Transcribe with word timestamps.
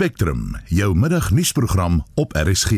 Spectrum, 0.00 0.56
jou 0.64 0.94
middagnuusprogram 0.96 2.04
op 2.14 2.32
RSG. 2.32 2.70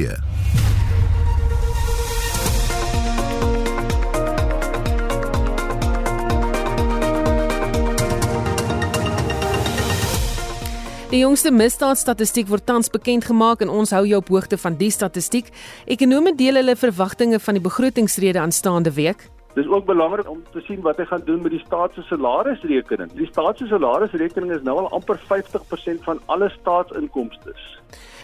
Die 11.10 11.20
jongste 11.20 11.52
misdaadstatistiek 11.54 12.48
word 12.50 12.66
tans 12.66 12.90
bekend 12.90 13.28
gemaak 13.30 13.62
en 13.62 13.70
ons 13.70 13.94
hou 13.94 14.02
jou 14.02 14.18
op 14.18 14.34
hoogte 14.34 14.58
van 14.58 14.74
die 14.74 14.90
statistiek. 14.90 15.54
Ekonome 15.86 16.34
deel 16.34 16.58
hulle 16.58 16.74
verwagtinge 16.74 17.38
van 17.38 17.54
die 17.54 17.62
begrotingsrede 17.62 18.42
aanstaande 18.42 18.96
week. 18.98 19.28
Dis 19.54 19.66
ook 19.68 19.84
belangrik 19.84 20.30
om 20.30 20.42
te 20.52 20.60
sien 20.60 20.80
wat 20.80 20.96
hy 20.96 21.04
gaan 21.04 21.22
doen 21.24 21.42
met 21.42 21.52
die 21.52 21.62
staat 21.64 21.92
se 21.94 22.02
salarisrekening. 22.08 23.12
Die 23.12 23.26
staat 23.26 23.58
se 23.58 23.66
salarisrekening 23.66 24.52
is 24.52 24.62
nou 24.64 24.78
al 24.78 24.90
amper 24.90 25.20
50% 25.28 26.04
van 26.08 26.20
alle 26.26 26.48
staatsinkomste. 26.60 27.54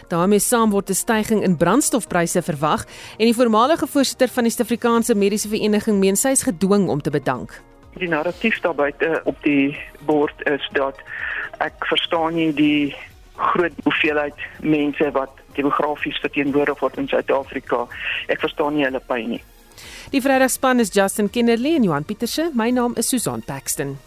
daarmee 0.09 0.39
saam 0.39 0.71
word 0.71 0.89
'n 0.89 0.93
stygings 0.93 1.45
in 1.45 1.57
brandstofpryse 1.57 2.41
verwag 2.41 2.85
en 3.17 3.25
die 3.25 3.35
voormalige 3.35 3.87
voorsitter 3.87 4.27
van 4.27 4.43
die 4.43 4.51
Suid-Afrikaanse 4.51 5.15
Mediese 5.15 5.47
Vereniging 5.47 5.99
meen 5.99 6.15
sy 6.15 6.29
is 6.29 6.43
gedwing 6.43 6.89
om 6.89 7.01
te 7.01 7.09
bedank. 7.09 7.61
die 7.97 8.07
narratief 8.07 8.59
daar 8.59 8.75
buite 8.75 9.21
op 9.23 9.35
die 9.43 9.77
bord 10.05 10.47
is 10.47 10.69
dat 10.71 10.95
ek 11.57 11.85
verstaan 11.85 12.33
nie 12.33 12.53
die 12.53 12.95
groot 13.35 13.73
hoeveelheid 13.83 14.35
mense 14.61 15.11
wat 15.11 15.29
demografies 15.53 16.19
verteenwoordig 16.23 16.79
word 16.79 16.97
in 16.97 17.07
Suid-Afrika. 17.07 17.87
Ek 18.27 18.39
verstaan 18.39 18.75
nie 18.75 18.85
hulle 18.85 19.01
pyn 19.07 19.29
nie. 19.29 19.43
Die 20.11 20.21
Vrydagspan 20.21 20.79
is 20.79 20.89
Justin 20.91 21.29
Kennerly 21.29 21.75
en 21.75 21.83
Johan 21.83 22.03
Pieterse. 22.03 22.49
My 22.53 22.71
naam 22.71 22.97
is 22.97 23.07
Susan 23.07 23.43
Paxton. 23.43 23.99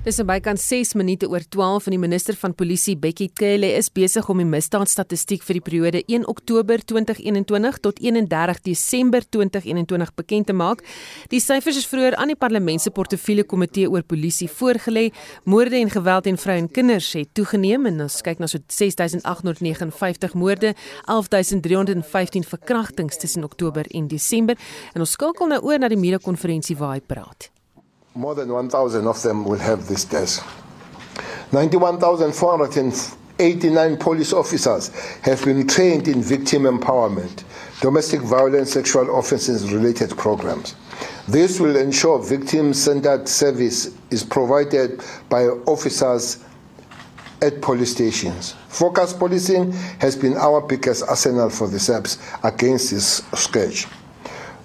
Dis 0.00 0.16
nou 0.16 0.24
bykans 0.24 0.62
6 0.64 0.94
minute 0.96 1.28
oor 1.28 1.42
12 1.44 1.90
en 1.90 1.92
die 1.92 2.00
minister 2.00 2.36
van 2.40 2.54
Polisie 2.56 2.94
Bekkie 2.96 3.26
Cele 3.36 3.68
is 3.76 3.90
besig 3.92 4.30
om 4.32 4.38
die 4.40 4.46
misdaadstatistiek 4.48 5.42
vir 5.44 5.58
die 5.58 5.62
periode 5.66 6.00
1 6.06 6.24
Oktober 6.32 6.80
2021 6.80 7.76
tot 7.84 8.00
31 8.00 8.62
Desember 8.64 9.26
2021 9.28 10.14
bekend 10.16 10.48
te 10.48 10.56
maak. 10.56 10.80
Die 11.28 11.42
syfers 11.44 11.82
is 11.82 11.90
vroeër 11.92 12.16
aan 12.16 12.32
die 12.32 12.38
Parlement 12.46 12.80
se 12.80 12.94
portefeulje 12.96 13.44
komitee 13.44 13.92
oor 13.92 14.00
polisie 14.00 14.48
voorgelê. 14.48 15.10
Moorde 15.44 15.76
en 15.82 15.92
geweld 15.92 16.30
teen 16.30 16.40
vroue 16.40 16.64
en 16.64 16.72
kinders 16.80 17.12
het 17.20 17.34
toegeneem 17.36 17.92
en 17.92 18.06
ons 18.08 18.22
kyk 18.24 18.40
na 18.40 18.48
so 18.48 18.64
6859 18.72 20.32
moorde, 20.32 20.72
11315 21.12 22.48
verkrachtings 22.56 23.20
tussen 23.20 23.44
Oktober 23.44 23.84
en 23.92 24.08
Desember. 24.08 24.56
En 24.96 25.04
ons 25.04 25.16
skakel 25.20 25.52
nou 25.52 25.60
oor 25.60 25.76
na 25.76 25.92
die 25.92 26.00
media-konferensie 26.00 26.80
waar 26.80 26.96
hy 26.96 27.04
praat. 27.04 27.52
More 28.14 28.34
than 28.34 28.52
1,000 28.52 29.06
of 29.06 29.22
them 29.22 29.44
will 29.44 29.58
have 29.58 29.86
this 29.86 30.04
test. 30.04 30.42
91,489 31.52 33.96
police 33.98 34.32
officers 34.32 34.88
have 35.22 35.44
been 35.44 35.68
trained 35.68 36.08
in 36.08 36.20
victim 36.20 36.64
empowerment, 36.64 37.44
domestic 37.80 38.20
violence, 38.20 38.72
sexual 38.72 39.16
offences 39.16 39.72
related 39.72 40.10
programs. 40.16 40.74
This 41.28 41.60
will 41.60 41.76
ensure 41.76 42.18
victim 42.18 42.74
centered 42.74 43.28
service 43.28 43.94
is 44.10 44.24
provided 44.24 45.04
by 45.28 45.44
officers 45.44 46.44
at 47.42 47.62
police 47.62 47.92
stations. 47.92 48.56
Focus 48.68 49.12
policing 49.12 49.70
has 50.00 50.16
been 50.16 50.36
our 50.36 50.60
biggest 50.60 51.04
arsenal 51.08 51.48
for 51.48 51.68
the 51.68 51.78
SAPS 51.78 52.18
against 52.42 52.90
this 52.90 53.22
scourge. 53.34 53.86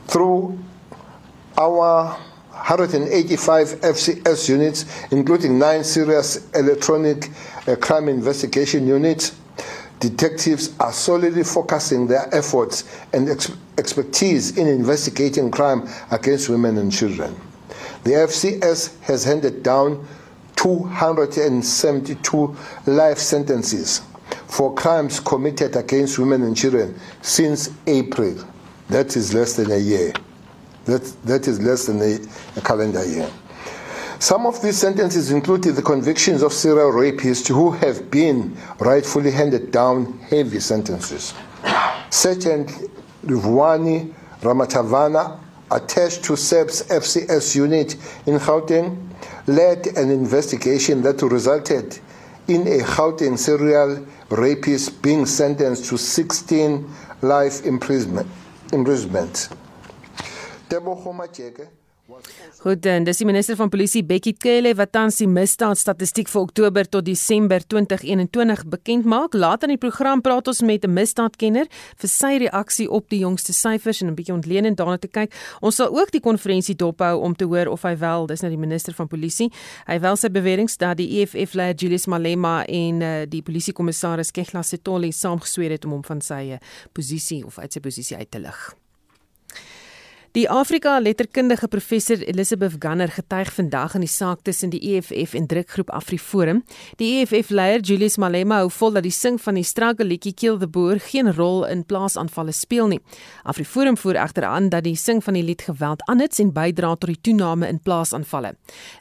Through 0.07 0.57
our 1.57 2.17
185 2.65 3.67
FCS 3.81 4.49
units, 4.49 4.85
including 5.11 5.59
nine 5.59 5.83
serious 5.83 6.49
electronic 6.55 7.29
uh, 7.67 7.75
crime 7.75 8.09
investigation 8.09 8.87
units. 8.87 9.35
Detectives 9.99 10.75
are 10.79 10.91
solely 10.91 11.43
focusing 11.43 12.07
their 12.07 12.27
efforts 12.33 12.83
and 13.13 13.29
ex- 13.29 13.51
expertise 13.77 14.57
in 14.57 14.67
investigating 14.67 15.51
crime 15.51 15.87
against 16.09 16.49
women 16.49 16.79
and 16.79 16.91
children. 16.91 17.39
The 18.03 18.13
FCS 18.13 18.99
has 19.01 19.23
handed 19.23 19.61
down 19.61 20.07
272 20.55 22.57
life 22.87 23.19
sentences 23.19 24.01
for 24.47 24.73
crimes 24.73 25.19
committed 25.19 25.75
against 25.75 26.17
women 26.17 26.41
and 26.41 26.57
children 26.57 26.99
since 27.21 27.69
April. 27.85 28.43
That 28.89 29.15
is 29.15 29.35
less 29.35 29.53
than 29.53 29.69
a 29.69 29.77
year. 29.77 30.13
That, 30.85 31.03
that 31.23 31.47
is 31.47 31.59
less 31.61 31.87
than 31.87 32.01
a, 32.01 32.19
a 32.57 32.61
calendar 32.61 33.05
year. 33.05 33.29
Some 34.19 34.45
of 34.45 34.61
these 34.61 34.77
sentences 34.77 35.31
included 35.31 35.75
the 35.75 35.81
convictions 35.81 36.41
of 36.41 36.53
serial 36.53 36.91
rapists 36.91 37.47
who 37.47 37.71
have 37.71 38.09
been 38.09 38.55
rightfully 38.79 39.31
handed 39.31 39.71
down 39.71 40.19
heavy 40.29 40.59
sentences. 40.59 41.33
Sergeant 42.09 42.69
Rivwani 43.25 44.13
Ramatavana, 44.41 45.39
attached 45.71 46.23
to 46.23 46.37
SEP's 46.37 46.83
FCS 46.83 47.55
unit 47.55 47.95
in 48.27 48.37
Gauteng, 48.37 48.95
led 49.47 49.87
an 49.97 50.11
investigation 50.11 51.01
that 51.01 51.21
resulted 51.23 51.99
in 52.47 52.61
a 52.67 52.83
Gauteng 52.83 53.37
serial 53.37 54.05
rapist 54.29 55.01
being 55.01 55.25
sentenced 55.25 55.85
to 55.85 55.97
16 55.97 56.87
life 57.21 57.65
imprisonment. 57.65 58.27
imprisonment. 58.71 59.49
Tebogo 60.67 61.13
Macheke 61.13 61.69
Goed, 62.61 62.85
en 62.85 63.05
dis 63.07 63.17
die 63.17 63.25
minister 63.25 63.57
van 63.57 63.71
Polisie 63.73 64.03
Bekkie 64.05 64.35
Cele 64.37 64.75
wat 64.77 64.91
tans 64.93 65.15
die 65.17 65.25
misdaadstatistiek 65.25 66.29
vir 66.29 66.41
Oktober 66.43 66.85
tot 66.85 67.07
Desember 67.07 67.63
2021 67.65 68.61
bekend 68.69 69.07
maak. 69.09 69.33
Later 69.33 69.71
in 69.71 69.73
die 69.73 69.81
program 69.81 70.21
praat 70.21 70.47
ons 70.47 70.61
met 70.61 70.85
'n 70.85 70.93
misdaadkenner 70.93 71.65
vir 71.71 72.09
sy 72.09 72.37
reaksie 72.45 72.87
op 72.89 73.09
die 73.09 73.19
jongste 73.25 73.53
syfers 73.53 74.01
en 74.01 74.09
'n 74.09 74.15
bietjie 74.15 74.35
ontleedend 74.35 74.77
daarna 74.77 74.97
te 74.97 75.07
kyk. 75.07 75.33
Ons 75.61 75.75
sal 75.75 75.89
ook 75.89 76.11
die 76.11 76.21
konferensie 76.21 76.75
dophou 76.75 77.21
om 77.21 77.35
te 77.35 77.45
hoor 77.45 77.67
of 77.67 77.81
hy 77.81 77.97
wel, 77.97 78.27
dis 78.27 78.41
nou 78.41 78.51
die 78.51 78.67
minister 78.67 78.93
van 78.93 79.07
Polisie, 79.07 79.51
hy 79.87 79.99
wel 79.99 80.15
sy 80.15 80.29
beweringe 80.29 80.77
dat 80.77 80.97
die 80.97 81.21
EFF 81.21 81.53
leier 81.53 81.75
Julius 81.75 82.05
Malema 82.05 82.65
en 82.65 83.01
uh, 83.01 83.25
die 83.27 83.41
polisiekommissaris 83.41 84.31
Kegla 84.31 84.61
Setoli 84.61 85.11
saamgesweer 85.11 85.71
het 85.71 85.85
om 85.85 85.91
hom 85.91 86.03
van 86.03 86.21
sy 86.21 86.51
uh, 86.51 86.57
posisie 86.93 87.45
of 87.45 87.59
uit 87.59 87.73
sy 87.73 87.79
posisie 87.79 88.17
uit 88.17 88.31
te 88.31 88.39
lig. 88.39 88.75
Die 90.35 90.49
Afrika 90.49 90.99
letterkundige 90.99 91.67
professor 91.67 92.17
Elizabeth 92.17 92.73
Gunner 92.79 93.07
getuig 93.07 93.53
vandag 93.55 93.93
in 93.95 94.03
die 94.03 94.09
saak 94.11 94.41
tussen 94.43 94.73
die 94.73 94.81
EFF 94.83 95.31
en 95.33 95.45
drukgroep 95.47 95.93
AfriForum. 95.95 96.57
Die 96.99 97.21
EFF-leier 97.21 97.79
Julius 97.79 98.17
Malema 98.19 98.57
hou 98.59 98.67
vol 98.67 98.97
dat 98.97 99.07
die 99.07 99.13
sing 99.15 99.37
van 99.39 99.55
die 99.55 99.63
struggle 99.63 100.09
liedjie 100.09 100.33
Kill 100.35 100.59
the 100.59 100.67
Boer 100.67 100.99
geen 100.99 101.31
rol 101.37 101.63
in 101.69 101.85
plaasaanvalle 101.87 102.51
speel 102.51 102.91
nie. 102.91 102.99
AfriForum 103.47 103.95
voer 103.95 104.19
egter 104.25 104.49
aan 104.49 104.67
dat 104.75 104.83
die 104.83 104.97
sing 104.99 105.23
van 105.23 105.39
die 105.39 105.45
lied 105.53 105.63
geweld 105.69 106.03
aanhits 106.11 106.43
en 106.43 106.51
bydra 106.51 106.91
tot 106.99 107.13
die 107.13 107.21
toename 107.29 107.71
in 107.71 107.79
plaasaanvalle. 107.79 108.57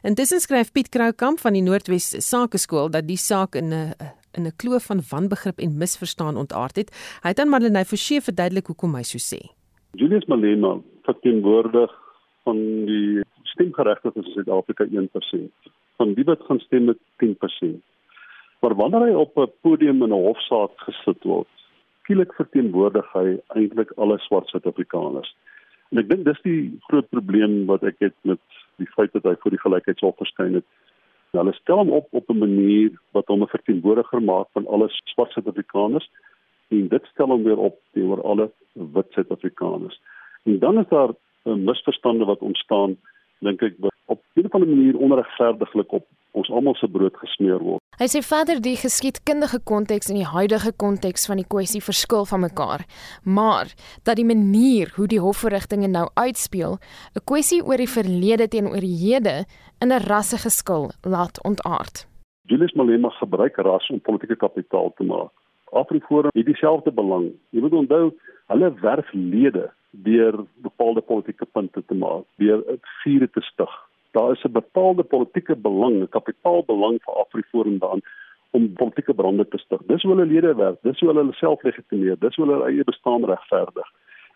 Intussen 0.07 0.39
skryf 0.39 0.71
Piet 0.71 0.87
Kroukamp 0.95 1.43
van 1.43 1.59
die 1.59 1.65
Noordwes 1.67 2.13
Sakeskool 2.29 2.87
dat 2.95 3.11
die 3.11 3.19
saak 3.19 3.59
in 3.59 3.73
'n 3.73 3.93
in 4.39 4.47
'n 4.47 4.55
kloof 4.55 4.87
van 4.87 5.03
wanbegrip 5.11 5.59
en 5.59 5.77
misverstaan 5.77 6.37
ontaard 6.37 6.75
het. 6.75 6.95
Hy 7.23 7.29
het 7.35 7.39
aan 7.39 7.49
Madeleine 7.49 7.85
Forsie 7.85 8.21
verduidelik 8.21 8.67
hoekom 8.67 8.95
hy 8.95 9.03
so 9.03 9.17
sê. 9.19 9.43
Julius 9.91 10.25
Malema 10.27 10.79
verteenwoordig 11.05 11.91
van 12.45 12.59
die 12.89 13.23
stemgeregtigdes 13.55 14.25
in 14.25 14.31
Suid-Afrika 14.31 14.85
1%. 14.85 15.71
Van 15.99 16.13
die 16.13 16.25
wat 16.27 16.43
gaan 16.47 16.59
stem 16.59 16.89
met 16.91 16.99
10%. 17.23 17.77
Maar 18.61 18.75
wanneer 18.75 19.07
hy 19.07 19.13
op 19.13 19.37
'n 19.37 19.51
podium 19.61 20.03
in 20.03 20.13
'n 20.13 20.25
hofsaak 20.27 20.73
gesit 20.87 21.23
word, 21.23 21.47
skielik 22.03 22.33
verteenwoordig 22.33 23.07
hy 23.13 23.37
eintlik 23.47 23.91
alle 23.97 24.17
swart 24.17 24.47
Suid-Afrikaners. 24.47 25.35
En 25.91 25.97
ek 25.97 26.09
dink 26.09 26.25
dis 26.25 26.41
die 26.43 26.79
groot 26.87 27.09
probleem 27.09 27.65
wat 27.65 27.83
ek 27.83 27.95
het 27.99 28.15
met 28.21 28.39
die 28.77 28.89
feit 28.95 29.13
dat 29.13 29.23
hy 29.23 29.35
voor 29.39 29.51
die 29.51 29.61
gelykheidshof 29.63 30.17
verskyn 30.17 30.53
het. 30.59 30.65
Hulle 31.31 31.53
stel 31.53 31.77
hom 31.77 31.91
op 31.91 32.07
op 32.11 32.29
'n 32.29 32.37
manier 32.37 32.91
wat 33.11 33.27
hom 33.27 33.41
'n 33.43 33.53
verteenwoordiger 33.55 34.21
maak 34.21 34.47
van 34.53 34.67
alle 34.67 34.89
swart 34.89 35.31
Suid-Afrikaners 35.31 36.09
en 36.69 36.87
dit 36.87 37.05
stel 37.13 37.27
hom 37.27 37.43
weer 37.43 37.57
op 37.57 37.79
teenoor 37.93 38.21
alle 38.23 38.51
wit 38.73 39.11
Suid-Afrikaners. 39.11 39.99
En 40.45 40.59
dan 40.59 40.79
is 40.79 40.89
daar 40.89 41.11
'n 41.43 41.63
misverstande 41.63 42.25
wat 42.25 42.39
ontstaan, 42.39 42.97
dink 43.39 43.61
ek, 43.61 43.73
op 44.05 44.21
'n 44.33 44.45
of 44.45 44.51
ander 44.51 44.69
manier 44.69 44.97
onregverdiglik 44.97 45.91
op 45.91 46.05
ons 46.31 46.49
almal 46.49 46.75
se 46.75 46.87
brood 46.87 47.17
gesmeer 47.17 47.59
word. 47.59 47.81
Hy 47.97 48.07
sê 48.11 48.19
verder 48.21 48.61
die 48.61 48.75
geskiedkundige 48.75 49.59
konteks 49.63 50.09
en 50.09 50.15
die 50.15 50.31
huidige 50.37 50.73
konteks 50.75 51.25
van 51.25 51.35
die 51.35 51.47
kwessie 51.47 51.83
verskil 51.83 52.25
van 52.25 52.39
mekaar, 52.39 52.81
maar 53.23 53.73
dat 54.03 54.15
die 54.15 54.25
manier 54.25 54.91
hoe 54.95 55.07
die 55.07 55.19
hofverrigtinge 55.19 55.87
nou 55.87 56.09
uitspeel, 56.13 56.77
'n 57.15 57.23
kwessie 57.23 57.63
oor 57.63 57.77
die 57.77 57.95
verlede 57.97 58.47
teenoor 58.47 58.79
die 58.79 58.97
hede 59.05 59.45
in 59.81 59.91
'n 59.91 60.05
rassegeskil 60.07 60.91
laat 61.01 61.43
ontaard. 61.43 62.07
Julius 62.41 62.73
Malema 62.73 63.09
gebruik 63.09 63.55
ras 63.55 63.89
om 63.89 64.01
politieke 64.01 64.35
kapitaal 64.35 64.93
te 64.97 65.03
maak. 65.03 65.31
Afriforum 65.71 66.29
het 66.33 66.45
dieselfde 66.45 66.91
belang. 66.91 67.31
Jy 67.49 67.59
moet 67.59 67.73
onthou 67.73 68.13
Hulle 68.45 68.73
werf 68.81 69.07
lede 69.13 69.71
deur 70.03 70.45
bepaalde 70.63 71.01
politieke 71.01 71.45
punte 71.45 71.83
te 71.85 71.93
maak, 71.93 72.25
deur 72.37 72.63
vure 73.03 73.29
te 73.29 73.41
stig. 73.41 73.73
Daar 74.11 74.31
is 74.31 74.43
'n 74.45 74.51
bepaalde 74.51 75.03
politieke 75.03 75.55
belang, 75.55 76.01
'n 76.01 76.09
kapitaalbelang 76.09 76.99
vir 77.05 77.13
Afriforum 77.13 77.79
daan 77.79 78.01
om 78.51 78.73
politieke 78.73 79.13
brande 79.13 79.47
te 79.47 79.57
stig. 79.57 79.81
Dis 79.87 80.01
hoe 80.01 80.11
hulle 80.11 80.25
lede 80.25 80.55
werk, 80.55 80.79
dis 80.81 80.99
hoe 80.99 81.09
hulle 81.09 81.33
self 81.33 81.63
legitimeer, 81.63 82.19
dis 82.19 82.35
hoe 82.35 82.45
hulle 82.45 82.65
eie 82.69 82.83
bestaan 82.83 83.25
regverdig. 83.25 83.87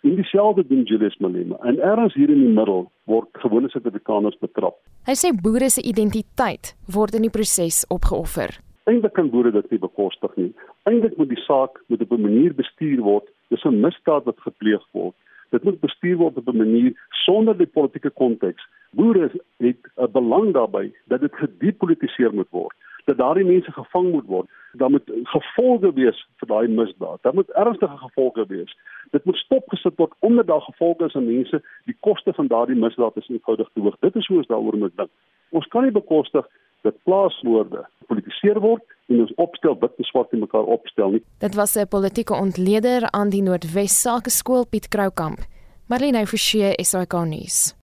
En 0.01 0.15
dieselfde 0.15 0.67
doen 0.67 0.83
Julius 0.83 1.17
Malema. 1.17 1.57
En 1.61 1.79
ergens 1.79 2.13
hier 2.13 2.29
in 2.29 2.39
die 2.39 2.53
middel 2.55 2.91
word 3.03 3.27
gewone 3.31 3.69
Suid-Afrikaners 3.69 4.37
betrap. 4.39 4.77
Hy 5.09 5.15
sê 5.19 5.33
boere 5.43 5.69
se 5.69 5.83
identiteit 5.83 6.75
word 6.87 7.17
in 7.19 7.27
die 7.27 7.33
proses 7.33 7.81
opgeoffer. 7.91 8.55
Eintlik 8.87 9.13
kan 9.13 9.29
boere 9.29 9.51
dit 9.51 9.71
nie 9.71 9.79
bekostig 9.79 10.35
nie. 10.39 10.53
Eintlik 10.89 11.17
moet 11.19 11.29
die 11.29 11.43
saak 11.43 11.81
met 11.87 12.01
op 12.01 12.11
'n 12.15 12.21
manier 12.21 12.55
bestuur 12.55 13.01
word. 13.03 13.27
Dis 13.49 13.65
'n 13.65 13.81
misdaad 13.81 14.23
wat 14.23 14.39
gepleeg 14.39 14.85
word. 14.91 15.15
Dit 15.49 15.63
moet 15.63 15.79
bestuur 15.79 16.17
word 16.17 16.37
op 16.37 16.47
'n 16.47 16.57
manier 16.57 17.07
sonder 17.09 17.57
die 17.57 17.67
politieke 17.67 18.09
konteks. 18.09 18.67
Boere 18.91 19.31
het 19.57 19.77
'n 19.97 20.11
belang 20.11 20.53
daarbey 20.53 20.93
dat 21.05 21.21
dit 21.21 21.35
gedepolitiseer 21.35 22.33
moet 22.33 22.49
word 22.49 22.75
dat 23.09 23.17
daardie 23.17 23.45
mense 23.45 23.71
gevang 23.71 24.11
moet 24.11 24.25
word. 24.25 24.49
Daar 24.71 24.89
moet 24.89 25.11
gevolge 25.23 25.93
wees 25.93 26.19
vir 26.37 26.47
daai 26.47 26.67
misdaad. 26.67 27.21
Daar 27.21 27.33
moet 27.33 27.49
ernstige 27.49 27.97
gevolge 27.97 28.45
wees. 28.47 28.75
Dit 29.15 29.25
moet 29.25 29.35
stopgesit 29.35 29.97
word 29.97 30.13
omdat 30.19 30.47
daar 30.47 30.61
gevolge 30.61 31.05
is 31.05 31.15
aan 31.15 31.25
mense. 31.25 31.61
Die 31.89 31.97
koste 31.99 32.33
van 32.33 32.47
daardie 32.47 32.75
misdaad 32.75 33.17
is 33.17 33.29
eenvoudig 33.29 33.69
te 33.73 33.81
hoog. 33.81 33.97
Dit 33.99 34.15
is 34.15 34.27
hoe 34.27 34.37
ons 34.37 34.47
daaroor 34.47 34.77
moet 34.77 34.97
dink. 34.97 35.09
Ons 35.49 35.67
kan 35.67 35.83
nie 35.83 35.95
bekostig 35.95 36.45
dat 36.81 37.03
plaaswoorde 37.03 37.85
politiseer 38.07 38.59
word 38.59 38.85
en 39.09 39.23
ons 39.25 39.33
opstel 39.35 39.77
wit 39.81 39.97
en 39.97 40.03
swart 40.03 40.33
in 40.33 40.39
mekaar 40.39 40.63
opstel 40.63 41.17
nie. 41.17 41.23
Dit 41.39 41.55
was 41.55 41.75
'n 41.75 41.87
politieke 41.87 42.33
ontleder 42.33 43.11
aan 43.11 43.29
die 43.29 43.41
Noordwes 43.41 44.01
Sakeskool 44.01 44.67
Piet 44.67 44.87
Kroukamp. 44.87 45.39
Marlene 45.87 46.27
Forsie, 46.27 46.73
SAK 46.83 47.13
nuus. 47.25 47.78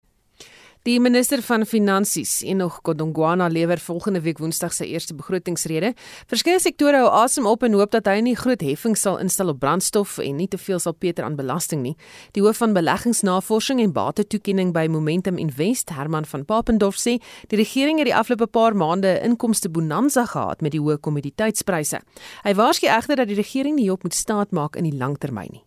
Die 0.85 0.99
minister 1.01 1.41
van 1.41 1.63
Finansies, 1.65 2.43
Enoch 2.45 2.83
Godongwana, 2.83 3.47
lewer 3.49 3.81
volgende 3.81 4.21
week 4.21 4.37
Woensdag 4.39 4.75
sy 4.77 4.85
eerste 4.93 5.15
begrotingsrede. 5.17 5.95
Verskeie 6.29 6.61
sektore 6.61 7.01
hou 7.01 7.09
asem 7.23 7.49
op 7.49 7.65
en 7.65 7.73
hoop 7.73 7.95
dat 7.95 8.11
hy 8.13 8.19
nie 8.27 8.35
groot 8.37 8.61
heffing 8.61 8.93
sal 9.01 9.17
instel 9.23 9.55
op 9.55 9.63
brandstof 9.63 10.19
en 10.21 10.37
nie 10.43 10.51
te 10.53 10.61
veel 10.61 10.83
sal 10.85 10.93
peter 10.93 11.25
aan 11.25 11.41
belasting 11.41 11.81
nie. 11.87 11.95
Die 12.37 12.45
hoof 12.45 12.61
van 12.61 12.77
beleggingsnavorsing 12.77 13.81
en 13.81 13.97
batetoekenning 13.97 14.77
by 14.77 14.85
Momentum 14.93 15.41
Invest, 15.41 15.97
Herman 15.97 16.29
van 16.29 16.45
Papendorf 16.45 17.01
sê, 17.01 17.17
die 17.49 17.65
regering 17.65 18.05
het 18.05 18.13
die 18.13 18.19
afgelope 18.21 18.53
paar 18.53 18.77
maande 18.77 19.17
'n 19.17 19.31
inkomste 19.33 19.73
bonanza 19.73 20.27
gehad 20.27 20.61
met 20.61 20.77
die 20.77 20.85
hoë 20.85 21.01
kommoditeitspryse. 21.01 22.05
Hy 22.45 22.55
waarsku 22.55 22.93
egter 22.93 23.17
dat 23.17 23.29
die 23.29 23.41
regering 23.41 23.77
nie 23.77 23.91
op 23.91 24.03
moet 24.03 24.15
staat 24.15 24.53
maak 24.53 24.77
in 24.77 24.85
die 24.85 24.99
langtermyn 24.99 25.49
nie. 25.51 25.64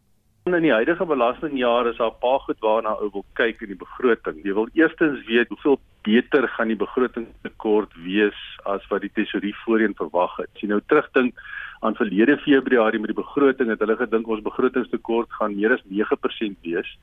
In 0.47 0.63
die 0.63 0.71
huidige 0.71 1.05
belastingjaar 1.05 1.87
is 1.89 1.97
daar 1.97 2.11
'n 2.11 2.19
paar 2.21 2.39
goed 2.39 2.59
waarna 2.59 2.91
ou 3.03 3.09
wil 3.11 3.25
kyk 3.33 3.61
in 3.61 3.67
die 3.67 3.83
begroting. 3.85 4.37
Jy 4.43 4.53
wil 4.53 4.69
eerstens 4.73 5.25
weet 5.25 5.49
hoeveel 5.49 5.79
beter 6.03 6.47
gaan 6.47 6.67
die 6.67 6.83
begrotingstekort 6.85 7.91
wees 8.03 8.39
as 8.63 8.87
wat 8.87 9.01
die 9.01 9.11
tesourier 9.13 9.57
voorheen 9.65 9.95
verwag 9.95 10.37
het. 10.37 10.49
As 10.55 10.61
jy 10.61 10.69
nou 10.69 10.79
terugdink 10.87 11.33
aan 11.81 11.95
verlede 11.95 12.37
Februarie 12.37 12.99
met 12.99 13.11
die 13.11 13.23
begroting 13.23 13.69
het 13.69 13.79
hulle 13.79 13.97
gedink 13.97 14.27
ons 14.27 14.41
begrotingstekort 14.41 15.31
gaan 15.31 15.55
meer 15.55 15.73
as 15.73 15.83
9% 15.83 16.55
wees. 16.63 16.97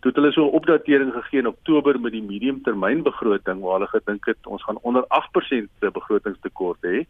Toe 0.00 0.12
het 0.12 0.18
hulle 0.20 0.32
so 0.32 0.44
'n 0.46 0.54
opdatering 0.58 1.12
gegee 1.12 1.40
in 1.40 1.46
Oktober 1.46 2.00
met 2.00 2.12
die 2.12 2.22
mediumtermynbegroting 2.22 3.60
waar 3.60 3.78
hulle 3.78 3.86
gedink 3.86 4.26
het 4.26 4.46
ons 4.46 4.62
gaan 4.62 4.78
onder 4.82 5.04
8% 5.08 5.68
begrotingstekort 5.92 6.78
hê. 6.82 7.06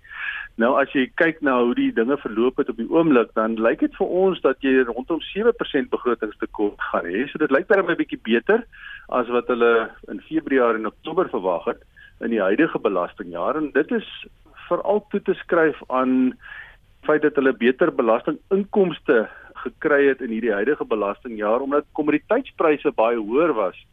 Nou 0.56 0.81
as 0.81 0.93
jy 0.93 1.11
kyk 1.14 1.40
na 1.40 1.62
hoe 1.62 1.75
die 1.75 1.93
dinge 1.93 2.17
verloop 2.17 2.56
het 2.56 2.69
op 2.69 2.76
die 2.76 2.90
oomblik, 2.90 3.35
dan 3.35 3.61
lyk 3.61 3.81
dit 3.81 3.96
vir 3.96 4.06
ons 4.06 4.40
dat 4.40 4.56
jy 4.61 4.82
rondom 4.82 5.20
7% 5.20 5.90
begrotingstekort 5.90 6.81
gaan 6.81 7.05
hê. 7.05 7.29
So 7.29 7.38
dit 7.38 7.50
lyk 7.50 7.67
baie 7.67 7.82
'n 7.82 7.96
bietjie 7.96 8.20
beter 8.23 8.64
as 9.08 9.29
wat 9.29 9.46
hulle 9.46 9.90
in 10.08 10.20
Februarie 10.20 10.79
en 10.79 10.87
Oktober 10.87 11.29
verwag 11.29 11.64
het 11.64 11.82
in 12.20 12.31
die 12.31 12.43
huidige 12.43 12.79
belastingjaar 12.79 13.56
en 13.56 13.70
dit 13.73 13.93
is 13.93 14.26
veral 14.69 15.05
toe 15.11 15.23
te 15.23 15.35
skryf 15.35 15.82
aan 15.88 16.32
feit 17.06 17.23
dat 17.23 17.37
hulle 17.40 17.52
beter 17.52 17.94
belastinginkomste 17.94 19.29
gekry 19.63 20.09
het 20.09 20.21
in 20.21 20.35
hierdie 20.35 20.53
huidige 20.53 20.85
belastingjaar 20.85 21.61
omdat 21.61 21.87
kommoditeitspryse 21.93 22.93
baie 22.97 23.19
hoër 23.19 23.53
was. 23.53 23.87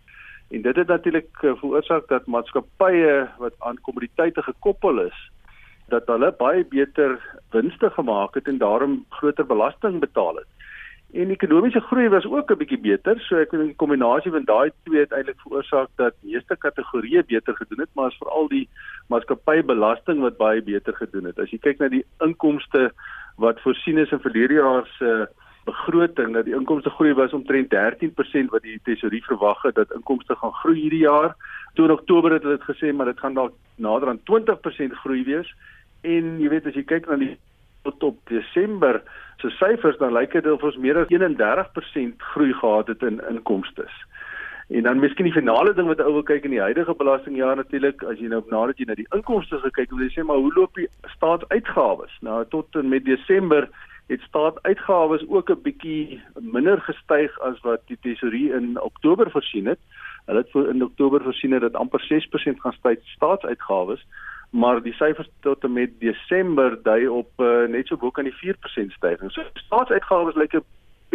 En 0.49 0.61
dit 0.61 0.75
het 0.75 0.87
natuurlik 0.87 1.29
eh, 1.41 1.55
veroorsaak 1.61 2.07
dat 2.07 2.27
maatskappye 2.27 3.27
wat 3.37 3.53
aan 3.59 3.81
kommoditeite 3.81 4.41
gekoppel 4.41 5.01
is, 5.01 5.31
dat 5.89 6.07
hulle 6.07 6.31
baie 6.37 6.65
beter 6.65 7.17
winste 7.51 7.89
gemaak 7.89 8.33
het 8.33 8.47
en 8.47 8.57
daarom 8.57 9.05
groter 9.09 9.45
belasting 9.45 9.99
betaal 9.99 10.35
het. 10.35 10.49
En 11.13 11.29
ekonomiese 11.31 11.79
groei 11.79 12.09
was 12.09 12.25
ook 12.25 12.51
'n 12.51 12.57
bietjie 12.57 12.79
beter, 12.79 13.19
so 13.19 13.37
ek 13.37 13.51
dink 13.51 13.63
die 13.63 13.75
kombinasie 13.75 14.31
van 14.31 14.43
daai 14.43 14.71
twee 14.83 14.99
het 14.99 15.11
eintlik 15.11 15.39
veroorsaak 15.39 15.89
dat 15.95 16.13
meeste 16.21 16.55
kategorieë 16.55 17.23
beter 17.27 17.55
gedoen 17.55 17.79
het, 17.79 17.89
maar 17.93 18.05
as 18.05 18.17
veral 18.17 18.47
die 18.47 18.67
maatskappybelasting 19.07 20.19
wat 20.19 20.37
baie 20.37 20.61
beter 20.61 20.93
gedoen 20.93 21.25
het. 21.25 21.39
As 21.39 21.49
jy 21.49 21.57
kyk 21.57 21.79
na 21.79 21.87
die 21.87 22.05
inkomste 22.19 22.91
wat 23.37 23.61
voorsien 23.61 23.97
is 23.97 24.11
in 24.11 24.19
verlede 24.19 24.53
jaar 24.53 24.87
se 24.97 25.27
begroting 25.65 26.33
dat 26.33 26.45
die 26.45 26.55
inkomste 26.55 26.89
groei 26.89 27.13
was 27.13 27.33
omtrent 27.33 27.73
13% 27.73 28.51
wat 28.53 28.63
die 28.65 28.79
tesourier 28.83 29.25
verwag 29.25 29.61
het 29.65 29.75
dat 29.75 29.93
inkomste 29.93 30.35
gaan 30.35 30.53
groei 30.61 30.79
hierdie 30.79 31.05
jaar. 31.05 31.35
Toe 31.73 31.85
in 31.85 31.91
Oktober 31.91 32.33
het 32.33 32.43
hulle 32.43 32.57
dit 32.57 32.69
gesê 32.69 32.93
maar 32.93 33.09
dit 33.11 33.19
gaan 33.19 33.33
dalk 33.33 33.53
nader 33.75 34.09
aan 34.09 34.21
20% 34.31 34.99
groei 35.03 35.23
wees. 35.23 35.49
En 36.01 36.37
jy 36.39 36.49
weet 36.49 36.69
as 36.69 36.77
jy 36.77 36.85
kyk 36.85 37.09
na 37.09 37.17
die 37.21 37.35
tot 37.85 38.03
op 38.03 38.17
Desember 38.29 39.01
se 39.41 39.49
syfers 39.59 39.97
dan 40.01 40.13
lyk 40.13 40.33
dit 40.33 40.51
of 40.51 40.63
ons 40.63 40.77
meer 40.81 40.97
as 40.97 41.11
31% 41.13 42.27
groei 42.33 42.53
gehad 42.53 42.87
het 42.87 43.01
in 43.03 43.21
inkomste. 43.29 43.85
En 44.67 44.87
dan 44.87 44.99
miskien 44.99 45.27
die 45.27 45.33
finale 45.33 45.73
ding 45.77 45.87
wat 45.87 46.01
ou 46.01 46.13
wil 46.13 46.23
kyk 46.25 46.47
in 46.47 46.55
die 46.55 46.63
huidige 46.63 46.95
belastingjaar 46.97 47.59
natuurlik 47.59 48.01
as 48.09 48.17
jy 48.17 48.31
nou 48.31 48.41
nadat 48.49 48.79
jy 48.81 48.87
na 48.89 48.97
die 48.97 49.09
inkomste 49.13 49.59
gekyk 49.61 49.91
het, 49.91 49.93
wil 49.93 50.07
jy 50.07 50.13
sê 50.15 50.25
maar 50.25 50.41
hoe 50.41 50.53
loop 50.55 50.79
die 50.79 50.87
staatsuitgawes? 51.13 52.15
Nou 52.25 52.39
tot 52.49 52.79
en 52.81 52.89
met 52.89 53.05
Desember 53.05 53.69
het 54.07 54.21
staatuitgawes 54.21 55.27
ook 55.27 55.49
'n 55.49 55.61
bietjie 55.61 56.21
minder 56.39 56.81
gestyg 56.81 57.39
as 57.39 57.59
wat 57.61 57.81
die 57.85 57.97
tesourier 58.01 58.55
in 58.55 58.81
Oktober 58.81 59.31
voorsien 59.31 59.65
het. 59.65 59.79
Hulle 60.25 60.45
het 60.45 60.67
in 60.73 60.83
Oktober 60.83 61.23
voorsien 61.23 61.59
dat 61.59 61.73
amper 61.73 62.01
6% 62.01 62.59
gaan 62.59 62.73
styg 62.73 62.99
staatsuitgawes 63.03 64.05
maar 64.55 64.81
die 64.81 64.93
syfers 64.93 65.29
tot 65.39 65.63
en 65.63 65.73
met 65.73 65.99
Desember 65.99 66.77
dui 66.83 67.07
op 67.07 67.43
uh, 67.43 67.65
net 67.67 67.87
so 67.87 67.97
bo 67.99 68.11
kan 68.11 68.27
die 68.27 68.35
4% 68.39 68.93
stygings. 68.95 69.33
So 69.33 69.43
staatsuitgawes 69.65 70.37
lyk 70.39 70.55
'n 70.55 70.63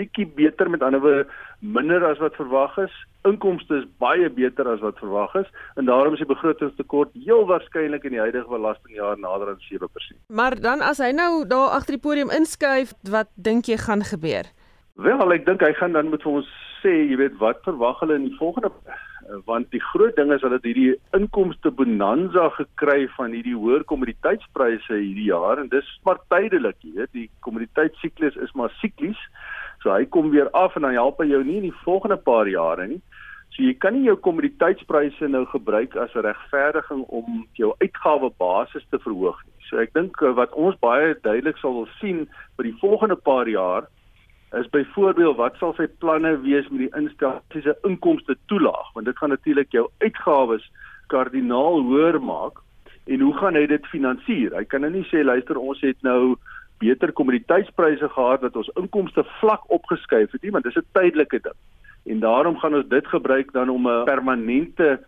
bietjie 0.00 0.26
beter 0.36 0.70
met 0.72 0.82
ander 0.82 1.02
woorde 1.04 1.26
minder 1.60 2.04
as 2.08 2.20
wat 2.24 2.36
verwag 2.40 2.76
is. 2.86 2.94
Inkomste 3.28 3.82
is 3.82 3.88
baie 4.00 4.30
beter 4.32 4.68
as 4.72 4.80
wat 4.84 4.98
verwag 5.02 5.34
is 5.42 5.50
en 5.76 5.90
daarom 5.90 6.16
is 6.16 6.22
die 6.24 6.30
begrotingstekort 6.30 7.12
heel 7.26 7.44
waarskynlik 7.50 8.06
in 8.08 8.16
die 8.16 8.22
huidige 8.24 8.48
belastingjaar 8.48 9.20
nader 9.20 9.52
aan 9.52 9.60
7%. 9.68 10.16
Maar 10.28 10.56
dan 10.60 10.80
as 10.80 11.02
hy 11.04 11.12
nou 11.16 11.44
daar 11.48 11.76
agter 11.76 11.98
die 11.98 12.04
podium 12.08 12.32
inskuif, 12.32 12.96
wat 13.10 13.28
dink 13.36 13.68
jy 13.68 13.76
gaan 13.84 14.06
gebeur? 14.08 14.48
Wel, 15.00 15.32
ek 15.36 15.46
dink 15.46 15.62
hy 15.64 15.72
gaan 15.78 15.94
dan 15.96 16.10
moet 16.12 16.24
vir 16.24 16.40
ons 16.40 16.50
sê, 16.80 16.92
jy 17.12 17.20
weet, 17.20 17.38
wat 17.40 17.60
verwag 17.68 18.00
hulle 18.02 18.16
in 18.20 18.28
die 18.30 18.36
volgende 18.40 18.72
want 19.46 19.70
die 19.70 19.82
groot 19.92 20.16
ding 20.16 20.32
is 20.34 20.42
hulle 20.42 20.58
het 20.58 20.66
hierdie 20.66 20.94
inkomste 21.16 21.70
bonanza 21.70 22.48
gekry 22.56 23.04
van 23.16 23.34
hierdie 23.36 23.54
hoër 23.54 23.84
kommoditeitspryse 23.90 24.96
hierdie 24.96 25.28
jaar 25.28 25.60
en 25.62 25.70
dis 25.70 25.86
maar 26.06 26.18
tydelik, 26.32 26.78
jy 26.82 26.96
weet, 26.96 27.12
die 27.14 27.28
kommoditeitssiklus 27.46 28.38
is 28.42 28.52
maar 28.58 28.72
siklies. 28.80 29.20
So 29.82 29.92
hy 29.92 30.04
kom 30.04 30.30
weer 30.30 30.50
af 30.50 30.76
en 30.76 30.82
dan 30.82 30.96
help 30.98 31.20
hy 31.22 31.30
jou 31.30 31.42
nie 31.44 31.56
in 31.60 31.68
die 31.70 31.78
volgende 31.84 32.16
paar 32.16 32.48
jare 32.48 32.86
nie. 32.86 33.00
So 33.54 33.62
jy 33.62 33.74
kan 33.82 33.96
nie 33.96 34.06
jou 34.06 34.16
kommoditeitspryse 34.16 35.28
nou 35.28 35.44
gebruik 35.52 35.96
as 35.96 36.14
'n 36.14 36.26
regverdiging 36.26 37.04
om 37.08 37.46
jou 37.54 37.74
uitgawebasis 37.80 38.86
te 38.90 38.98
verhoog 38.98 39.38
nie. 39.44 39.56
So 39.68 39.78
ek 39.78 39.92
dink 39.94 40.22
eh, 40.22 40.34
wat 40.34 40.52
ons 40.52 40.76
baie 40.80 41.14
duidelik 41.22 41.56
sal 41.58 41.74
wil 41.74 41.88
sien 42.00 42.28
vir 42.56 42.64
die 42.64 42.78
volgende 42.80 43.16
paar 43.16 43.48
jaar 43.48 43.88
is 44.58 44.70
byvoorbeeld 44.70 45.36
wat 45.36 45.56
sal 45.58 45.74
sy 45.74 45.86
planne 46.02 46.36
wees 46.42 46.68
met 46.70 46.80
die 46.86 46.94
instellings 46.98 47.64
se 47.64 47.74
inkomste 47.86 48.34
toelaag 48.50 48.88
want 48.94 49.06
dit 49.06 49.18
gaan 49.18 49.30
natuurlik 49.30 49.70
jou 49.70 49.86
uitgawes 50.02 50.64
kardinaal 51.06 51.82
hoër 51.86 52.18
maak 52.20 52.58
en 53.06 53.20
hoe 53.20 53.34
gaan 53.38 53.54
hy 53.54 53.66
dit 53.66 53.86
finansier? 53.86 54.54
Hy 54.54 54.64
kan 54.64 54.84
nou 54.84 54.90
nie 54.90 55.06
sê 55.10 55.22
luister 55.24 55.58
ons 55.58 55.80
het 55.82 55.98
nou 56.06 56.36
beter 56.80 57.12
kommoditeitspryse 57.12 58.08
gehad 58.08 58.40
dat 58.40 58.56
ons 58.56 58.72
inkomste 58.80 59.24
vlak 59.40 59.66
opgeskuif 59.76 60.32
het 60.32 60.42
nie 60.42 60.54
want 60.56 60.64
dis 60.64 60.80
'n 60.80 60.92
tydelike 60.98 61.40
ding. 61.46 61.58
En 62.12 62.20
daarom 62.20 62.56
gaan 62.58 62.74
ons 62.74 62.88
dit 62.88 63.06
gebruik 63.06 63.52
dan 63.52 63.68
om 63.68 63.88
'n 63.88 64.04
permanente 64.04 65.00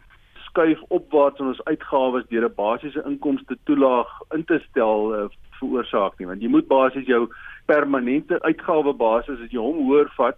skuif 0.48 0.80
opwaarts 0.88 1.40
in 1.40 1.46
ons 1.46 1.64
uitgawes 1.64 2.28
deur 2.28 2.44
'n 2.44 2.54
basiese 2.54 3.02
inkomste 3.06 3.56
toelaag 3.64 4.08
in 4.36 4.44
te 4.44 4.60
stel 4.68 5.14
uh, 5.14 5.24
veroorsaak 5.58 6.18
nie 6.18 6.26
want 6.26 6.42
jy 6.42 6.48
moet 6.48 6.68
basies 6.68 7.06
jou 7.06 7.28
permanente 7.66 8.42
uitgawebasis 8.42 9.40
as 9.44 9.50
jy 9.50 9.58
hom 9.58 9.78
hoër 9.86 10.10
vat 10.16 10.36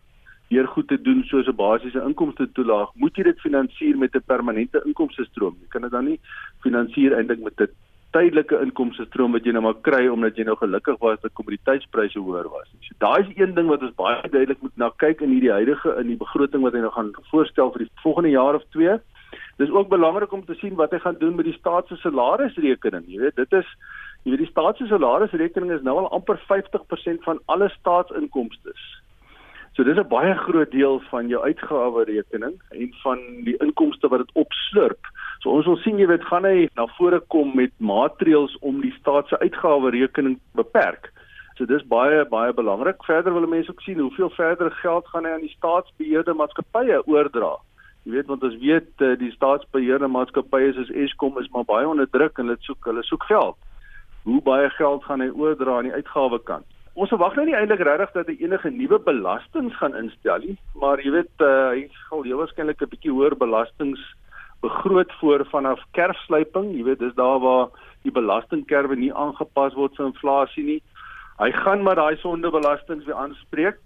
deur 0.52 0.66
goed 0.74 0.88
te 0.88 0.98
doen 1.02 1.22
soos 1.24 1.48
'n 1.48 1.56
basiese 1.56 2.02
inkomste 2.08 2.46
toelaag, 2.52 2.90
moet 2.94 3.16
jy 3.16 3.24
dit 3.24 3.40
finansier 3.40 3.96
met 3.98 4.14
'n 4.14 4.22
permanente 4.26 4.82
inkomste 4.86 5.24
stroom. 5.24 5.56
Jy 5.60 5.68
kan 5.68 5.82
dit 5.82 5.90
dan 5.90 6.04
nie 6.04 6.20
finansier 6.60 7.12
eintlik 7.16 7.42
met 7.42 7.60
'n 7.60 7.68
tydelike 8.14 8.60
inkomste 8.62 9.06
stroom 9.08 9.34
wat 9.34 9.46
jy 9.46 9.54
nou 9.56 9.64
maar 9.66 9.80
kry 9.86 10.04
omdat 10.10 10.38
jy 10.38 10.46
nou 10.46 10.54
gelukkig 10.60 11.00
was 11.02 11.18
dat 11.22 11.34
kommoditeitspryse 11.38 12.20
hoër 12.22 12.48
was. 12.52 12.70
So 12.86 12.94
daai 13.02 13.24
is 13.24 13.32
een 13.34 13.54
ding 13.56 13.70
wat 13.72 13.82
ons 13.82 13.96
baie 13.98 14.30
duidelik 14.30 14.62
moet 14.62 14.76
na 14.78 14.90
kyk 15.02 15.24
in 15.26 15.34
hierdie 15.34 15.52
huidige 15.54 15.96
in 16.00 16.12
die 16.12 16.20
begroting 16.20 16.62
wat 16.66 16.76
hy 16.78 16.84
nou 16.84 16.92
gaan 16.94 17.10
voorstel 17.32 17.72
vir 17.74 17.86
die 17.86 17.90
volgende 18.04 18.34
jaar 18.36 18.58
of 18.60 18.66
twee. 18.76 18.96
Dis 19.58 19.70
ook 19.70 19.90
belangrik 19.90 20.32
om 20.32 20.44
te 20.46 20.54
sien 20.60 20.74
wat 20.78 20.94
hy 20.94 21.02
gaan 21.02 21.18
doen 21.18 21.34
met 21.34 21.48
die 21.50 21.56
staat 21.58 21.90
se 21.90 21.98
salarisrekening. 22.02 23.06
Jy 23.10 23.20
weet, 23.26 23.38
dit 23.38 23.58
is 23.60 23.70
jy 24.24 24.32
weet 24.32 24.44
die 24.46 24.50
staat 24.50 24.78
se 24.78 24.86
salarisrekening 24.90 25.74
is 25.74 25.82
nou 25.86 25.98
al 26.02 26.10
amper 26.14 26.38
50% 26.50 27.26
van 27.26 27.42
alle 27.46 27.68
staatsinkomste. 27.78 28.74
So 29.74 29.82
dis 29.82 29.98
'n 29.98 30.08
baie 30.08 30.34
groot 30.34 30.70
deel 30.70 31.00
van 31.10 31.28
jou 31.28 31.42
uitgawe 31.42 32.04
rekening 32.04 32.54
en 32.70 32.94
van 33.02 33.18
die 33.44 33.56
inkomste 33.58 34.08
wat 34.08 34.22
dit 34.22 34.30
opslurp. 34.46 35.02
So 35.42 35.50
ons 35.50 35.66
wil 35.66 35.76
sien 35.82 35.98
jy 36.00 36.06
weet 36.10 36.24
gaan 36.28 36.46
hy 36.48 36.68
na 36.76 36.86
vore 36.98 37.20
kom 37.34 37.52
met 37.56 37.72
maatreëls 37.78 38.56
om 38.60 38.80
die 38.84 38.94
staat 38.98 39.28
se 39.28 39.38
uitgawe 39.42 39.92
rekening 39.94 40.38
beperk. 40.58 41.10
So 41.58 41.66
dis 41.70 41.84
baie 41.86 42.24
baie 42.30 42.52
belangrik. 42.52 43.04
Verder 43.06 43.34
wil 43.34 43.46
mense 43.46 43.70
ook 43.70 43.82
sien 43.86 44.00
hoeveel 44.02 44.30
verder 44.36 44.70
geld 44.82 45.06
gaan 45.12 45.24
hy 45.28 45.36
aan 45.36 45.46
die 45.46 45.54
staatsbeheerde 45.56 46.34
maatskappye 46.34 47.02
oordra. 47.06 47.54
Jy 48.04 48.16
weet 48.16 48.28
want 48.32 48.44
ons 48.44 48.60
weet 48.60 49.04
eh, 49.04 49.14
die 49.20 49.32
staatsbeheerde 49.36 50.08
maatskappye 50.08 50.72
soos 50.74 50.92
Eskom 51.04 51.38
is 51.40 51.50
maar 51.54 51.68
baie 51.68 51.88
onder 51.88 52.10
druk 52.10 52.38
en 52.38 52.50
hulle 52.50 52.60
soek 52.66 52.90
hulle 52.90 53.04
soek 53.06 53.28
geld. 53.30 53.56
Hoe 54.24 54.40
baie 54.42 54.70
geld 54.78 55.04
gaan 55.04 55.20
hy 55.20 55.30
oordra 55.30 55.78
aan 55.78 55.90
die 55.90 55.98
uitgawe 55.98 56.40
kant? 56.48 56.68
ons 56.94 57.10
verwag 57.10 57.34
nou 57.34 57.44
nie 57.48 57.56
eintlik 57.58 57.82
regtig 57.86 58.12
dat 58.14 58.28
hy 58.30 58.36
enige 58.46 58.70
nuwe 58.70 59.00
belastings 59.02 59.74
gaan 59.80 59.96
instel 59.98 60.44
nie, 60.44 60.54
maar 60.78 61.00
jy 61.02 61.10
weet 61.16 61.42
uh, 61.42 61.72
hy 61.74 61.88
gaan 62.08 62.26
heel 62.26 62.38
waarskynlik 62.38 62.82
'n 62.82 62.90
bietjie 62.92 63.14
hoër 63.14 63.34
belastings 63.40 64.02
begroot 64.64 65.12
voor 65.20 65.44
vanaf 65.52 65.80
kerfsluiping, 65.96 66.72
jy 66.76 66.84
weet 66.88 67.02
dis 67.02 67.16
daar 67.18 67.40
waar 67.44 67.72
die 68.04 68.12
belastingkerwe 68.12 68.96
nie 68.96 69.12
aangepas 69.12 69.76
word 69.78 69.96
vir 69.98 70.08
inflasie 70.08 70.64
nie. 70.64 70.80
Hy 71.40 71.50
gaan 71.64 71.82
maar 71.84 71.98
daai 72.00 72.16
sondebelastings 72.22 73.06
weer 73.08 73.18
aanspreek, 73.18 73.80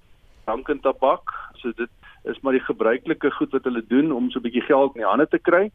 dank 0.47 0.69
en 0.69 0.83
tabak, 0.85 1.35
so 1.61 1.73
dit 1.77 1.91
is 2.31 2.41
maar 2.43 2.57
die 2.57 2.67
gebruikelike 2.67 3.31
goed 3.39 3.55
wat 3.57 3.67
hulle 3.69 3.85
doen 3.89 4.13
om 4.13 4.31
so 4.31 4.39
'n 4.39 4.47
bietjie 4.47 4.67
geld 4.69 4.95
in 4.95 5.03
die 5.03 5.11
hande 5.11 5.27
te 5.27 5.39
kry. 5.39 5.71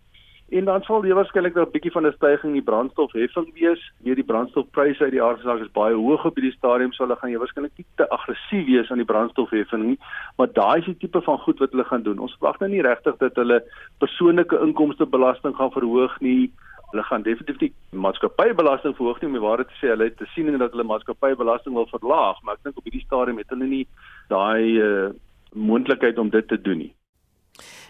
En 0.49 0.65
dan 0.65 0.83
sal 0.83 1.05
jy 1.05 1.15
waarskynlik 1.15 1.55
'n 1.57 1.71
bietjie 1.71 1.91
van 1.91 2.05
'n 2.05 2.13
stygings 2.13 2.43
in 2.43 2.59
die 2.59 2.69
brandstofheffing 2.69 3.53
wees. 3.53 3.81
Weer 4.03 4.15
die 4.15 4.29
brandstofpryse 4.31 5.03
uit 5.03 5.11
die 5.11 5.23
aardsaak 5.23 5.61
is 5.61 5.71
baie 5.71 5.95
hoog 5.95 6.25
op 6.25 6.35
hierdie 6.35 6.57
stadium, 6.57 6.91
so 6.93 7.03
hulle 7.03 7.15
gaan 7.15 7.31
jy 7.31 7.37
waarskynlik 7.37 7.77
nie 7.77 7.85
te 7.95 8.09
aggressief 8.09 8.65
wees 8.65 8.91
aan 8.91 9.01
die 9.01 9.11
brandstofheffing 9.13 9.83
nie, 9.83 9.99
maar 10.37 10.47
daai 10.53 10.79
is 10.79 10.85
die 10.85 10.97
tipe 10.97 11.21
van 11.21 11.37
goed 11.37 11.59
wat 11.59 11.71
hulle 11.71 11.83
gaan 11.83 12.03
doen. 12.03 12.19
Ons 12.19 12.35
verwag 12.37 12.59
nou 12.59 12.69
nie 12.69 12.81
regtig 12.81 13.17
dat 13.17 13.35
hulle 13.35 13.63
persoonlike 13.97 14.59
inkomstebelasting 14.59 15.55
gaan 15.55 15.71
verhoog 15.71 16.19
nie. 16.19 16.51
Hulle 16.91 17.03
gaan 17.03 17.23
definitief 17.23 17.59
nie 17.61 17.73
maatskappybelasting 17.91 18.95
verhoog 18.95 19.21
nie, 19.21 19.27
om 19.27 19.33
die 19.33 19.47
waarheid 19.47 19.67
te 19.67 19.79
sê, 19.81 19.89
hulle 19.89 20.03
het 20.03 20.17
te 20.17 20.25
sien 20.35 20.57
dat 20.57 20.71
hulle 20.71 20.83
maatskappybelasting 20.83 21.73
wil 21.73 21.87
verlaag, 21.87 22.41
maar 22.43 22.53
ek 22.53 22.63
dink 22.63 22.77
op 22.77 22.83
hierdie 22.83 23.05
stadium 23.05 23.37
het 23.37 23.49
hulle 23.49 23.65
nie 23.65 23.87
daai 24.29 24.81
uh, 24.81 25.09
moontlikheid 25.53 26.17
om 26.17 26.29
dit 26.29 26.47
te 26.47 26.61
doen 26.61 26.77
nie. 26.77 26.93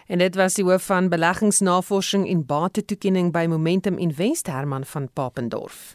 En 0.06 0.18
dit 0.18 0.34
was 0.34 0.54
die 0.54 0.64
hoof 0.64 0.86
van 0.86 1.08
beleggingsnavorsing 1.08 2.28
en 2.28 2.46
batetoekenning 2.46 3.32
by 3.32 3.46
Momentum 3.48 3.98
Invest 3.98 4.46
Herman 4.46 4.84
van 4.84 5.08
Papendorf. 5.12 5.94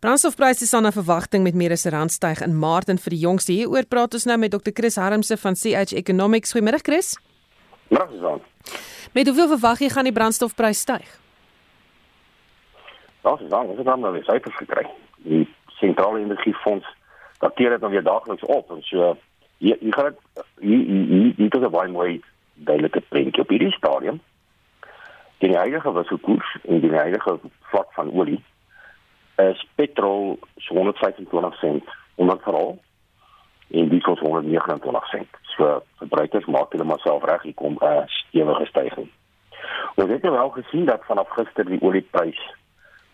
Brandstofpryse 0.00 0.66
staan 0.66 0.82
na 0.82 0.92
verwagting 0.92 1.42
met 1.42 1.54
meer 1.54 1.70
as 1.70 1.84
'n 1.86 1.94
randstyg 1.94 2.40
in 2.42 2.58
Maart 2.58 2.88
en 2.88 2.98
vir 2.98 3.10
die 3.10 3.18
jongste 3.18 3.52
hieroor 3.52 3.86
praat 3.86 4.14
ons 4.14 4.24
nou 4.24 4.38
met 4.38 4.50
Dr 4.50 4.70
Chris 4.74 4.96
Harmse 4.96 5.36
van 5.36 5.54
CH 5.54 5.92
Economics. 5.92 6.52
Goeiemôre 6.52 6.82
Chris. 6.82 7.18
Môre. 7.88 8.40
Met 9.12 9.26
hoeveel 9.26 9.48
verwag 9.48 9.78
jy 9.78 9.88
gaan 9.88 10.04
die 10.04 10.12
brandstofprys 10.12 10.80
styg? 10.80 11.20
Ja, 13.22 13.36
dis 13.36 13.48
dan, 13.48 13.66
ons 13.66 13.78
het 13.78 13.86
nou 13.86 14.12
weer 14.12 14.24
syfers 14.24 14.56
gekry. 14.56 14.86
Die 15.16 15.48
sentrale 15.66 16.18
energiefonds 16.18 16.86
dateer 17.38 17.70
dit 17.70 17.80
nou 17.80 17.92
weer 17.92 18.02
daagliks 18.02 18.42
op 18.42 18.70
en 18.70 18.82
so 18.82 19.16
jy 19.58 19.76
jy 19.80 19.90
gaan 19.90 20.16
hier 20.58 20.84
hier 20.86 21.34
hier 21.36 21.54
is 21.54 21.62
'n 21.62 21.70
baie 21.70 21.88
mooi 21.88 22.22
duidelike 22.64 23.00
prentjie 23.08 23.42
op 23.42 23.48
hierdie 23.48 23.72
stadium. 23.72 24.20
Die 25.38 25.56
huidige 25.56 25.92
wisselkoers 25.92 26.56
en 26.62 26.80
die 26.80 26.94
huidige 26.94 27.38
vlak 27.72 27.92
van 27.92 28.12
olie 28.12 28.40
is 29.42 29.66
petrol 29.74 30.38
125 30.68 31.58
sent 31.58 31.84
onder 32.14 32.38
verhaal 32.40 32.78
en 33.70 33.88
diesel 33.88 34.18
129 34.18 35.06
sent. 35.08 35.28
So 35.42 35.82
verbruikers 35.96 36.46
maak 36.46 36.72
hulle 36.72 36.84
maar 36.84 37.02
self 37.02 37.24
reg 37.24 37.42
hier 37.42 37.54
kom 37.54 37.76
'n 37.80 37.84
uh, 37.84 38.02
stewige 38.06 38.66
stygings. 38.66 39.10
Ons 39.94 40.10
het 40.10 40.22
nou 40.22 40.34
wel 40.34 40.50
gesien 40.50 40.84
dat 40.84 41.04
vanaf 41.04 41.28
gister 41.28 41.64
die 41.64 41.82
olieprys 41.82 42.40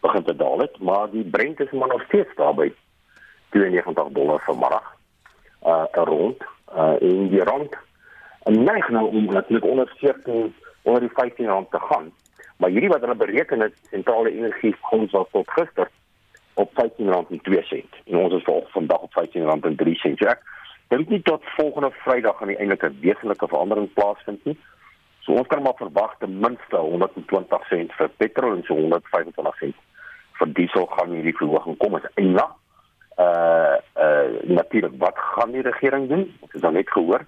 begin 0.01 0.25
te 0.25 0.37
daal 0.37 0.59
het, 0.59 0.79
maar 0.79 1.11
die 1.11 1.25
Brent 1.25 1.61
is 1.61 1.71
maar 1.71 1.89
nog 1.89 2.03
steeds 2.03 2.35
daar 2.35 2.55
by 2.55 2.73
92 3.51 4.09
dollar 4.09 4.41
vir 4.41 4.59
middag. 4.59 4.97
Uh 5.63 5.85
rond 5.93 6.43
uh 6.75 7.03
en 7.03 7.29
die 7.29 7.43
rand 7.43 7.77
en 8.43 8.65
neig 8.65 8.89
nou 8.89 9.07
om 9.09 9.25
natuurlik 9.25 9.65
onder 9.65 9.93
14 9.97 10.55
onder 10.83 11.01
die 11.01 11.11
15 11.15 11.47
rand 11.47 11.71
te 11.71 11.79
gaan. 11.81 12.13
Maar 12.57 12.71
hierdie 12.71 12.89
wat 12.89 13.01
hulle 13.01 13.15
bereken 13.15 13.61
het 13.61 13.75
sentrale 13.91 14.31
energie 14.33 14.77
fonds 14.83 15.13
was 15.13 15.27
tot 15.33 15.51
gister 15.51 15.91
op 16.55 16.71
15 16.75 17.09
rand 17.09 17.31
en 17.31 17.41
2 17.41 17.63
sent. 17.63 17.95
En 18.05 18.17
ons 18.17 18.35
is 18.35 18.43
volgens 18.43 18.73
vandag 18.73 18.99
op 18.99 19.13
15 19.13 19.43
rand 19.43 19.65
en 19.65 19.77
3 19.77 19.95
sent. 19.95 20.19
Ja, 20.19 20.39
dink 20.89 21.09
nie 21.09 21.23
tot 21.23 21.43
volgende 21.45 21.91
Vrydag 21.91 22.37
gaan 22.37 22.49
die 22.49 22.57
eintlike 22.57 22.93
wesenlike 23.01 23.49
verandering 23.49 23.93
plaasvind 23.93 24.45
nie. 24.45 24.59
So 25.21 25.33
ons 25.33 25.47
kan 25.47 25.63
maar 25.63 25.77
verwag 25.77 26.15
ten 26.19 26.39
minste 26.39 26.77
120 26.77 27.67
sent 27.69 27.93
vir 27.93 28.09
petrol 28.17 28.57
en 28.57 28.63
so 28.65 28.75
125 28.75 29.59
sent 29.59 29.77
vir 30.39 30.53
diesel 30.57 30.87
gaan 30.87 31.13
hierdie 31.13 31.37
verhoging 31.37 31.77
kom 31.77 31.99
as 31.99 32.07
eina. 32.15 32.47
Uh 33.19 33.77
uh 33.99 34.27
natuurlik 34.47 34.95
wat 34.99 35.19
gaan 35.35 35.53
die 35.53 35.67
regering 35.67 36.09
doen? 36.09 36.25
Ons 36.41 36.53
het 36.53 36.63
dan 36.63 36.79
net 36.79 36.91
gehoor 36.91 37.27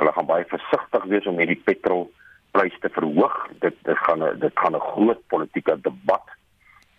hulle 0.00 0.12
gaan 0.16 0.28
baie 0.28 0.44
versigtig 0.48 1.06
wees 1.12 1.26
om 1.28 1.38
hierdie 1.40 1.60
petrolprys 1.64 2.76
te 2.80 2.90
verhoog. 2.96 3.36
Dit 3.64 3.76
dit 3.88 3.98
gaan 4.06 4.22
'n 4.24 4.38
dit 4.38 4.54
gaan 4.54 4.76
'n 4.76 4.88
groot 4.92 5.20
politieke 5.28 5.80
debat 5.88 6.26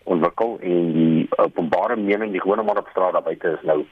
ontwikkel 0.03 0.59
en 0.61 0.93
die 0.93 1.27
openbare 1.37 1.95
mening 1.95 2.31
die 2.31 2.41
gewone 2.41 2.63
man 2.63 2.77
op 2.77 2.87
straat 2.89 3.13
daar 3.13 3.23
buite 3.29 3.57
is 3.57 3.63
nou 3.63 3.85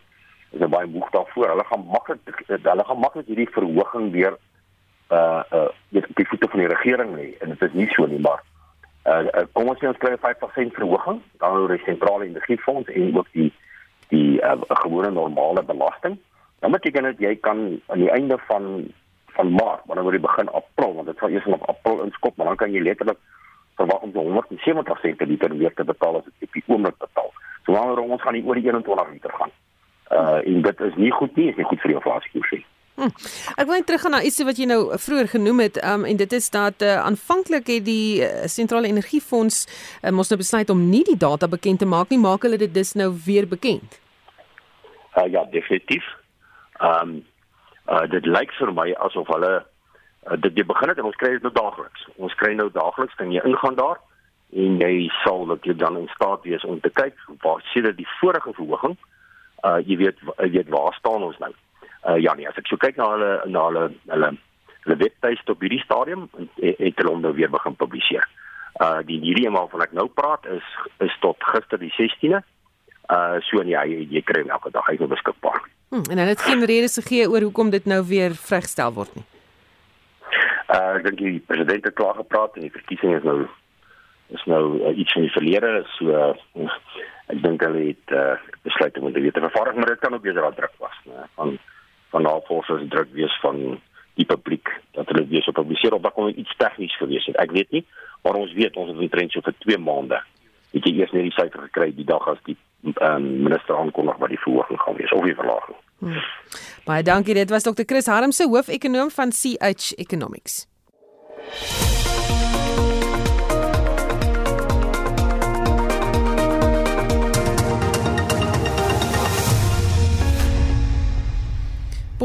is 0.52 0.70
baie 0.70 0.88
moeg 0.88 1.10
daarvoor. 1.10 1.50
Hulle 1.50 1.66
gaan 1.66 1.86
maklik 1.86 2.46
hulle 2.48 2.86
gaan 2.86 3.00
maklik 3.00 3.28
hierdie 3.28 3.50
verhoging 3.58 4.12
weer 4.12 4.38
uh 5.10 5.42
uh 5.52 5.70
dit 5.90 6.06
die 6.14 6.28
voete 6.28 6.48
van 6.50 6.60
die 6.60 6.70
regering 6.70 7.16
lê 7.16 7.28
en 7.42 7.50
dit 7.50 7.62
is 7.62 7.74
nie 7.74 7.90
so 7.94 8.06
nie 8.06 8.20
maar 8.20 8.44
uh 9.10 9.46
kom 9.54 9.70
ons 9.72 9.80
sê 9.82 9.88
ons 9.90 9.98
kry 9.98 10.14
5% 10.22 10.78
verhoging 10.78 11.22
dan 11.42 11.58
oor 11.58 11.74
die 11.74 11.86
sentrale 11.86 12.26
energiefonds 12.26 12.90
en 12.90 13.18
ook 13.18 13.32
die 13.32 13.54
die 14.10 14.42
uh, 14.42 14.58
gewone 14.84 15.12
normale 15.12 15.64
belasting 15.64 16.18
dan 16.60 16.72
beteken 16.72 17.04
dit 17.04 17.20
jy 17.20 17.36
kan 17.40 17.82
aan 17.88 18.04
die 18.04 18.12
einde 18.12 18.38
van 18.48 18.88
van 19.40 19.52
Maart, 19.52 19.86
maar 19.86 19.96
dan 19.96 20.04
word 20.04 20.18
dit 20.18 20.26
begin 20.26 20.50
April, 20.50 20.94
want 20.94 21.08
dit 21.08 21.18
sal 21.18 21.30
eers 21.30 21.46
in 21.46 21.62
April 21.62 22.02
inskop, 22.04 22.36
maar 22.36 22.50
dan 22.52 22.56
kan 22.60 22.72
jy 22.72 22.82
letterlik 22.84 23.20
verwag 23.80 24.02
om 24.02 24.12
170 24.14 25.00
sent 25.00 25.18
per 25.18 25.28
liter 25.28 25.58
weer 25.58 25.74
te 25.74 25.84
betaal 25.84 26.18
as 26.20 26.26
dit 26.26 26.48
op 26.48 26.58
die 26.58 26.64
oomblik 26.68 26.98
betaal. 26.98 27.32
So 27.64 27.72
wanneer 27.72 28.02
ons 28.04 28.22
gaan 28.22 28.36
hier 28.36 28.50
oor 28.50 28.60
die 28.60 28.66
21 28.68 29.14
liter 29.14 29.38
gaan. 29.40 29.54
Uh 30.12 30.40
en 30.50 30.62
dit 30.66 30.84
is 30.90 30.96
nie 30.96 31.12
goed 31.12 31.36
nie, 31.36 31.48
is 31.54 31.56
nie 31.56 31.70
goed 31.70 31.82
vir 31.84 31.94
die 31.94 31.98
inflasiekoers 32.02 32.52
nie. 32.58 32.66
Hm. 33.00 33.14
Ek 33.62 33.68
wil 33.70 33.84
terug 33.88 34.02
gaan 34.04 34.18
na 34.18 34.22
iets 34.28 34.42
wat 34.44 34.58
jy 34.60 34.66
nou 34.68 34.82
vroeër 35.00 35.30
genoem 35.32 35.64
het, 35.64 35.80
um, 35.88 36.04
en 36.04 36.18
dit 36.20 36.34
is 36.36 36.50
dat 36.52 36.84
uh, 36.84 36.98
aanvanklik 37.00 37.70
het 37.72 37.86
die 37.88 38.20
uh, 38.26 38.44
sentrale 38.52 38.92
energiefonds 38.92 39.62
uh, 39.64 40.12
mos 40.12 40.32
nou 40.34 40.40
besluit 40.42 40.74
om 40.74 40.82
nie 40.90 41.06
die 41.08 41.16
data 41.16 41.48
bekend 41.48 41.80
te 41.80 41.88
maak 41.88 42.12
nie, 42.12 42.20
maak 42.20 42.44
hulle 42.44 42.60
dit 42.60 42.74
dus 42.74 42.98
nou 43.00 43.14
weer 43.26 43.48
bekend. 43.48 44.02
Uh, 45.16 45.30
ja, 45.32 45.46
definitief. 45.54 46.04
Ehm 46.80 47.10
um, 47.10 47.26
uh 47.90 48.06
dit 48.08 48.26
lyk 48.26 48.52
vir 48.60 48.72
my 48.74 48.92
asof 49.06 49.28
hulle 49.34 49.54
uh, 49.60 50.38
dit 50.38 50.60
jy 50.62 50.66
begin 50.68 50.92
het 50.92 51.00
en 51.02 51.08
ons 51.10 51.18
kry 51.22 51.32
dit 51.36 51.46
nou 51.46 51.54
daagliks. 51.54 52.06
Ons 52.18 52.36
kry 52.40 52.54
nou 52.54 52.70
daagliks 52.72 53.18
dan 53.18 53.32
jy 53.34 53.42
ingaan 53.50 53.76
daar 53.80 53.98
en 54.50 54.78
jy 54.82 55.08
sal 55.24 55.46
dat 55.50 55.66
jy 55.66 55.76
dan 55.78 55.98
in 55.98 56.10
staat 56.14 56.46
wees 56.48 56.66
om 56.66 56.80
te 56.80 56.90
kyk 56.90 57.18
waar 57.44 57.64
sien 57.72 57.88
dit 57.90 57.98
die 57.98 58.12
vorige 58.20 58.54
verhoging. 58.54 58.98
Uh 59.66 59.80
jy 59.86 59.98
weet 60.04 60.22
jy 60.38 60.52
weet 60.58 60.70
waar 60.76 60.94
staan 60.98 61.26
ons 61.26 61.40
nou. 61.44 61.52
Uh 62.08 62.20
ja 62.22 62.34
nee, 62.34 62.48
as 62.48 62.58
ek 62.62 62.70
so 62.70 62.78
kyk 62.78 62.98
na 63.02 63.10
hulle 63.16 63.34
na 63.46 63.66
hulle 63.68 63.88
hulle 64.14 64.32
hulle 64.86 65.00
webtuiste 65.04 65.52
op 65.52 65.66
hierdie 65.66 65.84
stadium 65.84 66.30
het 66.62 67.02
hulle 67.02 67.18
nou 67.20 67.34
weer 67.36 67.52
begin 67.52 67.76
publiseer. 67.76 68.30
Uh 68.80 69.02
die 69.04 69.20
hierdie 69.26 69.48
een 69.48 69.58
waarvan 69.58 69.84
ek 69.88 69.98
nou 69.98 70.08
praat 70.08 70.46
is 70.46 70.72
is 71.04 71.20
tot 71.26 71.44
gister 71.52 71.82
die 71.82 71.92
16de. 71.98 72.44
Uh 73.10 73.40
so 73.48 73.62
nee, 73.66 73.74
jy, 73.74 74.06
jy 74.12 74.22
kry 74.22 74.44
hom 74.44 74.52
elke 74.54 74.70
dag 74.74 74.86
hy 74.86 74.94
is 75.00 75.10
beskikbaar. 75.10 75.64
Hm, 75.90 76.06
en 76.12 76.20
hulle 76.22 76.34
het 76.36 76.46
geen 76.46 76.66
redes 76.70 77.00
gegee 77.02 77.30
oor 77.30 77.42
hoekom 77.48 77.72
dit 77.74 77.86
nou 77.90 78.04
weer 78.06 78.36
vrygestel 78.38 78.94
word 78.94 79.16
nie. 79.18 79.26
Uh 80.70 81.00
ek 81.00 81.08
dink 81.08 81.24
die 81.24 81.40
president 81.50 81.90
het 81.90 81.98
klaar 81.98 82.20
gepraat 82.20 82.56
en 82.60 82.68
die 82.68 82.76
verkiesing 82.76 83.16
is 83.18 83.26
nou 83.26 83.40
is 84.30 84.44
nou 84.46 84.64
uh, 84.78 84.94
iets 84.94 85.16
in 85.18 85.26
die 85.26 85.34
verlede 85.34 85.72
so 85.96 86.14
uh, 86.14 86.70
ek 87.34 87.42
dink 87.42 87.66
hulle 87.66 87.88
het 87.88 88.14
uh, 88.14 88.38
besluit 88.68 88.98
om 89.00 89.10
dit 89.10 89.24
weer 89.26 89.34
te 89.34 89.46
vervaardig 89.48 89.80
maar 89.80 89.94
dit 89.94 90.04
kan 90.04 90.14
ook 90.14 90.26
weer 90.28 90.38
daar 90.38 90.58
druk 90.58 90.76
was 90.78 91.00
nee, 91.10 91.26
van 91.40 91.58
van 92.14 92.26
navorsers 92.26 92.86
druk 92.94 93.10
wees 93.18 93.40
van 93.42 93.80
die 94.22 94.28
publiek 94.30 94.70
dat 94.98 95.10
hulle 95.10 95.26
weer 95.32 95.46
so 95.46 95.56
publiseer 95.58 95.98
of 95.98 96.06
dat 96.06 96.14
kon 96.14 96.30
iets 96.30 96.54
tegnies 96.62 96.98
gewees 97.02 97.26
het 97.30 97.42
ek 97.42 97.58
weet 97.58 97.74
nie 97.74 97.86
maar 98.22 98.38
ons 98.38 98.54
weet 98.54 98.78
ons 98.78 98.94
het 98.94 99.02
omtrent 99.02 99.34
so 99.34 99.46
vir 99.46 99.58
2 99.66 99.82
maande 99.90 100.22
het 100.74 100.86
jy 100.86 101.00
eers 101.00 101.14
net 101.18 101.26
die 101.32 101.38
syfer 101.38 101.66
gekry 101.66 101.90
die 101.98 102.06
dag 102.06 102.30
as 102.30 102.42
die 102.46 102.58
um, 102.84 103.44
minister 103.44 103.78
aankondig 103.78 104.18
wat 104.18 104.30
die 104.30 104.40
verhoging 104.40 104.80
gaan 104.80 104.96
wees 104.96 105.12
of 105.12 105.26
die 105.26 105.36
verlaging. 105.36 105.78
Hmm. 106.00 106.24
Baie 106.86 107.04
dankie. 107.04 107.34
Dit 107.34 107.50
was 107.50 107.64
Dr. 107.64 107.84
Chris 107.86 108.06
Harmse, 108.06 108.48
hoofekonoom 108.48 109.12
van 109.12 109.30
CH 109.30 109.92
Economics. 109.96 110.68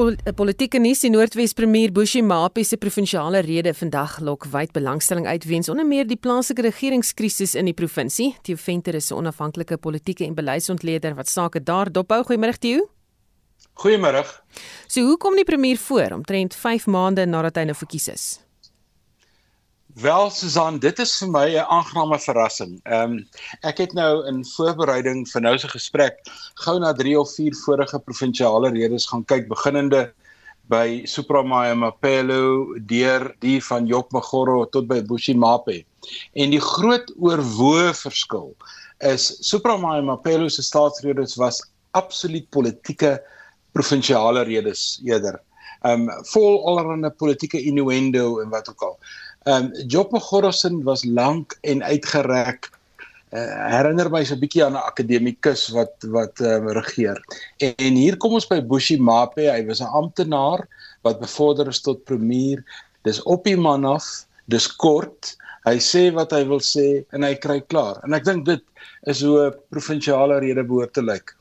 Pol 0.04 0.18
politieke 0.36 0.76
nuus 0.82 1.00
die 1.00 1.08
Noordwes 1.08 1.54
premier 1.56 1.88
Bushi 1.96 2.20
Mapi 2.20 2.60
se 2.68 2.76
provinsiale 2.76 3.40
rede 3.40 3.72
vandag 3.72 4.18
lok 4.20 4.44
wyd 4.52 4.74
belangstelling 4.76 5.24
uit 5.24 5.46
weens 5.48 5.70
onder 5.72 5.86
meer 5.88 6.04
die 6.04 6.18
plaaslike 6.20 6.60
regeringskrisis 6.66 7.54
in 7.56 7.70
die 7.70 7.76
provinsie. 7.78 8.34
Theo 8.44 8.60
Venter 8.60 8.98
is 9.00 9.10
'n 9.10 9.16
onafhanklike 9.16 9.78
politieke 9.78 10.26
en 10.26 10.34
beleidsontleder 10.34 11.14
wat 11.14 11.28
sake 11.28 11.62
daar 11.62 11.90
dophou. 11.90 12.22
Goeiemôre 12.22 12.58
Theo. 12.58 12.90
Goeiemôre. 13.80 14.24
So 14.86 15.00
hoe 15.00 15.16
kom 15.16 15.36
die 15.36 15.44
premier 15.44 15.78
voor 15.78 16.12
omtrent 16.12 16.54
5 16.54 16.86
maande 16.86 17.26
nadat 17.26 17.56
hy 17.56 17.64
nou 17.64 17.74
verkies 17.74 18.08
is? 18.08 18.43
Wel 19.94 20.30
Susan, 20.30 20.80
dit 20.82 20.98
is 20.98 21.12
vir 21.20 21.28
my 21.30 21.48
'n 21.54 21.66
aangename 21.70 22.16
verrassing. 22.18 22.80
Ehm 22.82 23.12
um, 23.12 23.28
ek 23.62 23.78
het 23.78 23.92
nou 23.94 24.26
in 24.26 24.40
voorbereiding 24.44 25.20
vir 25.30 25.42
nou 25.42 25.52
se 25.58 25.68
gesprek 25.70 26.16
gou 26.64 26.80
na 26.82 26.90
3 26.92 27.14
of 27.20 27.30
4 27.34 27.54
vorige 27.54 27.98
provinsiale 27.98 28.72
redes 28.74 29.06
gaan 29.06 29.22
kyk 29.24 29.46
beginnende 29.48 30.10
by 30.66 31.04
Supramaya 31.06 31.76
Mapelo, 31.78 32.74
deur 32.90 33.36
die 33.38 33.60
van 33.62 33.86
Job 33.86 34.10
Magoro 34.10 34.64
tot 34.64 34.88
by 34.88 35.00
Bushimape. 35.00 35.84
En 36.34 36.50
die 36.50 36.60
groot 36.60 37.14
oorwoe 37.14 37.94
verskil 37.94 38.50
is 38.98 39.30
Supramaya 39.46 40.02
Mapelo 40.02 40.48
se 40.48 40.62
staatsredes 40.62 41.36
was 41.36 41.62
absoluut 41.92 42.50
politieke 42.50 43.20
provinsiale 43.72 44.42
redes 44.42 44.98
eerder. 45.04 45.38
Ehm 45.84 46.08
um, 46.08 46.24
vol 46.32 46.66
allerlei 46.66 47.10
politieke 47.10 47.62
innuendo 47.62 48.40
en 48.40 48.50
wat 48.50 48.68
ook 48.68 48.82
al. 48.82 48.98
Ehm 49.44 49.64
um, 49.64 49.86
Job 49.86 50.10
Magorosen 50.10 50.82
was 50.82 51.04
lank 51.04 51.58
en 51.60 51.82
uitgereik. 51.82 52.70
Uh, 53.34 53.68
herinner 53.68 54.08
my 54.10 54.22
so 54.24 54.34
'n 54.34 54.40
bietjie 54.40 54.64
aan 54.64 54.72
'n 54.72 54.88
akademikus 54.88 55.68
wat 55.68 55.92
wat 56.08 56.40
um, 56.40 56.68
regeer. 56.68 57.20
En, 57.58 57.74
en 57.76 57.94
hier 57.94 58.16
kom 58.16 58.32
ons 58.32 58.46
by 58.46 58.62
Bushi 58.62 58.96
Mape. 58.96 59.44
Hy 59.50 59.66
was 59.66 59.80
'n 59.80 59.92
amptenaar 60.00 60.64
wat 61.02 61.20
bevorder 61.20 61.68
is 61.68 61.80
tot 61.80 62.04
premier. 62.04 62.64
Dis 63.02 63.22
op 63.22 63.44
die 63.44 63.56
man 63.56 63.84
af. 63.84 64.24
Dis 64.48 64.66
kort. 64.76 65.36
Hy 65.64 65.76
sê 65.76 66.12
wat 66.14 66.32
hy 66.32 66.44
wil 66.48 66.60
sê 66.60 67.04
en 67.12 67.22
hy 67.22 67.34
kry 67.34 67.60
klaar. 67.60 68.00
En 68.04 68.14
ek 68.14 68.24
dink 68.24 68.46
dit 68.46 68.62
is 69.02 69.20
hoe 69.20 69.50
'n 69.50 69.54
provinsiale 69.68 70.38
rede 70.38 70.64
behoort 70.64 70.92
te 70.92 71.02
lyk. 71.02 71.36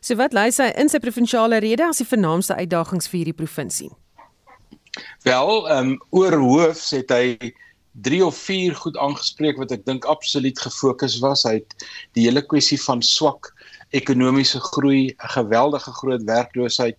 So 0.00 0.16
wat 0.16 0.32
lei 0.32 0.50
hy 0.50 0.72
in 0.74 0.88
sy 0.88 0.98
provinsiale 0.98 1.58
rede 1.58 1.86
as 1.86 1.98
die 1.98 2.10
vernaamste 2.10 2.54
uitdagings 2.54 3.06
vir 3.08 3.18
hierdie 3.18 3.38
provinsie? 3.44 3.90
Wel, 5.22 5.68
ehm 5.68 5.78
um, 5.78 6.02
oor 6.10 6.32
hoofs 6.32 6.90
het 6.90 7.10
hy 7.10 7.52
3 8.04 8.24
of 8.24 8.36
4 8.36 8.74
goed 8.76 8.96
aangespreek 8.96 9.56
wat 9.56 9.72
ek 9.72 9.86
dink 9.86 10.04
absoluut 10.04 10.58
gefokus 10.60 11.18
was. 11.24 11.46
Hy 11.48 11.58
het 11.60 11.86
die 12.18 12.26
hele 12.28 12.42
kwessie 12.44 12.80
van 12.80 13.02
swak 13.02 13.52
ekonomiese 13.96 14.60
groei, 14.60 15.14
'n 15.16 15.32
geweldige 15.38 15.92
groot 16.00 16.24
werkloosheid, 16.24 16.98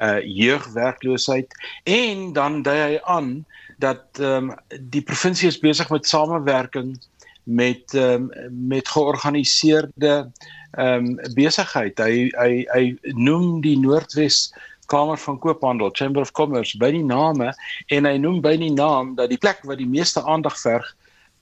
uh 0.00 0.20
jeugwerkloosheid 0.22 1.54
en 1.84 2.32
dan 2.32 2.62
dui 2.62 2.78
hy 2.78 2.98
aan 3.02 3.46
dat 3.78 4.04
ehm 4.18 4.50
um, 4.50 4.54
die 4.90 5.02
provinsie 5.02 5.48
is 5.48 5.58
besig 5.58 5.90
met 5.90 6.06
samewerking 6.06 6.96
met 7.42 7.94
ehm 7.94 8.30
um, 8.30 8.66
met 8.68 8.88
georganiseerde 8.88 10.30
ehm 10.70 11.06
um, 11.06 11.34
besigheid. 11.34 11.98
Hy 11.98 12.30
hy 12.36 12.66
hy 12.72 13.12
noem 13.14 13.60
die 13.60 13.78
Noordwes 13.78 14.52
Kamer 14.88 15.20
van 15.20 15.38
Koophandel, 15.38 15.92
Chamber 15.92 16.22
of 16.24 16.32
Commerce 16.32 16.78
by 16.80 16.90
die 16.94 17.04
name 17.04 17.52
en 17.94 18.08
hy 18.08 18.16
noem 18.20 18.40
by 18.44 18.56
die 18.60 18.72
naam 18.72 19.14
dat 19.18 19.32
die 19.32 19.40
plek 19.40 19.60
wat 19.68 19.80
die 19.80 19.88
meeste 19.88 20.22
aandag 20.24 20.56
verg 20.60 20.88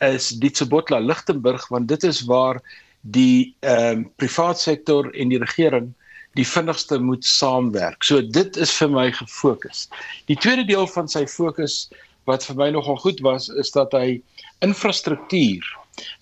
is 0.05 0.33
Dietsebotla 0.43 0.99
Lichtenburg 1.01 1.69
want 1.73 1.89
dit 1.89 2.05
is 2.05 2.25
waar 2.29 2.61
die 3.03 3.55
ehm 3.63 4.03
um, 4.03 4.11
privaat 4.19 4.61
sektor 4.61 5.09
en 5.15 5.31
die 5.31 5.41
regering 5.43 5.93
die 6.37 6.45
vinnigste 6.45 6.99
moet 7.01 7.25
saamwerk. 7.25 8.05
So 8.05 8.21
dit 8.21 8.57
is 8.61 8.73
vir 8.77 8.91
my 8.93 9.07
gefokus. 9.15 9.87
Die 10.29 10.37
tweede 10.37 10.67
deel 10.69 10.87
van 10.93 11.09
sy 11.09 11.25
fokus 11.31 11.87
wat 12.29 12.45
vir 12.45 12.59
my 12.59 12.69
nogal 12.75 12.99
goed 13.01 13.23
was 13.25 13.49
is 13.63 13.71
dat 13.73 13.95
hy 13.97 14.19
infrastruktuur 14.67 15.65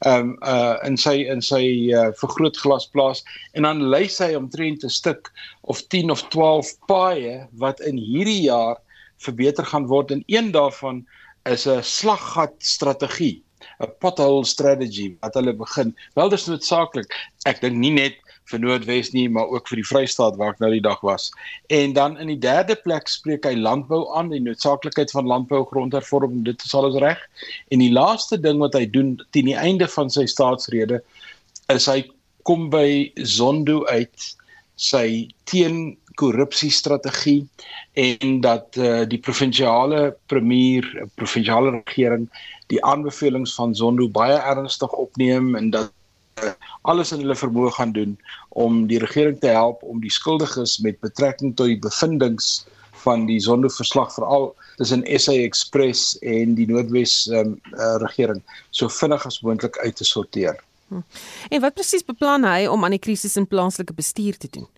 ehm 0.06 0.20
um, 0.20 0.36
uh 0.42 0.76
in 0.86 0.96
sy 0.96 1.14
in 1.34 1.42
sy 1.42 1.64
uh 1.92 2.10
vergrootglas 2.20 2.86
plaas 2.94 3.24
en 3.54 3.66
dan 3.68 3.82
lys 3.94 4.18
hy 4.22 4.34
omtrent 4.38 4.84
'n 4.84 4.96
stuk 5.00 5.32
of 5.62 5.82
10 5.94 6.10
of 6.14 6.22
12 6.34 6.74
paaie 6.90 7.48
wat 7.64 7.80
in 7.80 7.98
hierdie 7.98 8.42
jaar 8.46 8.78
verbeter 9.26 9.66
gaan 9.72 9.86
word 9.86 10.10
en 10.10 10.22
een 10.26 10.52
daarvan 10.52 11.04
is 11.44 11.66
'n 11.66 11.82
slaggat 11.82 12.54
strategie 12.58 13.42
'n 13.82 13.90
pothole 14.00 14.44
strategy 14.44 15.16
wat 15.20 15.34
hulle 15.34 15.54
begin. 15.56 15.94
Wel 16.14 16.28
dis 16.28 16.46
noodsaaklik. 16.46 17.14
Ek 17.46 17.60
dink 17.60 17.76
nie 17.76 17.92
net 17.92 18.16
vir 18.50 18.60
Noordwes 18.60 19.10
nie, 19.14 19.26
maar 19.32 19.48
ook 19.52 19.68
vir 19.70 19.80
die 19.80 19.86
Vrystaat 19.88 20.36
waar 20.40 20.52
ek 20.54 20.60
nou 20.62 20.70
die 20.74 20.84
dag 20.84 21.00
was. 21.06 21.30
En 21.72 21.94
dan 21.96 22.18
in 22.20 22.28
die 22.32 22.40
derde 22.40 22.76
plek 22.84 23.08
spreek 23.08 23.48
hy 23.48 23.54
landbou 23.56 24.04
aan, 24.16 24.32
die 24.34 24.42
noodsaaklikheid 24.44 25.14
van 25.16 25.30
landbou 25.30 25.62
grondhervorming, 25.70 26.44
dit 26.44 26.66
is 26.66 26.74
alles 26.76 26.98
reg. 27.04 27.20
En 27.72 27.80
die 27.80 27.92
laaste 27.92 28.40
ding 28.40 28.60
wat 28.62 28.76
hy 28.76 28.84
doen 28.90 29.16
teen 29.36 29.48
die 29.52 29.58
einde 29.58 29.88
van 29.96 30.12
sy 30.12 30.26
staatsrede 30.30 31.00
is 31.72 31.88
hy 31.88 32.02
kom 32.44 32.68
by 32.72 33.12
Zondo 33.24 33.84
uit 33.88 34.30
sy 34.76 35.30
teen 35.48 35.94
korrupsie 36.20 36.70
strategie 36.70 37.42
en 37.98 38.40
dat 38.44 38.76
uh, 38.78 39.02
die 39.08 39.18
provinsiale 39.18 40.12
premier, 40.30 40.86
provinsiale 41.18 41.72
regering 41.78 42.28
die 42.72 42.80
aanbevelings 42.84 43.54
van 43.56 43.74
Zondo 43.74 44.08
baie 44.08 44.36
ernstig 44.36 44.92
opneem 44.92 45.54
en 45.58 45.70
dat 45.74 45.92
alles 46.82 47.12
in 47.12 47.22
hulle 47.22 47.36
vermoë 47.38 47.70
gaan 47.78 47.92
doen 47.96 48.14
om 48.48 48.84
die 48.90 49.00
regering 49.02 49.38
te 49.40 49.52
help 49.54 49.82
om 49.82 50.00
die 50.02 50.12
skuldiges 50.12 50.78
met 50.84 51.00
betrekking 51.04 51.54
tot 51.56 51.70
die 51.72 51.80
bevindinge 51.80 52.64
van 53.04 53.26
die 53.28 53.40
sondeverslag 53.40 54.12
veral 54.14 54.50
tussen 54.76 55.04
SA 55.18 55.34
Express 55.44 56.14
en 56.20 56.54
die 56.58 56.66
Noordwes 56.66 57.26
um, 57.32 57.58
uh, 57.76 57.96
regering 58.02 58.40
so 58.70 58.88
vinnig 58.88 59.26
as 59.28 59.40
moontlik 59.44 59.78
uit 59.78 59.96
te 59.96 60.06
sorteer. 60.08 60.56
Hm. 60.88 61.04
En 61.50 61.60
wat 61.64 61.76
presies 61.76 62.04
beplan 62.06 62.46
hy 62.48 62.64
om 62.70 62.84
aan 62.84 62.96
die 62.96 63.02
krisis 63.02 63.36
in 63.40 63.48
plaaslike 63.48 63.96
bestuur 63.96 64.38
te 64.40 64.50
doen? 64.50 64.68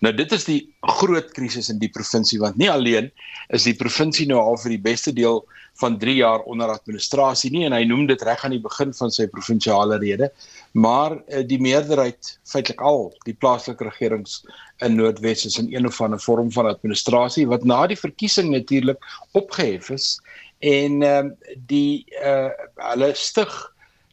Nou 0.00 0.12
dit 0.16 0.32
is 0.32 0.44
die 0.48 0.60
groot 0.96 1.32
krisis 1.36 1.68
in 1.72 1.80
die 1.80 1.90
provinsie 1.92 2.38
want 2.40 2.56
nie 2.60 2.70
alleen 2.72 3.10
is 3.52 3.66
die 3.68 3.76
provinsie 3.76 4.26
nou 4.30 4.40
al 4.40 4.56
vir 4.62 4.76
die 4.76 4.84
beste 4.90 5.12
deel 5.12 5.42
van 5.80 5.98
3 5.98 6.14
jaar 6.14 6.44
onder 6.50 6.72
administrasie 6.72 7.50
nie 7.52 7.64
en 7.66 7.74
hy 7.76 7.82
noem 7.88 8.06
dit 8.08 8.22
reg 8.26 8.44
aan 8.44 8.54
die 8.56 8.62
begin 8.64 8.92
van 8.96 9.12
sy 9.14 9.26
provinsiale 9.32 9.98
rede 10.02 10.30
maar 10.72 11.16
uh, 11.16 11.42
die 11.46 11.60
meerderheid 11.62 12.32
feitelik 12.48 12.82
al 12.84 13.08
die 13.28 13.36
plaaslike 13.36 13.86
regerings 13.88 14.40
in 14.84 14.96
Noordwes 14.96 15.46
is 15.48 15.58
in 15.60 15.70
een 15.72 15.88
of 15.88 16.00
ander 16.00 16.20
vorm 16.20 16.52
van 16.52 16.68
administrasie 16.70 17.46
wat 17.50 17.64
na 17.64 17.86
die 17.90 17.98
verkiesing 18.00 18.52
natuurlik 18.52 19.04
opgehef 19.38 19.90
is 19.94 20.14
en 20.60 21.02
uh, 21.06 21.24
die 21.72 22.04
uh, 22.24 22.48
hulle 22.90 23.12
stig 23.16 23.52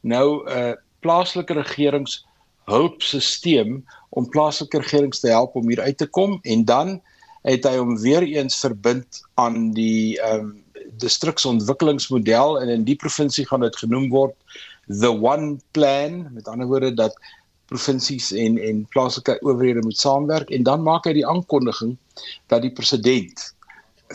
nou 0.01 0.43
'n 0.43 0.51
uh, 0.51 0.73
plaaslike 1.03 1.53
regerings 1.53 2.21
hulpstelsel 2.67 3.79
om 4.17 4.29
plaaslike 4.33 4.81
regerings 4.81 5.21
te 5.21 5.29
help 5.31 5.55
om 5.59 5.69
hier 5.69 5.83
uit 5.85 5.97
te 5.97 6.07
kom 6.17 6.39
en 6.43 6.65
dan 6.65 6.97
het 7.47 7.67
hy 7.67 7.75
hom 7.77 7.95
weer 8.01 8.25
eens 8.25 8.57
verbind 8.63 9.21
aan 9.41 9.71
die 9.77 10.17
ehm 10.19 10.49
um, 10.49 10.55
distriksontwikkelingsmodel 10.97 12.55
en 12.61 12.69
in 12.73 12.83
die 12.87 12.95
provinsie 12.95 13.43
gaan 13.45 13.61
dit 13.61 13.75
genoem 13.77 14.07
word 14.09 14.33
the 14.87 15.11
one 15.11 15.57
plan 15.75 16.23
met 16.33 16.47
ander 16.47 16.69
woorde 16.69 16.93
dat 16.95 17.17
provinsies 17.69 18.31
en 18.31 18.57
en 18.57 18.85
plaaslike 18.95 19.35
owerhede 19.43 19.83
moet 19.85 19.99
saamwerk 19.99 20.49
en 20.49 20.63
dan 20.63 20.85
maak 20.87 21.05
hy 21.05 21.13
die 21.19 21.27
aankondiging 21.27 21.93
dat 22.53 22.63
die 22.65 22.73
president 22.79 23.43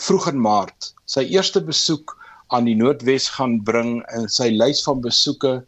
vroeg 0.07 0.31
in 0.33 0.41
maart 0.41 0.91
sy 1.15 1.27
eerste 1.37 1.63
besoek 1.69 2.17
aan 2.57 2.67
die 2.69 2.77
Noordwes 2.77 3.29
gaan 3.37 3.61
bring 3.69 4.01
in 4.17 4.27
sy 4.33 4.49
lys 4.57 4.83
van 4.89 5.05
besoeke 5.05 5.59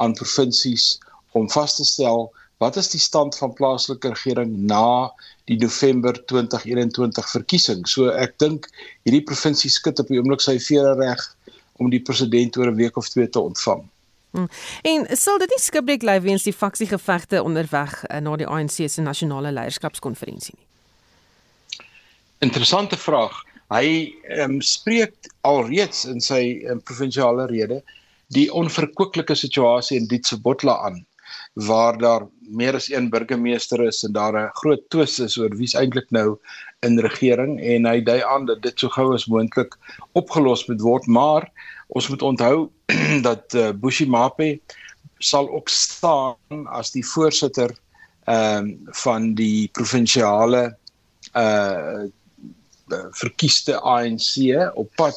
aan 0.00 0.16
provinsies 0.18 0.94
om 1.38 1.46
vas 1.52 1.76
te 1.76 1.86
stel 1.88 2.30
wat 2.62 2.76
is 2.76 2.90
die 2.90 3.00
stand 3.00 3.36
van 3.36 3.52
plaaslike 3.52 4.08
regering 4.08 4.52
na 4.68 5.10
die 5.50 5.56
November 5.60 6.16
2021 6.30 7.30
verkiesing. 7.30 7.86
So 7.88 8.10
ek 8.10 8.38
dink 8.38 8.68
hierdie 9.04 9.24
provinsie 9.26 9.70
skud 9.70 10.00
op 10.00 10.08
die 10.08 10.20
oomblik 10.20 10.44
sy 10.44 10.58
vere 10.62 10.94
reg 11.00 11.24
om 11.82 11.90
die 11.90 12.02
president 12.02 12.56
oor 12.56 12.70
'n 12.70 12.78
week 12.78 12.96
of 12.96 13.08
twee 13.08 13.28
te 13.28 13.40
ontvang. 13.40 13.82
Hmm. 14.34 14.48
En 14.82 15.06
sal 15.16 15.38
dit 15.38 15.50
nie 15.50 15.62
skibreek 15.62 16.00
bly 16.02 16.20
weens 16.20 16.42
die 16.42 16.52
faksiegevegte 16.52 17.42
onderweg 17.42 18.04
uh, 18.04 18.18
na 18.18 18.36
die 18.36 18.46
ANC 18.46 18.82
se 18.90 19.02
nasionale 19.02 19.52
leierskapskonferensie 19.52 20.54
nie? 20.58 20.66
Interessante 22.42 22.96
vraag. 22.96 23.36
Hy 23.72 24.14
um, 24.42 24.60
spreek 24.60 25.14
alreeds 25.40 26.04
in 26.04 26.20
sy 26.20 26.66
um, 26.68 26.82
provinsiale 26.82 27.46
rede 27.46 27.82
die 28.34 28.48
onverkwikkelike 28.52 29.34
situasie 29.38 29.98
in 30.00 30.08
Dietsebotla 30.10 30.76
aan 30.88 31.04
waar 31.54 31.98
daar 31.98 32.26
meer 32.50 32.74
as 32.74 32.90
een 32.90 33.10
burgemeester 33.10 33.86
is 33.86 34.02
en 34.02 34.12
daar 34.12 34.34
'n 34.34 34.50
groot 34.52 34.82
twis 34.88 35.18
is 35.18 35.38
oor 35.38 35.56
wie's 35.56 35.74
eintlik 35.74 36.10
nou 36.10 36.38
in 36.82 36.98
regering 36.98 37.60
en 37.60 37.86
hy 37.86 38.02
dui 38.02 38.22
aan 38.22 38.46
dat 38.46 38.62
dit 38.62 38.78
so 38.78 38.88
gou 38.88 39.14
as 39.14 39.26
moontlik 39.26 39.76
opgelos 40.12 40.66
moet 40.66 40.80
word 40.80 41.06
maar 41.06 41.50
ons 41.88 42.08
moet 42.08 42.22
onthou 42.22 42.70
dat 43.28 43.54
uh, 43.54 43.70
Bushimape 43.70 44.58
sal 45.18 45.48
ook 45.50 45.68
staan 45.68 46.66
as 46.66 46.90
die 46.90 47.06
voorsitter 47.06 47.70
ehm 48.24 48.64
um, 48.64 48.80
van 49.04 49.34
die 49.34 49.68
provinsiale 49.72 50.76
uh 51.36 52.04
verkieste 53.10 53.80
ANC 53.80 54.36
op 54.74 54.90
pad 54.96 55.16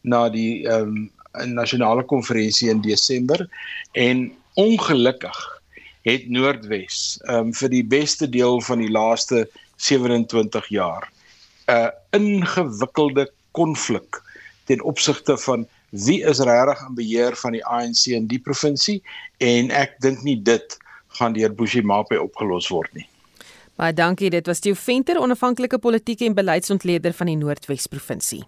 na 0.00 0.28
die 0.28 0.66
ehm 0.68 1.10
um, 1.36 1.54
nasionale 1.54 2.04
konferensie 2.04 2.70
in 2.70 2.80
Desember 2.80 3.48
en 3.92 4.32
ongelukkig 4.54 5.53
het 6.04 6.28
Noordwes 6.28 7.18
um, 7.32 7.52
vir 7.56 7.72
die 7.72 7.84
beste 7.84 8.28
deel 8.28 8.60
van 8.64 8.82
die 8.84 8.90
laaste 8.92 9.46
27 9.76 10.68
jaar 10.68 11.08
'n 11.68 11.90
ingewikkelde 12.12 13.30
konflik 13.52 14.20
ten 14.64 14.82
opsigte 14.82 15.38
van 15.38 15.66
wie 15.90 16.22
is 16.22 16.38
regtig 16.38 16.80
in 16.88 16.94
beheer 16.94 17.36
van 17.36 17.52
die 17.52 17.64
ANC 17.64 18.06
in 18.06 18.26
die 18.26 18.38
provinsie 18.38 19.02
en 19.38 19.70
ek 19.70 19.96
dink 20.00 20.22
nie 20.22 20.42
dit 20.42 20.78
gaan 21.18 21.32
deur 21.32 21.54
Bushimape 21.54 22.18
opgelos 22.20 22.68
word 22.68 22.90
nie. 22.94 23.06
Baie 23.78 23.94
dankie, 23.94 24.30
dit 24.30 24.46
was 24.46 24.60
Theo 24.60 24.74
Venter, 24.74 25.18
onafhanklike 25.18 25.78
politieke 25.78 26.24
en 26.24 26.34
beleidsontleder 26.34 27.12
van 27.12 27.26
die 27.26 27.36
Noordwes 27.36 27.86
provinsie. 27.86 28.44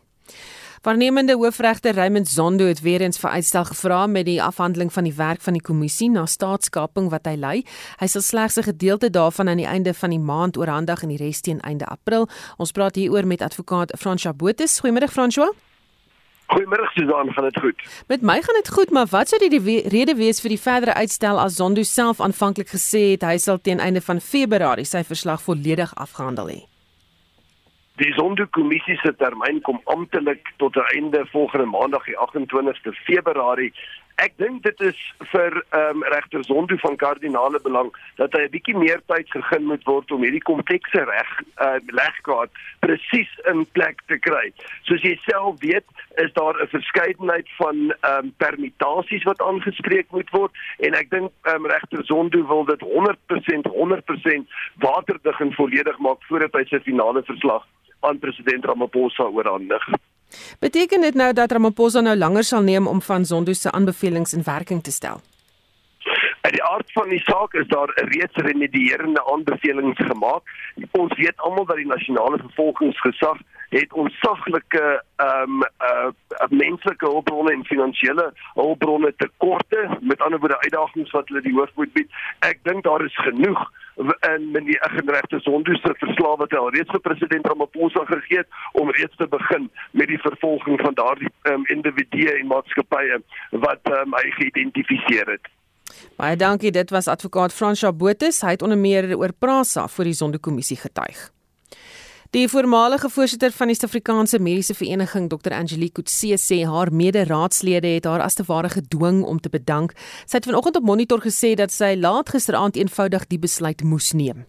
Waarnemende 0.82 1.34
hoofregter 1.34 1.94
Raymond 1.94 2.28
Zondo 2.28 2.64
het 2.64 2.80
weer 2.80 3.00
eens 3.00 3.18
vir 3.18 3.30
uitstel 3.30 3.64
gevra 3.64 4.06
met 4.06 4.24
die 4.26 4.42
afhandeling 4.42 4.92
van 4.92 5.04
die 5.04 5.14
werk 5.14 5.40
van 5.40 5.52
die 5.52 5.62
kommissie 5.62 6.10
na 6.10 6.26
staatskaping 6.26 7.10
wat 7.10 7.26
hy 7.26 7.36
lei. 7.36 7.56
Hy 8.00 8.06
sal 8.06 8.22
slegs 8.22 8.56
'n 8.56 8.62
gedeelte 8.62 9.10
daarvan 9.10 9.48
aan 9.48 9.56
die 9.56 9.66
einde 9.66 9.94
van 9.94 10.10
die 10.10 10.18
maand 10.18 10.56
oorhandig 10.56 11.02
en 11.02 11.08
die 11.08 11.22
res 11.24 11.40
teen 11.40 11.60
einde 11.60 11.84
April. 11.84 12.28
Ons 12.56 12.72
praat 12.72 12.94
hieroor 12.94 13.26
met 13.26 13.42
advokaat 13.42 13.92
François 13.98 14.36
Botha. 14.36 14.64
Goeiemôre 14.66 15.08
François. 15.08 15.52
Goeiemôre 16.46 16.86
Susan, 16.94 17.32
gaan 17.32 17.44
dit 17.44 17.58
goed? 17.60 17.82
Met 18.06 18.22
my 18.22 18.42
gaan 18.42 18.54
dit 18.54 18.68
goed, 18.68 18.90
maar 18.90 19.06
wat 19.10 19.28
sou 19.28 19.48
die, 19.48 19.60
die 19.60 19.88
rede 19.88 20.14
wees 20.14 20.40
vir 20.40 20.48
die 20.48 20.60
verdere 20.60 20.94
uitstel 20.94 21.40
as 21.40 21.54
Zondo 21.54 21.82
self 21.82 22.20
aanvanklik 22.20 22.68
gesê 22.68 23.10
het 23.10 23.22
hy 23.22 23.38
sal 23.38 23.58
teen 23.58 23.80
einde 23.80 24.00
van 24.00 24.20
Februarie 24.20 24.84
sy 24.84 25.02
verslag 25.04 25.42
volledig 25.42 25.94
afgehandel 25.94 26.48
hê? 26.48 26.75
Die 27.96 28.12
Sonderkommissie 28.12 28.98
se 29.00 29.14
termyn 29.16 29.62
kom 29.64 29.78
amptelik 29.84 30.50
tot 30.60 30.76
'n 30.76 30.88
einde 30.96 31.26
volgende 31.26 31.66
maandag 31.66 32.04
die 32.04 32.18
28ste 32.18 32.92
Februarie. 32.92 33.72
Ek 34.16 34.32
dink 34.36 34.62
dit 34.62 34.80
is 34.80 34.98
vir 35.32 35.64
ehm 35.70 35.96
um, 35.96 36.02
regter 36.04 36.44
Zondo 36.44 36.76
van 36.76 36.96
kardinale 36.96 37.60
belang 37.60 37.88
dat 38.16 38.32
hy 38.32 38.42
'n 38.44 38.50
bietjie 38.50 38.76
meer 38.76 39.00
tyd 39.06 39.30
gegee 39.30 39.60
moet 39.60 39.84
word 39.84 40.12
om 40.12 40.20
hierdie 40.22 40.42
komplekse 40.42 41.04
reg 41.04 41.30
uh, 41.56 41.80
legkaart 41.86 42.50
presies 42.80 43.32
in 43.52 43.64
plek 43.72 44.02
te 44.06 44.18
kry. 44.18 44.52
Soos 44.82 45.00
jy 45.02 45.16
self 45.24 45.56
weet, 45.60 45.88
is 46.16 46.32
daar 46.32 46.60
'n 46.60 46.68
verskeidenheid 46.68 47.48
van 47.56 47.76
ehm 48.00 48.24
um, 48.24 48.34
permutasies 48.36 49.24
wat 49.24 49.40
aangespreek 49.40 50.10
moet 50.10 50.30
word 50.30 50.52
en 50.78 50.92
ek 50.94 51.10
dink 51.10 51.32
ehm 51.42 51.64
um, 51.64 51.66
regter 51.66 52.04
Zondo 52.04 52.46
wil 52.46 52.64
dit 52.64 52.80
100% 52.80 53.72
100% 53.72 54.44
waterdig 54.84 55.40
en 55.40 55.52
volledig 55.52 55.98
maak 55.98 56.20
voordat 56.28 56.52
hy 56.52 56.64
sy 56.64 56.80
finale 56.80 57.22
verslag 57.24 57.64
aan 58.06 58.18
president 58.18 58.64
Ramaphosa 58.64 59.22
oorhandig. 59.22 59.88
Beteken 60.58 61.00
dit 61.00 61.14
nou 61.14 61.32
dat 61.32 61.52
Ramaphosa 61.52 62.00
nou 62.00 62.16
langer 62.16 62.44
sal 62.44 62.62
neem 62.62 62.86
om 62.86 63.02
van 63.02 63.24
Zondo 63.24 63.52
se 63.52 63.70
aanbevelings 63.70 64.32
in 64.32 64.42
werking 64.42 64.82
te 64.82 64.90
stel? 64.90 65.20
Uit 66.40 66.52
die 66.52 66.64
aard 66.64 66.92
van 66.92 67.08
die 67.08 67.22
saak 67.22 67.54
is 67.54 67.66
daar 67.66 67.90
reeds 67.94 68.34
remedierende 68.34 69.24
aanbevelings 69.32 69.98
gemaak. 69.98 70.42
Ons 70.90 71.14
weet 71.16 71.36
almal 71.36 71.64
dat 71.66 71.76
die 71.76 71.86
nasionale 71.86 72.38
vervolgingsgesag 72.38 73.38
het 73.68 73.92
onsaglike 73.92 75.02
ehm 75.16 75.42
um, 75.42 75.62
uh 75.88 76.12
menslike 76.48 77.06
hulpbronne 77.06 77.52
en 77.52 77.64
finansiële 77.64 78.32
hulpbronne 78.54 79.14
tekorte, 79.16 79.98
met 80.00 80.20
ander 80.20 80.38
woorde 80.38 80.60
uitdagings 80.60 81.10
wat 81.10 81.28
hulle 81.28 81.42
die 81.42 81.54
hoof 81.54 81.70
moet 81.74 81.92
bied. 81.92 82.10
Ek 82.38 82.62
dink 82.62 82.84
daar 82.84 83.04
is 83.04 83.18
genoeg 83.26 83.66
in 83.96 84.50
meneer 84.52 84.80
Egenregte 84.90 85.40
Zondo 85.40 85.74
se 85.74 85.94
verslag 85.98 86.38
wat 86.42 86.52
hy 86.52 86.60
al 86.60 86.72
reeds 86.74 86.92
vir 86.92 87.02
president 87.04 87.46
Ramaphosa 87.48 88.04
gegee 88.10 88.42
het 88.42 88.48
om 88.72 88.90
reeds 88.90 89.16
te 89.16 89.28
begin 89.32 89.70
met 89.90 90.10
die 90.12 90.20
vervolging 90.20 90.80
van 90.80 90.96
daardie 90.98 91.30
um, 91.52 91.64
individue 91.72 92.32
en 92.32 92.50
maatskappye 92.52 93.20
wat 93.64 93.92
um, 93.92 94.16
hy 94.20 94.26
geïdentifiseer 94.40 95.32
het. 95.36 95.48
Baie 96.20 96.36
dankie, 96.36 96.72
dit 96.74 96.90
was 96.90 97.08
advokaat 97.08 97.54
Fransja 97.54 97.92
Botus. 97.92 98.42
Hy 98.44 98.56
het 98.56 98.62
onder 98.66 98.78
meer 98.78 99.08
oor 99.16 99.32
Prasa 99.32 99.86
vir 99.88 100.10
die 100.10 100.18
Sondekommissie 100.18 100.78
getuig. 100.80 101.28
Die 102.30 102.48
voormalige 102.48 103.08
voorsitter 103.10 103.52
van 103.54 103.70
die 103.70 103.76
Suid-Afrikaanse 103.76 104.38
Mediese 104.42 104.74
Vereniging, 104.74 105.28
Dr. 105.30 105.52
Angelique 105.54 106.02
Kutse, 106.02 106.34
sê 106.42 106.64
haar 106.66 106.90
mede-raadslede 106.92 107.92
het 107.94 108.04
haar 108.04 108.24
as 108.24 108.34
te 108.34 108.42
ware 108.48 108.68
gedwing 108.72 109.22
om 109.24 109.38
te 109.40 109.52
bedank. 109.52 109.94
Sy 110.26 110.40
het 110.40 110.50
vanoggend 110.50 110.76
op 110.76 110.88
Monitor 110.90 111.22
gesê 111.22 111.54
dat 111.54 111.70
sy 111.70 111.94
laat 111.94 112.34
gisteraand 112.34 112.76
eenvoudig 112.76 113.28
die 113.30 113.38
besluit 113.38 113.86
moes 113.86 114.10
neem. 114.12 114.42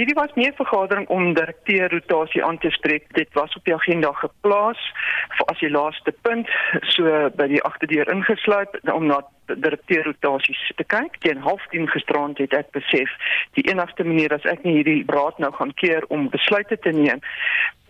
Hierdie 0.00 0.14
was 0.14 0.34
nie 0.34 0.48
'n 0.48 0.54
vergadering 0.54 1.08
om 1.08 1.34
direkteur 1.34 1.90
rotasie 1.90 2.44
aan 2.44 2.58
te 2.58 2.70
spreek. 2.70 3.04
Dit 3.14 3.28
was 3.32 3.54
op 3.56 3.64
die 3.64 3.74
agenda 3.74 4.12
geplaas 4.12 4.92
vir 5.28 5.46
as 5.46 5.58
die 5.58 5.70
laaste 5.70 6.12
punt, 6.22 6.48
so 6.80 7.30
by 7.36 7.46
die 7.46 7.62
agterdeur 7.62 8.08
ingesluip 8.08 8.78
om 8.92 9.06
na 9.06 9.20
direkteur 9.46 10.04
rotasies 10.04 10.72
te 10.76 10.84
kyk. 10.84 11.18
Teen 11.18 11.42
0.30 11.42 11.90
gisterand 11.92 12.38
het 12.38 12.52
ek 12.52 12.70
besef 12.70 13.10
die 13.52 13.68
enigste 13.70 14.04
manier 14.04 14.32
as 14.32 14.44
ek 14.44 14.64
nie 14.64 14.74
hierdie 14.78 15.04
raad 15.06 15.38
nou 15.38 15.52
gaan 15.52 15.74
keer 15.74 16.04
om 16.08 16.30
besluite 16.30 16.78
te 16.78 16.90
neem 16.90 17.20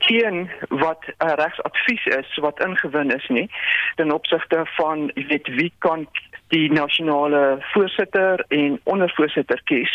teen 0.07 0.51
wat 0.68 1.05
uh, 1.09 1.33
regsadvies 1.37 2.05
is 2.07 2.37
wat 2.37 2.61
ingewin 2.64 3.11
is 3.16 3.27
nie 3.29 3.51
ten 3.96 4.12
opsigte 4.12 4.62
van 4.77 5.11
weet 5.14 5.49
wie 5.61 5.73
kan 5.79 6.07
die 6.50 6.68
nasionale 6.72 7.58
voorsitter 7.72 8.44
en 8.48 8.80
ondervoorsitter 8.84 9.60
kies. 9.64 9.92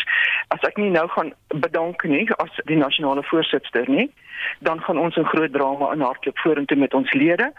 As 0.48 0.62
ek 0.68 0.76
nie 0.76 0.90
nou 0.90 1.08
gaan 1.08 1.32
bedank 1.48 2.04
nie 2.04 2.24
as 2.42 2.62
die 2.64 2.80
nasionale 2.80 3.22
voorsitter 3.22 3.88
nie 3.88 4.10
dan 4.58 4.80
gaan 4.80 4.98
ons 4.98 5.16
'n 5.16 5.24
groot 5.24 5.52
drama 5.52 5.92
in 5.92 6.00
hardloop 6.00 6.38
vorentoe 6.38 6.76
met 6.76 6.94
ons 6.94 7.12
lede. 7.12 7.52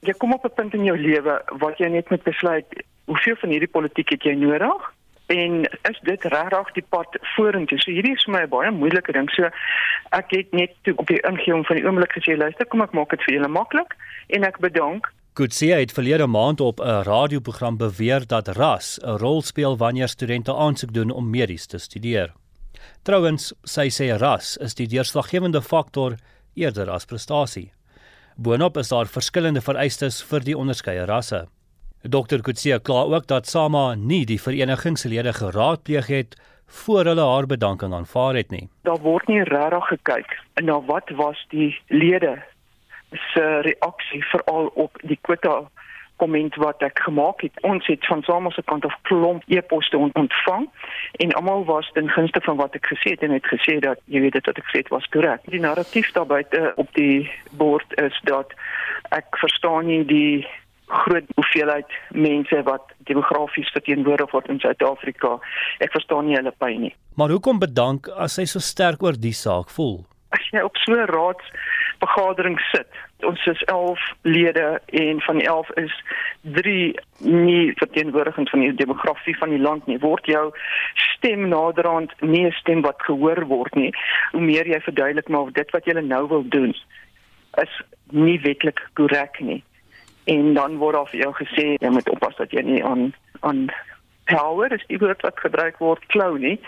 Jy 0.00 0.12
kom 0.12 0.32
op 0.32 0.44
'n 0.44 0.54
punt 0.54 0.74
in 0.74 0.84
jou 0.84 0.98
lewe 0.98 1.42
wat 1.58 1.78
jy 1.78 1.88
net 1.88 2.10
moet 2.10 2.22
besluit 2.22 2.84
hoeveel 3.04 3.36
van 3.36 3.50
hierdie 3.50 3.74
politiek 3.76 4.08
het 4.08 4.22
jy 4.22 4.34
nodig? 4.34 4.92
En 5.26 5.64
is 5.64 6.00
dit 6.02 6.24
regtig 6.24 6.72
die 6.72 6.86
pad 6.88 7.18
vorentoe? 7.20 7.78
So 7.80 7.90
hierdie 7.90 8.12
is 8.12 8.24
vir 8.24 8.34
my 8.34 8.42
'n 8.42 8.48
baie 8.48 8.70
moeilike 8.70 9.12
ding. 9.12 9.30
So 9.30 9.48
ek 10.10 10.30
het 10.30 10.52
net 10.52 10.70
toe 10.82 10.94
op 10.96 11.06
die 11.06 11.20
ingewing 11.20 11.66
van 11.66 11.76
die 11.76 11.86
oomblik 11.86 12.12
gesê 12.12 12.36
luister 12.36 12.66
kom 12.66 12.80
ek 12.80 12.92
maak 12.92 13.10
dit 13.10 13.22
vir 13.22 13.34
julle 13.34 13.48
maklik 13.48 13.96
en 14.26 14.44
ek 14.44 14.58
bedank 14.58 15.12
Kutsie 15.38 15.70
het 15.70 15.92
verlede 15.94 16.26
maand 16.26 16.60
op 16.60 16.80
'n 16.80 17.02
radioprogram 17.06 17.76
beweer 17.76 18.26
dat 18.26 18.48
ras 18.48 18.98
'n 19.02 19.16
rol 19.22 19.42
speel 19.42 19.76
wanneer 19.76 20.08
studente 20.08 20.54
aansoek 20.54 20.92
doen 20.92 21.10
om 21.10 21.30
medies 21.30 21.66
te 21.66 21.78
studeer. 21.78 22.32
Trouwens, 23.02 23.52
sy 23.62 23.88
sê 23.88 24.18
ras 24.18 24.56
is 24.56 24.74
die 24.74 24.86
deurslaggewende 24.86 25.62
faktor 25.62 26.14
eerder 26.54 26.90
as 26.90 27.04
prestasie. 27.04 27.72
Boonop 28.36 28.76
is 28.76 28.88
daar 28.88 29.06
verskillende 29.06 29.60
vereistes 29.60 30.22
vir 30.22 30.40
die 30.40 30.58
onderskeie 30.58 31.04
rasse. 31.04 31.46
Dr 32.02 32.40
Kutsie 32.40 32.80
kla 32.80 33.02
ook 33.02 33.26
dat 33.26 33.46
Sama 33.46 33.94
nie 33.94 34.24
die 34.24 34.40
verenigingslede 34.40 35.32
geraadpleeg 35.32 36.06
het 36.06 36.36
voor 36.66 37.04
hulle 37.04 37.24
haar 37.24 37.46
bedanking 37.46 37.94
aanvaar 37.94 38.34
het 38.34 38.50
nie. 38.50 38.68
Daar 38.82 39.00
word 39.00 39.28
nie 39.28 39.42
regtig 39.42 39.84
gekyk 39.88 40.38
na 40.62 40.80
wat 40.80 41.10
was 41.10 41.46
die 41.48 41.78
lede 41.88 42.42
se 43.10 43.60
reaksie 43.60 44.24
veral 44.24 44.70
op 44.74 44.98
die 45.02 45.18
kwota 45.20 45.62
komment 46.18 46.56
wat 46.58 46.82
ek 46.82 46.98
gemaak 47.06 47.42
het. 47.46 47.54
Ons 47.66 47.86
het 47.86 48.06
van 48.10 48.22
Samuel 48.26 48.52
se 48.52 48.62
kant 48.66 48.84
af 48.84 48.96
klomp 49.08 49.44
e-poste 49.46 49.98
ontvang 49.98 50.66
en 51.22 51.34
almal 51.38 51.64
was 51.68 51.90
ten 51.94 52.10
gunste 52.10 52.42
van 52.44 52.58
wat 52.58 52.74
ek 52.78 52.90
gesê 52.90 53.14
het 53.14 53.22
en 53.26 53.36
het 53.36 53.46
gesê 53.46 53.78
dat 53.84 54.02
jy 54.10 54.24
weet 54.26 54.38
dit 54.38 54.50
wat 54.50 54.58
ek 54.58 54.66
gesê 54.70 54.82
het 54.82 54.94
was 54.94 55.06
korrek. 55.14 55.44
Die 55.52 55.62
narratief 55.62 56.10
daar 56.16 56.26
buite 56.26 56.72
op 56.76 56.90
die 56.98 57.30
bord 57.60 57.98
is 58.02 58.18
dat 58.30 58.54
ek 59.14 59.38
verstaan 59.38 59.86
nie 59.86 60.02
die 60.08 60.46
groot 60.88 61.24
hoeveelheid 61.36 61.90
mense 62.16 62.62
wat 62.64 62.92
demografies 63.08 63.70
verteenwoordig 63.76 64.30
word 64.32 64.48
in 64.48 64.60
Suid-Afrika. 64.60 65.36
Ek 65.84 65.92
verstaan 65.92 66.26
nie 66.28 66.38
hulle 66.38 66.54
pyn 66.58 66.88
nie. 66.88 66.94
Maar 67.20 67.34
hoekom 67.36 67.60
bedank 67.60 68.08
as 68.16 68.38
hy 68.40 68.46
so 68.48 68.62
sterk 68.64 69.02
oor 69.04 69.18
die 69.20 69.36
saak 69.36 69.70
voel? 69.74 70.00
As 70.34 70.44
jy 70.52 70.64
op 70.64 70.76
so 70.84 70.92
'n 70.96 71.08
raads 71.08 71.44
vergadering 71.98 72.58
sit. 72.72 72.88
Ons 73.26 73.44
is 73.46 73.62
11 73.62 74.00
lede 74.22 74.80
en 74.86 75.20
van 75.20 75.38
die 75.38 75.46
11 75.46 75.70
is 75.82 75.94
3 76.42 77.00
nie 77.18 77.72
verteenwoordigend 77.74 78.50
van 78.50 78.60
die 78.60 78.74
demografie 78.74 79.36
van 79.38 79.48
die 79.48 79.62
land 79.62 79.86
nie. 79.86 79.98
Word 79.98 80.26
jou 80.26 80.52
stem 80.94 81.48
naderhand 81.48 82.12
nie 82.20 82.46
'n 82.46 82.52
stem 82.52 82.80
wat 82.80 83.02
gehoor 83.02 83.46
word 83.46 83.74
nie. 83.74 83.92
Hoe 84.32 84.40
meer 84.40 84.66
jy 84.66 84.80
verduidelik 84.80 85.28
maar 85.28 85.52
dit 85.52 85.70
wat 85.70 85.84
jy 85.84 85.92
nou 86.00 86.28
wil 86.28 86.48
doen 86.48 86.76
is 87.58 87.82
nie 88.10 88.40
wetlik 88.40 88.88
korrek 88.94 89.40
nie. 89.40 89.64
en 90.28 90.54
dan 90.54 90.76
word 90.76 90.94
daar 90.94 91.08
vir 91.08 91.20
jou 91.22 91.32
gesê 91.40 91.64
jy 91.80 91.90
moet 91.92 92.08
oppas 92.12 92.36
dat 92.36 92.52
jy 92.52 92.62
nie 92.62 92.82
aan 92.84 93.12
aan 93.40 93.68
power 94.28 94.72
is 94.76 94.84
die 94.90 94.98
woord 95.00 95.22
wat 95.24 95.40
gebruik 95.40 95.78
word 95.80 96.04
klou 96.12 96.34
nie. 96.38 96.58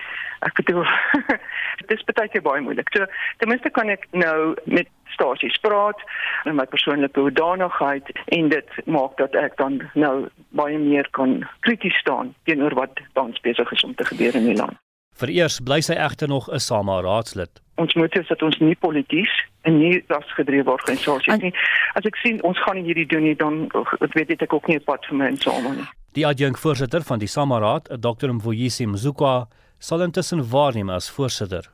Ek 0.47 0.57
bedoel 0.57 0.87
dit 1.87 1.99
is 1.99 2.05
baie 2.05 2.29
keer 2.29 2.43
baie 2.43 2.61
moeilik. 2.61 2.89
So 2.93 3.07
ten 3.39 3.49
minste 3.49 3.71
kan 3.71 3.89
ek 3.89 4.07
nou 4.13 4.55
met 4.65 4.89
stasies 5.15 5.57
praat 5.61 6.01
en 6.45 6.55
my 6.57 6.67
persoonlike 6.71 7.21
hoedanigheid 7.21 8.13
en 8.37 8.49
dit 8.49 8.69
maak 8.87 9.17
dat 9.17 9.35
ek 9.35 9.57
dan 9.57 9.81
nou 9.95 10.29
baie 10.57 10.79
meer 10.79 11.09
kan 11.17 11.41
krities 11.67 11.97
staan 12.03 12.35
teenoor 12.45 12.75
wat 12.75 13.03
tans 13.19 13.41
besig 13.41 13.73
is 13.73 13.85
om 13.85 13.95
te 13.95 14.05
gebeur 14.05 14.35
in 14.35 14.49
die 14.53 14.57
land. 14.57 14.79
Vereers 15.21 15.59
bly 15.61 15.81
sy 15.85 15.97
egter 16.01 16.29
nog 16.29 16.49
'n 16.49 16.59
SAMA 16.59 17.01
raadslid. 17.01 17.61
Ons 17.77 17.95
moet 17.95 18.13
sê 18.17 18.27
dat 18.27 18.43
ons 18.43 18.59
nie 18.59 18.77
polities 18.77 19.33
en 19.63 19.79
nie 19.79 20.05
rasgedrewe 20.09 20.71
organisasies 20.71 21.41
nie. 21.41 21.55
As 21.95 22.05
ek 22.05 22.17
sien 22.17 22.43
ons 22.43 22.59
gaan 22.63 22.77
nie 22.77 22.85
hierdie 22.85 23.07
doen 23.07 23.23
nie 23.23 23.37
dan 23.37 23.69
ek 24.01 24.13
weet 24.15 24.29
dit 24.29 24.43
ek 24.43 24.53
ook 24.53 24.67
nie 24.67 24.77
'n 24.77 24.85
pad 24.85 25.05
vir 25.07 25.17
my 25.17 25.27
in 25.27 25.37
SAMA 25.37 25.73
nie. 25.75 25.89
Die 26.19 26.25
adjunkvoorsitter 26.27 27.05
van 27.07 27.21
die 27.23 27.29
SAMA 27.31 27.61
raad, 27.63 27.87
Dr. 28.03 28.33
Mvuyisi 28.35 28.87
Mzukwa, 28.87 29.47
sal 29.79 30.03
intussen 30.03 30.43
waarneem 30.51 30.91
as 30.91 31.07
voorsitter. 31.15 31.69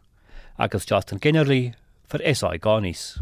Ek 0.61 0.77
is 0.77 0.85
Justin 0.85 1.23
Kennerly 1.25 1.73
vir 2.13 2.27
SI 2.35 2.59
Garnis. 2.61 3.15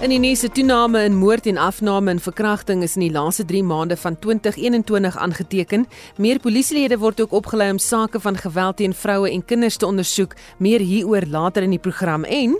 In 0.00 0.08
die 0.08 0.16
nuus 0.16 0.40
se 0.40 0.48
toename 0.48 1.02
in 1.04 1.16
moord 1.20 1.44
en 1.46 1.58
afname 1.60 2.10
en 2.10 2.20
verkrachting 2.24 2.80
is 2.82 2.94
in 2.96 3.02
die 3.04 3.12
laaste 3.12 3.44
3 3.44 3.60
maande 3.68 3.98
van 4.00 4.14
2021 4.18 5.16
aangeteken. 5.16 5.84
Meer 6.16 6.40
polisielede 6.40 6.96
word 6.98 7.20
ook 7.20 7.34
opgelei 7.36 7.66
om 7.70 7.78
sake 7.78 8.20
van 8.20 8.38
geweld 8.40 8.76
teen 8.76 8.94
vroue 8.94 9.28
en 9.30 9.44
kinders 9.44 9.76
te 9.76 9.86
ondersoek. 9.86 10.32
Meer 10.56 10.80
hieroor 10.80 11.28
later 11.28 11.62
in 11.62 11.76
die 11.76 11.78
program 11.78 12.24
en 12.24 12.56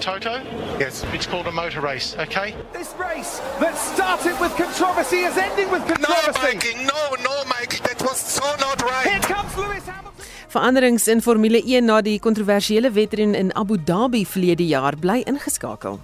Toto? 0.00 0.34
Yes. 0.78 1.04
It's 1.14 1.28
called 1.28 1.46
a 1.46 1.54
motor 1.54 1.82
race, 1.82 2.16
okay? 2.18 2.54
This 2.72 2.90
race 2.98 3.38
that 3.60 3.78
started 3.78 4.34
with 4.40 4.54
controversy 4.56 5.22
is 5.22 5.36
ending 5.36 5.70
with 5.70 5.86
controversy. 5.86 6.34
No, 6.34 6.50
Mikey, 6.50 6.74
no, 6.74 7.00
no, 7.22 7.34
Mike, 7.46 7.78
that 7.86 8.02
was 8.02 8.18
so 8.18 8.44
not 8.58 8.82
right. 8.82 9.06
Here 9.06 9.34
comes 9.34 9.54
Lewis 9.56 9.86
Hamilton. 9.86 10.24
Veranderings 10.48 11.06
in 11.06 11.22
Formule 11.22 11.62
1 11.62 11.84
na 11.84 12.00
die 12.02 12.18
kontroversiële 12.18 12.90
wedren 12.90 13.34
in 13.34 13.54
Abu 13.54 13.78
Dhabi 13.84 14.26
verlede 14.26 14.66
jaar 14.66 14.98
bly 14.98 15.22
ingeskakel. 15.30 16.00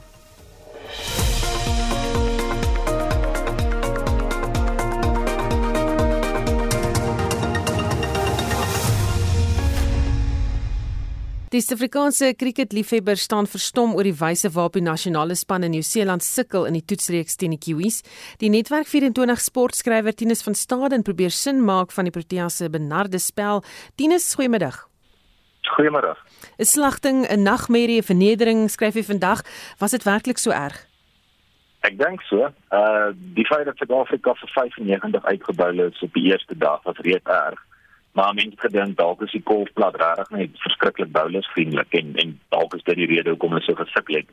Die 11.52 11.60
Suid-Afrikaanse 11.62 12.32
cricketliefhebbers 12.34 13.22
staan 13.22 13.46
verstom 13.46 13.92
oor 13.94 14.02
die 14.02 14.16
wyse 14.18 14.48
waarop 14.50 14.74
die 14.74 14.82
nasionale 14.82 15.36
span 15.38 15.62
in 15.62 15.76
Nieu-Seeland 15.76 16.24
sukkel 16.26 16.64
in 16.66 16.74
die 16.74 16.82
toetsreeks 16.82 17.38
teen 17.38 17.52
die 17.54 17.60
Kiwis. 17.62 18.00
Die 18.42 18.50
Netwerk 18.50 18.88
24 18.90 19.44
sportskrywer 19.44 20.16
Tinus 20.18 20.42
van 20.42 20.58
Staden 20.58 21.04
probeer 21.06 21.30
sin 21.30 21.60
maak 21.62 21.94
van 21.94 22.10
die 22.10 22.14
Proteas 22.16 22.58
se 22.58 22.66
benarde 22.66 23.20
spel. 23.22 23.62
Tinus, 23.94 24.26
goeiemiddag. 24.34 24.80
Goeiemiddag. 25.76 26.18
'n 26.58 26.66
Slagting, 26.66 27.22
'n 27.30 27.42
nagmerrie, 27.42 28.02
'n 28.02 28.08
vernedering, 28.10 28.66
skryf 28.70 28.94
jy 28.94 29.04
vandag. 29.04 29.46
Was 29.78 29.94
dit 29.94 30.02
werklik 30.02 30.38
so 30.38 30.50
erg? 30.50 30.82
Ek 31.86 31.94
dink 31.96 32.22
so. 32.22 32.50
Uh 32.74 33.14
die 33.38 33.46
feit 33.46 33.66
dat 33.66 33.76
Suid-Afrika 33.76 34.34
vir 34.34 34.50
95 34.50 35.24
uitgebou 35.24 35.70
is 35.86 36.02
op 36.02 36.12
die 36.12 36.26
eerste 36.32 36.58
dag 36.58 36.82
was 36.82 36.98
reeds 36.98 37.30
erg. 37.30 37.62
Maar 38.16 38.34
mense 38.34 38.56
gedink 38.56 38.96
dalk 38.96 39.20
is 39.26 39.32
die 39.36 39.44
golfplat 39.44 39.96
regtig 40.00 40.30
net 40.32 40.60
verskriklik 40.64 41.10
bowlersvriendelik 41.12 41.96
en 42.00 42.14
en 42.22 42.30
dalk 42.54 42.74
is 42.78 42.84
dit 42.88 42.96
die 43.02 43.08
rede 43.10 43.34
hoekom 43.34 43.52
hulle 43.52 43.66
so 43.66 43.76
gesukkel 43.76 44.22
het. 44.22 44.30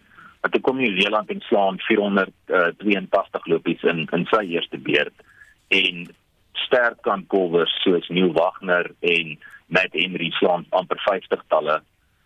Toe 0.52 0.62
kom 0.64 0.80
New 0.80 1.00
Zealand 1.00 1.32
en 1.32 1.42
slaan 1.50 1.80
482 1.88 3.42
uh, 3.42 3.52
lopies 3.52 3.84
in 3.92 4.06
in 4.16 4.24
sy 4.32 4.44
eerste 4.56 4.80
beurt 4.88 5.26
en 5.80 6.06
sterk 6.66 7.02
kan 7.08 7.26
golfers 7.28 7.74
soos 7.84 8.08
Neil 8.08 8.32
Wagner 8.38 8.88
en 9.16 9.36
Matt 9.68 10.00
Henry 10.00 10.32
slaan 10.40 10.64
amper 10.70 11.04
50 11.04 11.44
talle 11.52 11.82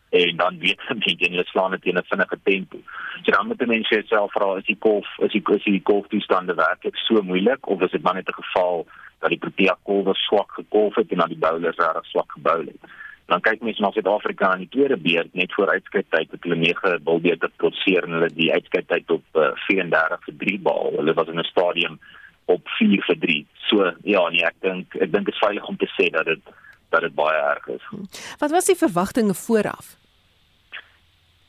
en 0.10 0.38
dan 0.43 0.62
weet 0.62 0.86
jy 0.88 0.96
net 1.00 1.26
jy 1.41 1.43
slaan 1.50 1.74
dit 1.76 1.89
in 1.89 1.98
'n 1.98 2.10
vinnige 2.12 2.39
tempo. 2.43 2.78
So 3.24 3.32
dan 3.32 3.48
moet 3.48 3.65
mense 3.65 3.96
jouself 3.96 4.32
vra 4.32 4.58
is 4.58 4.70
die 4.70 4.78
golf 4.80 5.10
is 5.26 5.32
die 5.32 5.43
is 5.58 5.63
die 5.63 5.82
golftoestande 5.84 6.54
werklik 6.54 6.96
so 6.96 7.22
moeilik 7.22 7.67
of 7.67 7.82
is 7.82 7.91
dit 7.91 8.04
net 8.04 8.30
'n 8.30 8.41
geval 8.43 8.86
dat 9.19 9.34
die 9.34 9.41
Protea 9.41 9.77
kolwer 9.84 10.15
swak 10.15 10.51
gekolf 10.51 10.95
het 10.95 11.12
en 11.12 11.23
dat 11.23 11.34
die 11.34 11.41
bowlers 11.41 11.77
reg 11.77 12.06
swak 12.12 12.32
gebou 12.32 12.60
het. 12.65 12.95
Dan 13.27 13.41
kyk 13.43 13.63
mense 13.65 13.82
na 13.84 13.91
Suid-Afrika 13.91 14.53
in 14.56 14.63
die 14.63 14.71
tweede 14.71 14.97
beurt 14.97 15.34
net 15.36 15.53
voor 15.53 15.69
uitskyttyd 15.69 16.32
het 16.32 16.45
hulle 16.47 16.56
9 16.62 16.93
bilbeter 17.03 17.51
trotseer 17.60 18.08
en 18.08 18.15
hulle 18.15 18.30
die 18.32 18.53
uitskyttyd 18.53 19.12
op 19.12 19.41
uh, 19.41 19.49
34 19.65 20.23
vir 20.30 20.38
3 20.45 20.60
bal. 20.69 20.93
Hulle 20.95 21.13
was 21.17 21.27
in 21.27 21.39
'n 21.39 21.49
stadium 21.51 21.99
op 22.45 22.67
4 22.80 23.03
vir 23.10 23.19
3. 23.19 23.45
So 23.67 23.91
ja, 24.03 24.30
nee, 24.30 24.45
ek 24.45 24.56
dink 24.63 24.95
ek 24.95 25.12
dink 25.12 25.25
dit 25.25 25.34
is 25.36 25.43
veilig 25.43 25.67
om 25.67 25.77
te 25.77 25.91
sê 25.97 26.10
dat 26.10 26.25
dit 26.25 26.43
dat 26.89 27.01
dit 27.01 27.15
baie 27.15 27.39
erg 27.51 27.67
is. 27.67 27.84
Wat 28.39 28.51
was 28.51 28.65
die 28.65 28.80
verwagtinge 28.80 29.34
vooraf? 29.34 29.97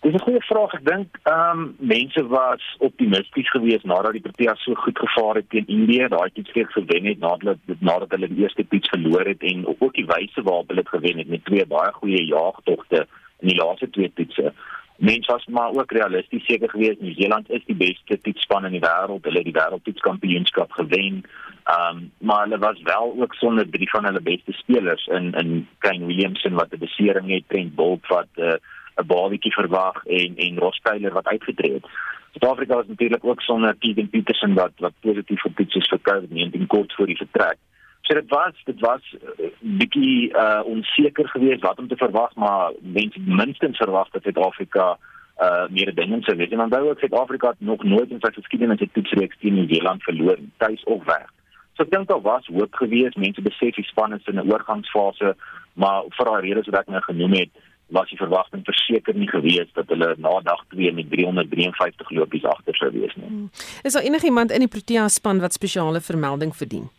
Dis 0.01 0.13
'n 0.15 0.21
goeie 0.21 0.43
vraag. 0.43 0.73
Ek 0.75 0.85
dink 0.85 1.19
ehm 1.23 1.59
um, 1.59 1.75
mense 1.79 2.27
was 2.27 2.63
optimisties 2.79 3.51
geweest 3.51 3.85
nadat 3.85 4.13
die 4.13 4.21
Proteas 4.21 4.63
so 4.63 4.75
goed 4.75 4.99
gevaar 4.99 5.35
het 5.35 5.51
teen 5.51 5.67
Indië, 5.67 6.09
daai 6.09 6.31
iets 6.35 6.53
weer 6.53 6.69
gewen 6.71 7.05
het 7.05 7.19
nadat 7.19 7.59
nadat 7.79 8.11
hulle 8.11 8.29
die 8.29 8.43
eerste 8.43 8.65
pitch 8.65 8.89
verloor 8.89 9.27
het 9.27 9.43
en 9.43 9.67
ook 9.67 9.95
die 9.95 10.07
wyse 10.07 10.43
waarop 10.43 10.69
hulle 10.69 10.87
gewen 10.87 11.19
het 11.19 11.29
met 11.29 11.45
twee 11.45 11.67
baie 11.67 11.93
goeie 11.93 12.25
jaagtogte 12.25 13.07
in 13.41 13.49
die 13.49 13.57
laaste 13.57 13.91
twee 13.91 14.09
pitche. 14.09 14.53
Mense 14.97 15.33
was 15.33 15.47
maar 15.47 15.71
ook 15.71 15.93
realisties 15.93 16.47
seker 16.47 16.71
geweest 16.71 17.01
New 17.01 17.15
Zealand 17.19 17.51
is 17.51 17.65
die 17.67 17.77
beste 17.77 18.17
pitchspan 18.23 18.65
in 18.65 18.73
die 18.79 18.87
wêreld. 18.87 19.25
Hulle 19.25 19.43
het 19.43 19.51
die 19.51 19.59
wêreldpitchkampioenskap 19.61 20.73
gewen. 20.73 21.23
Ehm 21.65 21.97
um, 21.97 22.11
maar 22.19 22.43
hulle 22.47 22.59
was 22.59 22.83
wel 22.83 23.15
ook 23.19 23.35
sonder 23.35 23.71
drie 23.71 23.91
van 23.91 24.05
hulle 24.05 24.21
beste 24.21 24.53
spelers 24.53 25.07
in 25.07 25.33
in 25.35 25.69
Kane 25.79 26.07
Williamson 26.07 26.55
wat 26.55 26.73
'n 26.73 26.85
besering 26.87 27.31
het, 27.31 27.49
Trent 27.49 27.75
Bolt 27.75 28.07
wat 28.07 28.29
'n 28.37 28.43
uh, 28.43 28.55
'n 28.99 29.07
baadjie 29.07 29.53
verwag 29.53 30.05
en 30.07 30.37
en 30.37 30.59
Ross 30.59 30.81
Taylor 30.83 31.13
wat 31.13 31.27
uitgetree 31.27 31.73
het. 31.73 31.87
Suid-Afrika 32.33 32.75
was 32.75 32.87
natuurlik 32.87 33.25
ook 33.25 33.41
sonder 33.41 33.75
Keegan 33.79 34.09
Peterson 34.09 34.55
wat 34.55 34.73
wat 34.77 34.93
positief 35.01 35.41
getoets 35.41 35.75
is 35.75 35.89
vir 35.89 36.01
COVID-19 36.03 36.67
kort 36.67 36.93
voor 36.95 37.07
die 37.07 37.17
vertrek. 37.17 37.57
So 38.03 38.15
dit 38.15 38.29
was 38.29 38.55
dit 38.65 38.81
was 38.81 39.15
uh, 39.15 39.51
bietjie 39.61 40.31
uh, 40.33 40.61
onseker 40.65 41.29
geweest 41.29 41.63
wat 41.63 41.79
om 41.79 41.89
te 41.89 41.97
verwag, 41.97 42.35
maar 42.35 42.73
mense 42.81 43.21
minstens 43.21 43.77
verwag 43.77 44.11
dat 44.11 44.23
Suid-Afrika 44.23 44.99
uh 45.39 45.67
meer 45.71 45.95
dinge 45.95 46.17
sou 46.21 46.37
weet. 46.37 46.53
En 46.53 46.61
onthou 46.61 46.89
ook 46.89 46.99
Suid-Afrika 46.99 47.49
het 47.49 47.61
nog 47.61 47.83
nooit 47.83 48.11
in 48.11 48.21
sy 48.21 48.33
geskiedenis 48.33 48.81
'n 48.81 48.91
toetsreeks 48.93 49.39
teen 49.39 49.55
Nieu-Seeland 49.55 50.03
verloor, 50.03 50.39
tuis 50.57 50.83
of 50.85 51.05
weg. 51.05 51.29
So 51.75 51.83
ek 51.83 51.91
dink 51.91 52.09
daar 52.09 52.21
was 52.21 52.47
hoop 52.47 52.75
geweest. 52.75 53.17
Mense 53.17 53.43
besef 53.43 53.75
die 53.75 53.85
span 53.85 54.15
is 54.15 54.27
in 54.27 54.39
'n 54.39 54.51
oorgangsfase, 54.51 55.37
maar 55.75 56.03
vir 56.09 56.25
daai 56.27 56.43
redes 56.43 56.67
wat 56.67 56.81
ek 56.81 56.87
nou 56.87 57.03
genoem 57.03 57.33
het, 57.33 57.51
was 57.89 58.09
die 58.11 58.19
verwagting 58.21 58.65
verseker 58.65 59.17
nie 59.17 59.29
gewees 59.29 59.71
dat 59.73 59.89
hulle 59.89 60.15
na 60.21 60.35
dag 60.45 60.61
2 60.75 60.93
met 60.93 61.11
353 61.11 62.11
lopies 62.11 62.45
agter 62.45 62.77
sou 62.77 62.91
wees 62.93 63.15
nie. 63.17 63.27
Hmm. 63.27 63.51
Is 63.83 63.97
daar 63.97 64.05
enigiemand 64.05 64.53
in 64.53 64.65
die 64.65 64.69
Protea 64.69 65.09
span 65.09 65.41
wat 65.41 65.57
spesiale 65.57 66.01
vermelding 66.01 66.57
verdien? 66.57 66.91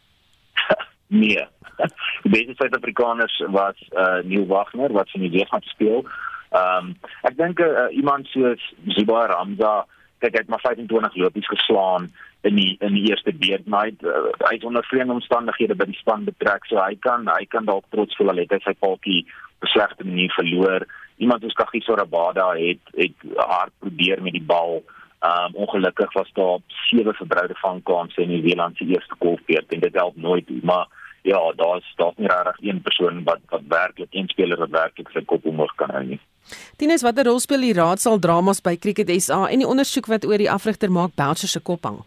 nee. 1.21 1.45
Die 2.23 2.32
beste 2.32 2.54
Suid-Afrikaners 2.58 3.43
was 3.56 3.78
uh 3.95 4.19
Neil 4.23 4.47
Wagner 4.47 4.91
wat 4.93 5.10
vir 5.13 5.30
die 5.30 5.45
gaan 5.45 5.63
speel. 5.71 6.04
Ehm 6.49 6.89
um, 6.89 6.95
ek 7.23 7.38
dink 7.38 7.62
uh, 7.63 7.88
iemand 7.95 8.28
soos 8.34 8.62
Ziba 8.95 9.28
Ramza, 9.32 9.86
kyk 10.19 10.34
hy 10.34 10.41
het 10.41 10.49
maar 10.52 10.65
25 10.65 11.15
lopies 11.23 11.47
geslaan 11.47 12.10
in 12.47 12.56
die 12.56 12.78
in 12.80 12.93
die 12.95 13.10
eerste 13.10 13.34
beurt 13.34 13.65
maar 13.67 13.91
hy 13.91 14.54
het 14.54 14.63
onder 14.63 14.86
vreemde 14.88 15.13
omstandighede 15.13 15.75
by 15.75 15.86
die 15.89 15.99
span 15.99 16.23
betrek 16.23 16.65
so 16.65 16.80
hy 16.80 16.95
kan 17.04 17.28
hy 17.28 17.45
kan 17.45 17.65
dalk 17.67 17.86
trots 17.91 18.15
voel 18.15 18.32
al 18.32 18.43
het 18.43 18.54
hy 18.56 18.60
sy 18.63 18.75
paltjie 18.80 19.25
op 19.60 19.67
'n 19.67 19.71
slegte 19.71 20.04
manier 20.04 20.32
verloor. 20.32 20.86
Iemand 21.17 21.41
soos 21.41 21.54
Kagiso 21.54 21.93
Rabada 21.93 22.52
het 22.56 22.80
het 22.95 23.15
hard 23.36 23.71
probeer 23.80 24.21
met 24.21 24.34
die 24.34 24.43
bal. 24.43 24.84
Um, 25.21 25.56
ongelukkig 25.56 26.13
was 26.13 26.30
daar 26.34 26.60
sewe 26.67 27.13
verbruide 27.13 27.56
vangkanse 27.56 28.21
in 28.21 28.30
die 28.30 28.41
Weeland 28.41 28.78
se 28.78 28.86
eerste 28.86 29.15
golfbeurt 29.19 29.73
en 29.73 29.80
dit 29.80 29.93
help 29.93 30.15
nooit 30.15 30.63
maar 30.63 30.88
ja 31.21 31.52
daar's 31.56 31.93
daar's 31.95 32.15
nie 32.15 32.28
regtig 32.28 32.56
een 32.60 32.82
persoon 32.82 33.23
wat 33.23 33.39
wat 33.49 33.62
werklik 33.67 34.08
een 34.12 34.28
speler 34.28 34.58
wat 34.58 34.69
werklik 34.69 35.10
sy 35.10 35.21
kop 35.25 35.45
omhoog 35.45 35.75
kan 35.75 35.89
hou 35.89 36.04
nie. 36.04 36.19
Tinus, 36.75 37.02
watter 37.02 37.25
rol 37.25 37.39
speel 37.39 37.60
die 37.60 37.73
raadsal 37.73 38.19
dramas 38.19 38.62
by 38.62 38.78
Cricket 38.78 39.21
SA 39.21 39.49
en 39.49 39.60
die 39.60 39.67
ondersoek 39.67 40.06
wat 40.06 40.25
oor 40.25 40.38
die 40.38 40.52
afrigter 40.52 40.91
maak 40.91 41.15
Belcher 41.15 41.47
se 41.47 41.60
kop 41.60 41.84
hang? 41.84 41.99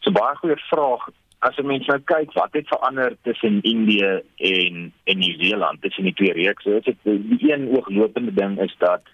So 0.00 0.12
baie 0.14 0.36
goeie 0.36 0.58
vraag. 0.68 1.08
As 1.46 1.56
jy 1.58 1.64
mens 1.66 1.86
nou 1.86 1.98
kyk 2.10 2.32
wat 2.34 2.54
het 2.58 2.70
verander 2.70 3.14
tussen 3.22 3.60
Indië 3.62 4.22
en 4.50 4.92
en 5.04 5.18
Nieu-Seeland 5.18 5.82
tussen 5.82 6.04
die 6.04 6.14
twee 6.18 6.32
reekse, 6.32 6.78
is 6.80 6.84
dit 6.84 6.98
die 7.04 7.52
een 7.52 7.68
ooglopende 7.76 8.34
ding 8.34 8.58
is 8.60 8.74
dat 8.78 9.06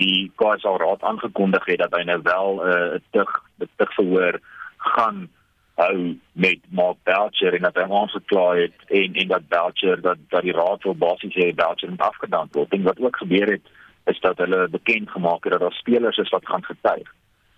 die 0.00 0.32
KSL 0.40 0.80
raad 0.82 1.02
aangekondig 1.02 1.64
het 1.64 1.78
dat 1.84 1.94
hy 1.96 2.02
nou 2.04 2.20
wel 2.22 2.60
'n 2.64 2.68
uh, 2.68 3.00
tug 3.10 3.30
tug 3.76 3.94
verhoor 3.94 4.40
gaan 4.76 5.28
hou 5.76 6.18
met 6.32 6.60
Mark 6.68 6.96
Belcher 7.04 7.54
en 7.54 7.62
dat 7.62 7.76
hy 7.76 7.84
aangeklaai 8.00 8.62
het 8.62 8.78
en 9.00 9.14
en 9.14 9.28
dat 9.28 9.48
Belcher 9.48 10.00
dat 10.00 10.18
dat 10.28 10.42
die 10.42 10.56
raad 10.56 10.82
wil 10.82 10.94
basies 10.94 11.34
hê 11.34 11.54
Belcher 11.54 11.90
moet 11.90 12.00
afgedank 12.00 12.54
word. 12.54 12.72
En 12.72 12.82
wat 12.82 13.00
ook 13.00 13.16
gebeur 13.16 13.50
het 13.50 13.62
is 14.04 14.20
dat 14.20 14.38
hulle 14.38 14.68
bekend 14.68 15.10
gemaak 15.10 15.44
het 15.44 15.52
dat 15.52 15.60
daar 15.60 15.72
spelers 15.72 16.16
is 16.16 16.28
wat 16.28 16.46
gaan 16.46 16.64
getuig. 16.64 17.14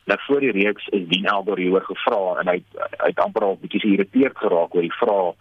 Nou 0.09 0.21
voor 0.21 0.41
die 0.41 0.51
reeks 0.51 0.87
is 0.87 1.09
Dean 1.09 1.25
Elgar 1.25 1.59
hieroor 1.61 1.85
gevra 1.85 2.21
en 2.41 2.49
hy 2.49 2.63
hy 2.81 3.11
het 3.11 3.19
amper 3.21 3.45
al 3.45 3.59
bietjie 3.61 3.83
geïrriteerd 3.83 4.39
geraak 4.41 4.75
oor 4.75 4.87
die 4.87 5.01
vraag 5.01 5.35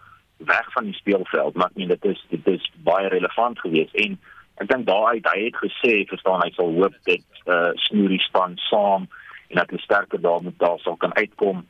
weg 0.50 0.66
van 0.74 0.84
die 0.84 0.94
speelveld, 0.94 1.56
maar 1.56 1.72
ek 1.72 1.78
meen 1.80 1.94
dit 1.94 2.04
is 2.10 2.20
dit 2.28 2.50
is 2.52 2.66
baie 2.84 3.08
relevant 3.08 3.58
geweest. 3.64 3.96
En 4.04 4.18
ek 4.60 4.68
dink 4.68 4.84
daai 4.90 5.22
hy 5.24 5.38
het 5.46 5.56
gesê 5.62 5.94
verstaan 6.10 6.44
hy 6.44 6.50
sal 6.58 6.74
hoop 6.76 6.98
dit 7.08 7.24
uh 7.46 7.54
eh, 7.54 7.72
snoer 7.86 8.12
die 8.12 8.20
span 8.26 8.58
saam 8.68 9.08
en 9.48 9.62
dat 9.62 9.72
hulle 9.72 9.86
sterker 9.86 10.20
daar 10.20 10.44
moet 10.44 10.60
daar 10.60 10.78
sal 10.84 11.00
kan 11.00 11.16
uitkom. 11.16 11.64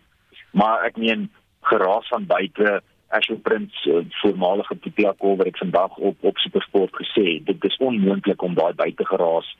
Maar 0.50 0.90
ek 0.90 0.98
meen 0.98 1.28
geraas 1.70 2.10
van 2.10 2.26
buite 2.26 2.80
Ashley 3.14 3.38
Prince 3.46 3.86
uh, 3.86 4.02
voormalige 4.24 4.74
Protea 4.74 5.14
Kolwer 5.22 5.46
het 5.46 5.62
vandag 5.62 5.96
op 5.96 6.28
op 6.32 6.42
Supersport 6.42 6.98
gesê 6.98 7.38
dit 7.46 7.70
is 7.70 7.78
onmoontlik 7.78 8.42
om 8.42 8.58
daai 8.58 8.74
buite 8.74 9.06
geraas 9.06 9.54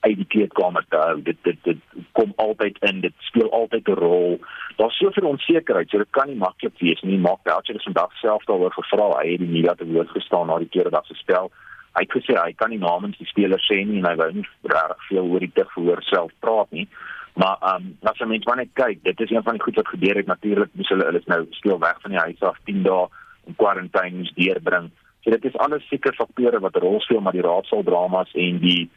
uit 0.00 0.16
die 0.16 0.26
kleedkamer 0.32 0.84
te 0.88 0.96
hou. 0.96 1.22
Dit 1.22 1.38
dit 1.42 1.58
dit 1.64 1.80
kom 2.18 2.32
altyd 2.36 2.78
in 2.88 3.00
dit 3.00 3.14
speel 3.28 3.50
altyd 3.52 3.88
'n 3.88 4.00
rol. 4.00 4.38
Daar's 4.76 4.96
soveel 4.96 5.28
onsekerheid 5.28 5.90
so 5.90 5.98
dit 5.98 6.10
kan 6.10 6.28
nie 6.28 6.36
maklik 6.36 6.78
wees 6.78 7.00
nie. 7.02 7.18
Maak 7.18 7.42
Belcher 7.42 7.74
is 7.74 7.88
vandag 7.88 8.12
self 8.12 8.44
daaroor 8.44 8.72
gevra. 8.72 9.08
Hy 9.20 9.30
het 9.30 9.38
die 9.38 9.54
media 9.56 9.74
te 9.74 9.86
woord 9.86 10.08
gestaan 10.08 10.46
na 10.46 10.58
die 10.58 10.68
keer 10.68 10.90
dat 10.90 11.06
sy 11.06 11.14
spel. 11.14 11.50
Hy 11.92 12.02
het 12.06 12.12
gesê 12.12 12.34
hy 12.38 12.52
kan 12.52 12.70
nie 12.70 12.78
namens 12.78 13.18
die 13.18 13.26
spelers 13.26 13.66
sê 13.66 13.84
nie 13.84 13.98
en 13.98 14.06
hy 14.06 14.16
wou 14.16 14.32
nie 14.32 14.46
regtig 14.62 15.06
veel 15.08 15.24
oor 15.24 15.40
die 15.40 15.52
tug 15.54 15.72
verhoor 15.72 16.02
self 16.02 16.32
praat 16.38 16.70
nie. 16.70 16.88
Maar 17.34 17.56
ehm 17.60 17.76
um, 17.76 17.96
as 18.02 18.18
jy 18.18 18.26
mens 18.26 18.44
net 18.56 18.72
kyk, 18.74 19.02
dit 19.02 19.20
is 19.20 19.30
een 19.30 19.42
van 19.42 19.54
die 19.54 19.62
goed 19.62 19.76
wat 19.76 19.88
gebeur 19.88 20.16
het. 20.16 20.26
Natuurlik, 20.26 20.70
moes 20.72 20.88
hulle 20.88 21.04
hulle 21.04 21.18
is 21.18 21.26
nou 21.26 21.46
steel 21.50 21.78
weg 21.78 22.00
van 22.00 22.10
die 22.10 22.20
huis 22.20 22.40
af 22.40 22.58
10 22.64 22.82
dae 22.82 23.06
in 23.46 23.56
kwarantyne 23.56 24.32
deurbring. 24.34 24.90
So 25.24 25.30
dit 25.30 25.44
is 25.44 25.56
alles 25.56 25.86
seker 25.88 26.14
faktore 26.14 26.60
wat 26.60 26.76
'n 26.76 26.80
rol 26.80 27.00
speel 27.00 27.20
maar 27.20 27.36
die 27.36 27.48
raadsel 27.48 27.82
dramas 27.82 28.32
en 28.32 28.58
die 28.58 28.90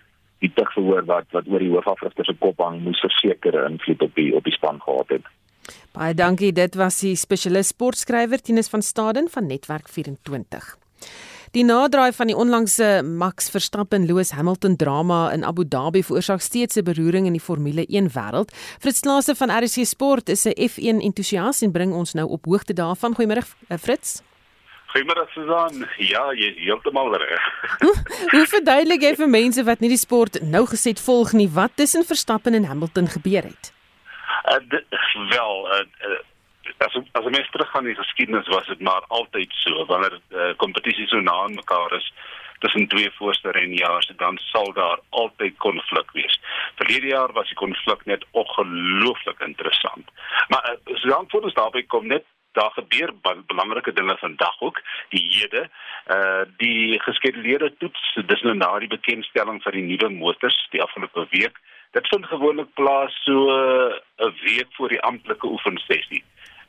die 0.44 0.52
terugverhoor 0.54 1.08
wat 1.10 1.32
wat 1.36 1.48
oor 1.48 1.64
die 1.64 1.72
hoofafrigter 1.72 2.28
se 2.28 2.36
kop 2.44 2.60
hang 2.64 2.82
moes 2.84 3.02
verseker 3.04 3.58
invloed 3.64 4.02
op 4.08 4.16
die 4.20 4.30
op 4.36 4.44
die 4.48 4.56
span 4.56 4.82
gehad 4.84 5.18
het. 5.18 5.30
Baie 5.96 6.14
dankie, 6.14 6.52
dit 6.52 6.76
was 6.76 7.00
die 7.00 7.16
spesialis 7.16 7.72
sportskrywer 7.72 8.42
Tinus 8.42 8.72
van 8.74 8.82
Staden 8.82 9.30
van 9.32 9.48
Netwerk 9.48 9.88
24. 9.88 10.74
Die 11.54 11.62
naderdraai 11.62 12.16
van 12.18 12.32
die 12.32 12.36
onlangse 12.36 12.88
Max 13.06 13.52
Verstappen 13.54 14.08
Lewis 14.10 14.32
Hamilton 14.34 14.74
drama 14.82 15.28
in 15.36 15.44
Abu 15.46 15.68
Dhabi 15.70 16.02
veroorsaak 16.02 16.42
steeds 16.42 16.78
'n 16.78 16.84
beroering 16.84 17.28
in 17.28 17.38
die 17.38 17.46
Formule 17.48 17.86
1 17.86 18.10
wêreld. 18.10 18.50
Fritz 18.80 19.04
Lase 19.06 19.36
van 19.36 19.52
RC 19.52 19.86
Sport 19.86 20.30
is 20.30 20.46
'n 20.46 20.58
F1 20.58 21.00
entoesias 21.02 21.62
en 21.62 21.72
bring 21.72 21.94
ons 21.94 22.14
nou 22.14 22.28
op 22.30 22.46
hoogte 22.46 22.74
daarvan. 22.74 23.14
Goeiemôre 23.14 23.46
eh, 23.68 23.78
Fritz. 23.78 24.22
Goeiemôre 24.94 25.26
Susan. 25.34 25.88
Ja, 25.98 26.28
jy 26.38 26.52
is 26.52 26.60
heeltemal 26.62 27.16
reg. 27.18 27.46
hoe, 27.82 28.44
verduidelik 28.52 29.02
jy 29.02 29.16
vir 29.18 29.30
mense 29.36 29.64
wat 29.66 29.80
nie 29.82 29.90
die 29.90 29.98
sport 29.98 30.38
nou 30.46 30.68
geset 30.70 31.00
volg 31.02 31.32
nie 31.34 31.48
wat 31.56 31.74
tussen 31.82 32.06
Verstappen 32.06 32.54
en 32.54 32.68
Hamilton 32.70 33.10
gebeur 33.10 33.48
het? 33.48 33.72
Uh, 34.52 34.60
dit, 34.70 34.86
wel, 35.32 35.66
uh, 35.74 35.80
uh, 36.06 36.20
as 36.86 37.00
as 37.18 37.30
mens 37.34 37.50
teruggaan 37.56 37.88
in 37.88 37.96
die 37.96 38.02
geskiedenis 38.04 38.52
was 38.54 38.70
dit 38.70 38.84
maar 38.86 39.02
altyd 39.18 39.56
so 39.64 39.86
wanneer 39.90 40.20
uh, 40.20 40.52
kompetisies 40.62 41.10
so 41.10 41.26
na 41.26 41.40
aan 41.48 41.58
mekaar 41.58 41.98
is 41.98 42.14
tussen 42.62 42.86
twee 42.88 43.10
voorste 43.18 43.52
renjaars 43.58 44.12
dan 44.22 44.38
sal 44.52 44.70
daar 44.78 45.02
altyd 45.10 45.58
konflik 45.58 46.14
wees. 46.20 46.38
Verlede 46.76 47.08
jaar 47.08 47.34
was 47.34 47.50
die 47.50 47.58
konflik 47.58 48.06
net 48.06 48.30
ongelooflik 48.32 49.42
interessant. 49.50 50.14
Maar 50.54 50.70
uh, 50.70 50.96
so 51.02 51.10
dan 51.10 51.26
voor 51.34 51.50
ons 51.50 51.58
daarby 51.58 51.86
kom 51.88 52.08
net 52.08 52.30
daar 52.54 52.72
gebeur 52.72 53.14
belangrike 53.48 53.94
dinge 53.94 54.18
vandag 54.18 54.62
ook 54.62 54.82
die 55.10 55.26
hede 55.30 55.70
uh 56.16 56.44
die 56.58 57.00
geskeduleerde 57.02 57.74
toets 57.78 58.18
dis 58.26 58.42
nou 58.42 58.56
na 58.56 58.80
die 58.80 58.92
bekendstelling 58.98 59.62
van 59.64 59.72
die 59.72 59.88
nuwe 59.92 60.10
motors 60.10 60.68
die 60.76 60.82
afgelope 60.82 61.28
week 61.30 61.60
dit 61.92 62.08
vind 62.08 62.26
gewoonlik 62.26 62.74
plaas 62.74 63.24
so 63.24 63.36
'n 63.50 63.94
uh, 64.26 64.32
week 64.44 64.70
voor 64.78 64.90
die 64.90 65.02
amptelike 65.02 65.48
oefensessie 65.48 66.24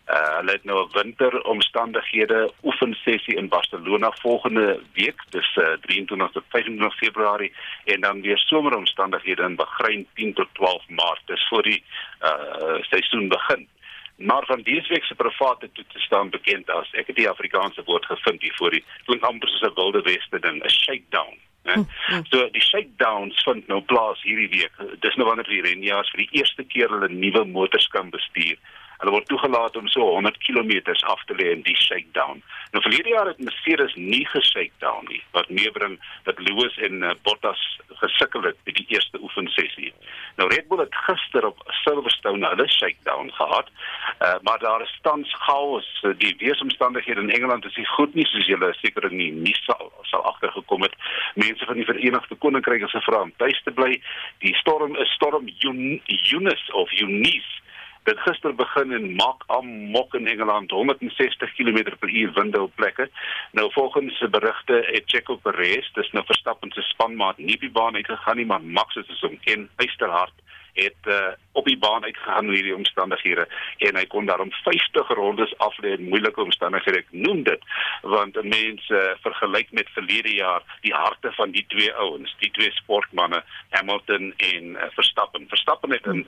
Uh, 0.04 0.36
hulle 0.36 0.50
het 0.50 0.64
nou 0.64 0.84
'n 0.84 0.90
winteromstandighede 0.92 2.52
oefensessie 2.62 3.36
in 3.36 3.48
Barcelona 3.48 4.10
volgende 4.20 4.82
week, 4.92 5.22
dis 5.30 5.56
uh, 5.56 5.72
23 5.80 6.30
tot 6.30 6.44
25 6.48 6.96
Februarie 6.96 7.52
en 7.84 8.00
dan 8.00 8.20
weer 8.20 8.38
someromstandighede 8.38 9.42
in 9.42 9.56
Bahrein 9.56 10.06
10 10.14 10.34
tot 10.34 10.48
12 10.52 10.88
Maart. 10.88 11.22
Dis 11.26 11.48
voor 11.48 11.62
die 11.62 11.84
uh 12.22 12.76
seisoen 12.80 13.28
begin. 13.28 13.68
Maar 14.16 14.46
van 14.46 14.62
dese 14.62 14.88
week 14.88 15.04
se 15.04 15.14
private 15.14 15.72
toe 15.72 15.84
te 15.92 15.98
staan 15.98 16.30
bekend 16.30 16.70
as 16.70 16.90
ek 16.92 17.06
het 17.06 17.16
die 17.16 17.28
Afrikaanse 17.28 17.82
woord 17.84 18.04
gevind 18.06 18.42
hier 18.42 18.54
voor 18.54 18.70
die 18.70 18.84
klink 19.06 19.22
amper 19.22 19.48
soos 19.48 19.70
'n 19.70 19.74
wilde 19.74 20.02
weste 20.02 20.40
ding, 20.40 20.62
'n 20.62 20.70
shakedown. 20.70 21.38
Ja. 21.64 21.84
So 22.28 22.48
die 22.52 22.62
shakedowns 22.62 23.42
vind 23.42 23.66
nou 23.66 23.80
plaas 23.80 24.22
hierdie 24.22 24.48
week. 24.48 25.00
Dis 25.00 25.14
nou 25.16 25.28
wanneer 25.28 25.48
die 25.48 25.62
renjaars 25.64 26.10
vir 26.12 26.26
die 26.26 26.40
eerste 26.40 26.64
keer 26.64 26.92
hulle 26.92 27.08
nuwe 27.08 27.44
motors 27.44 27.88
kan 27.88 28.10
bestuur. 28.10 28.58
Hulle 29.04 29.18
word 29.18 29.26
toegelaat 29.28 29.74
om 29.76 29.88
so 29.92 30.00
100 30.16 30.38
km 30.40 30.70
af 31.12 31.24
te 31.28 31.34
lê 31.36 31.50
in 31.52 31.62
die 31.66 31.76
shakedown. 31.76 32.38
Nou 32.72 32.80
verlede 32.82 33.10
jaar 33.12 33.28
het 33.28 33.38
Mercedes 33.38 33.92
nie 33.94 34.22
geshakedown 34.26 35.04
nie, 35.10 35.20
wat 35.36 35.50
meebring 35.52 35.98
dat 36.24 36.38
Lewis 36.40 36.78
en 36.86 37.02
uh, 37.04 37.10
Bottas 37.22 37.60
gesukkel 38.00 38.46
het 38.48 38.56
by 38.64 38.72
die 38.78 38.86
eerste 38.96 39.20
oefensessie. 39.20 39.90
Nou 40.38 40.48
Red 40.48 40.70
Bull 40.70 40.80
het 40.80 40.96
gister 41.04 41.44
op 41.44 41.60
Silverstone 41.82 42.48
hulle 42.48 42.66
shakedown 42.72 43.28
gehad, 43.36 43.68
uh, 43.68 44.38
maar 44.48 44.58
daar 44.64 44.86
is 44.86 44.94
tans 45.02 45.34
chaos. 45.44 45.90
Die 46.22 46.32
weeromstandighede 46.40 47.20
in 47.20 47.34
Engeland 47.36 47.68
is 47.68 47.76
nie 47.76 47.88
goed 47.98 48.16
nie, 48.16 48.24
soos 48.32 48.48
julle 48.48 48.72
seker 48.80 49.10
nie 49.12 49.28
nie 49.34 49.56
sal 49.66 49.92
sal 50.08 50.24
agtergekom 50.32 50.88
het. 50.88 50.96
Mense 51.34 51.68
van 51.68 51.76
die 51.76 51.84
Verenigde 51.84 52.40
Koninkryk 52.40 52.88
is 52.88 52.96
gevra 52.96 53.20
om 53.28 53.36
tuis 53.36 53.60
te 53.68 53.76
bly. 53.76 54.00
Die 54.40 54.54
storm 54.64 54.96
is 54.96 55.12
storm 55.20 55.52
Eunice 55.60 56.72
of 56.72 56.88
Eunice 57.02 57.60
dit 58.04 58.18
gister 58.20 58.54
begin 58.54 58.92
en 58.92 59.14
maak 59.14 59.42
amok 59.46 60.14
in 60.14 60.26
Engeland 60.26 60.70
160 60.70 61.54
km/h 61.54 62.34
winde 62.34 62.62
op 62.62 62.74
plekke. 62.74 63.08
Nou 63.52 63.72
volgens 63.72 64.18
se 64.18 64.28
berigte 64.28 64.82
het 64.92 65.02
Checo 65.06 65.36
Perez, 65.36 65.92
dis 65.92 66.10
nou 66.10 66.24
Verstappen 66.24 66.72
se 66.72 66.82
spanmaat, 66.82 67.38
nie 67.38 67.58
die 67.58 67.70
baan 67.70 67.94
uitgegaan 67.94 68.36
nie, 68.36 68.46
maar 68.46 68.62
Max 68.62 68.94
het 68.94 69.20
hom 69.20 69.38
ken 69.40 69.68
uisterhard 69.76 70.32
het 70.74 71.10
uh, 71.10 71.32
op 71.52 71.64
die 71.64 71.78
baan 71.78 72.04
uitgegaan 72.04 72.44
in 72.44 72.56
hierdie 72.56 72.74
omstandighede 72.74 73.46
en 73.78 73.96
hy 73.96 74.04
kon 74.10 74.26
daarom 74.26 74.52
50 74.62 75.08
rondes 75.18 75.54
aflê 75.58 75.94
in 75.94 76.08
moeilike 76.08 76.42
omstandighede. 76.42 77.04
Ek 77.04 77.12
noem 77.26 77.42
dit 77.46 77.66
want 78.02 78.38
mense 78.42 79.00
uh, 79.00 79.14
vergelyk 79.26 79.70
met 79.70 79.92
verlede 79.94 80.34
jaar 80.34 80.62
die 80.86 80.94
harte 80.94 81.32
van 81.38 81.54
die 81.54 81.64
twee 81.68 81.92
ouens 81.94 82.34
die 82.42 82.50
twee 82.58 82.72
sportmense 82.80 83.42
Hamilton 83.70 84.32
en 84.36 84.74
uh, 84.74 84.90
Verstappen. 84.98 85.48
Verstappen 85.48 85.94
het 85.94 86.06
in 86.06 86.26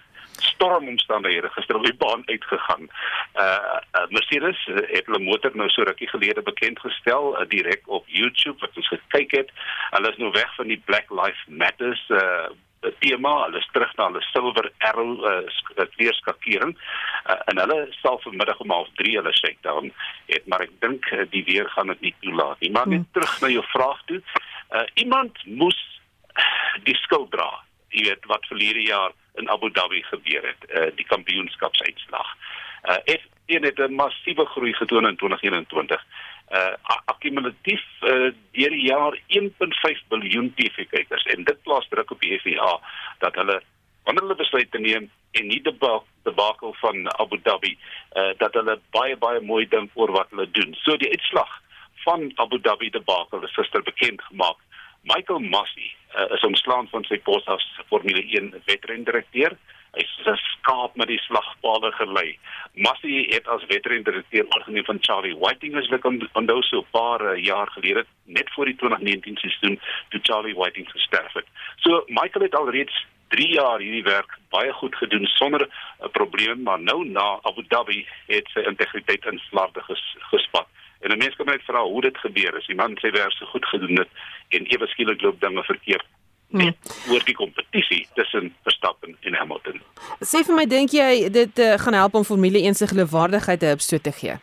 stormomstandighede 0.56 1.48
gister 1.48 1.76
op 1.76 1.84
die 1.84 1.94
baan 1.94 2.22
uitgegaan. 2.26 2.88
Uh, 3.34 3.78
uh 3.98 4.06
Mercedes 4.08 4.58
het 4.66 5.06
hulle 5.06 5.22
motor 5.24 5.50
nou 5.54 5.68
so 5.70 5.82
rukkie 5.82 6.08
gelede 6.08 6.42
bekend 6.42 6.80
gestel 6.80 7.34
uh, 7.34 7.48
direk 7.48 7.82
op 7.86 8.08
YouTube 8.08 8.60
wat 8.60 8.76
ons 8.76 8.88
gekyk 8.88 9.30
het. 9.40 9.50
Hulle 9.90 10.10
is 10.10 10.22
nou 10.22 10.30
weg 10.30 10.54
van 10.54 10.70
die 10.72 10.82
Black 10.84 11.10
Lives 11.10 11.44
Matters 11.46 12.06
uh 12.08 12.46
tema, 12.98 13.32
hulle 13.44 13.58
is 13.58 13.68
terug 13.72 13.92
na 13.96 14.08
hulle 14.10 14.22
silver 14.30 14.70
arrow 14.78 15.24
uh, 15.24 15.86
weerskakering 15.96 16.76
uh, 16.76 17.40
en 17.50 17.60
hulle 17.64 17.78
sal 18.02 18.20
vanmiddag 18.24 18.60
om 18.64 18.72
03:30 18.72 19.12
hulle 19.20 19.36
shakedown 19.36 19.92
het 20.26 20.46
maar 20.46 20.66
ek 20.66 20.74
dink 20.80 21.10
uh, 21.12 21.24
die 21.30 21.44
weer 21.44 21.68
gaan 21.74 21.86
dit 21.94 22.00
nie 22.00 22.14
toelaat 22.20 22.60
nie. 22.60 22.70
Maar 22.70 22.88
net 22.88 23.04
hmm. 23.04 23.12
terug 23.12 23.40
na 23.40 23.48
jou 23.48 23.64
vraag 23.74 24.02
toe. 24.06 24.22
Uh, 24.70 24.86
iemand 24.94 25.38
moes 25.44 25.78
die 26.84 26.96
skuld 27.04 27.30
dra 27.30 27.66
jy 27.96 28.08
weet 28.08 28.28
wat 28.30 28.46
verlede 28.50 28.82
jaar 28.82 29.12
in 29.40 29.48
Abu 29.50 29.70
Dhabi 29.70 30.02
gebeur 30.02 30.44
het 30.46 30.62
uh, 30.70 30.88
die 30.96 31.06
kampioenskapsuitslag. 31.06 32.28
Uh, 32.84 32.98
F1 33.16 33.62
het 33.68 33.78
'n 33.78 33.94
massiewe 33.94 34.46
groei 34.46 34.72
getoon 34.74 35.06
in 35.06 35.16
2021 35.16 36.04
uh 36.54 36.74
akkumulatief 37.10 37.82
uh 38.02 38.30
deur 38.54 38.74
die 38.74 38.86
jaar 38.86 39.18
1.5 39.34 40.02
biljoen 40.12 40.52
TV 40.54 40.86
kykers 40.90 41.26
en 41.34 41.44
dit 41.44 41.62
plaas 41.62 41.88
druk 41.90 42.10
op 42.10 42.20
die 42.20 42.38
FIA 42.38 42.72
dat 43.24 43.34
hulle 43.34 43.60
wanneer 44.06 44.22
hulle 44.22 44.38
besluit 44.38 44.70
te 44.70 44.78
neem 44.78 45.10
en 45.32 45.48
nie 45.48 45.60
die 45.62 45.76
debakel 46.24 46.74
van 46.82 47.08
Abu 47.18 47.40
Dhabi 47.42 47.74
uh 48.16 48.32
dat 48.38 48.54
hulle 48.54 48.78
baie 48.94 49.16
baie 49.16 49.40
mooi 49.40 49.66
dink 49.66 49.90
oor 49.94 50.12
wat 50.12 50.30
hulle 50.30 50.46
doen. 50.50 50.74
So 50.84 50.96
die 50.96 51.10
uitslag 51.10 51.50
van 52.04 52.30
Abu 52.36 52.60
Dhabi 52.60 52.90
debakel 52.90 53.42
is 53.42 53.54
gister 53.58 53.82
bekend 53.82 54.22
gemaak. 54.30 54.62
Michael 55.02 55.38
Massey 55.38 55.90
uh, 56.18 56.34
is 56.34 56.44
ontslaan 56.44 56.88
van 56.90 57.04
sy 57.06 57.18
pos 57.26 57.46
as 57.50 57.64
Formule 57.90 58.22
1 58.22 58.54
wedrendirekteur. 58.66 59.54
Hy 59.96 60.04
is 60.04 60.40
skaap 60.66 60.96
met 61.00 61.08
die 61.08 61.20
slagpale 61.24 61.92
gelei. 61.96 62.38
Massey 62.74 63.24
het 63.32 63.46
as 63.48 63.64
wedrendirekteur 63.70 64.44
oorgeneem 64.44 64.84
van 64.84 64.98
Charlie 65.00 65.36
Whiting 65.40 65.76
as 65.80 65.88
ek 65.94 66.04
onthou 66.04 66.60
so 66.62 66.82
'n 66.82 66.90
paar 66.92 67.22
uh, 67.24 67.36
jaar 67.42 67.70
gelede 67.76 68.04
net 68.24 68.50
voor 68.54 68.66
die 68.66 68.76
2019 68.76 69.36
seisoen 69.36 69.80
toe 70.10 70.20
Charlie 70.22 70.54
Whiting 70.54 70.90
gesterf 70.90 71.32
het. 71.32 71.46
So 71.80 72.04
Michael 72.08 72.44
het 72.44 72.54
alreeds 72.54 73.06
3 73.28 73.48
jaar 73.52 73.78
hierdie 73.78 74.02
werk 74.02 74.38
baie 74.50 74.72
goed 74.72 74.94
gedoen 74.96 75.26
sonder 75.26 75.64
'n 75.64 76.10
probleem, 76.10 76.62
maar 76.62 76.80
nou 76.80 77.04
na 77.08 77.38
Abu 77.42 77.64
Dhabi 77.68 78.06
het 78.26 78.46
sy 78.52 78.60
integriteit 78.60 79.24
in 79.24 79.38
slarde 79.38 79.82
ges, 79.82 80.16
gespat. 80.30 80.68
En 81.00 81.10
'n 81.10 81.18
mens 81.18 81.36
kan 81.36 81.46
net 81.46 81.62
vra 81.64 81.82
hoe 81.82 82.00
dit 82.00 82.18
gebeur 82.18 82.56
is. 82.56 82.66
Die 82.66 82.76
man 82.76 82.98
sê 82.98 83.10
werk 83.10 83.32
so 83.32 83.46
goed 83.46 83.66
gedoen 83.66 83.96
het 83.96 84.08
en 84.48 84.66
ewe 84.66 84.86
skielik 84.86 85.20
loop 85.20 85.40
dinge 85.40 85.64
verkeerd. 85.64 86.06
Net 86.48 86.76
hmm. 86.78 87.12
oor 87.12 87.24
die 87.26 87.34
kompetisie 87.34 88.06
tussen 88.14 88.52
Verstappen 88.62 89.16
en 89.20 89.34
Hamilton. 89.34 89.80
Sê 90.22 90.44
vir 90.46 90.54
my, 90.54 90.66
dink 90.70 90.94
jy 90.94 91.28
dit 91.34 91.62
uh, 91.62 91.72
gaan 91.82 91.96
help 91.98 92.14
om 92.14 92.26
Formule 92.26 92.62
1 92.62 92.78
se 92.78 92.86
geloofwaardigheid 92.92 93.60
te 93.60 93.72
opstoot 93.74 94.04
te 94.06 94.12
gee? 94.14 94.36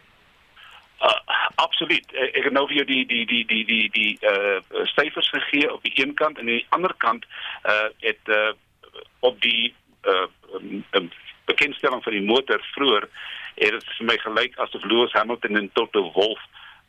Uh, 1.03 1.13
absoluut. 1.55 2.11
Ek 2.15 2.43
het 2.43 2.53
nou 2.55 2.65
vir 2.67 2.81
jou 2.81 2.85
die 2.91 3.05
die 3.07 3.23
die 3.27 3.43
die 3.47 3.63
die 3.67 3.87
die 3.95 4.11
uh 4.27 4.85
syfers 4.95 5.29
gegee 5.35 5.71
op 5.71 5.83
die 5.83 5.93
een 5.95 6.13
kant 6.19 6.37
en 6.37 6.47
aan 6.47 6.55
die 6.55 6.65
ander 6.75 6.93
kant 7.03 7.25
uh 7.67 7.89
het 8.03 8.31
uh 8.31 8.51
op 9.19 9.39
die 9.41 9.73
uh 10.07 10.27
um, 10.55 10.83
um, 10.99 11.09
bekendstelling 11.45 12.03
van 12.03 12.15
die 12.15 12.23
motor 12.23 12.63
vroeër 12.75 13.07
het 13.55 13.75
dit 13.75 13.89
vir 13.97 14.07
my 14.11 14.17
gelyk 14.17 14.57
asof 14.63 14.83
Lewis 14.83 15.15
Hamilton 15.15 15.59
en 15.59 15.69
Toto 15.73 16.11
Wolff 16.15 16.43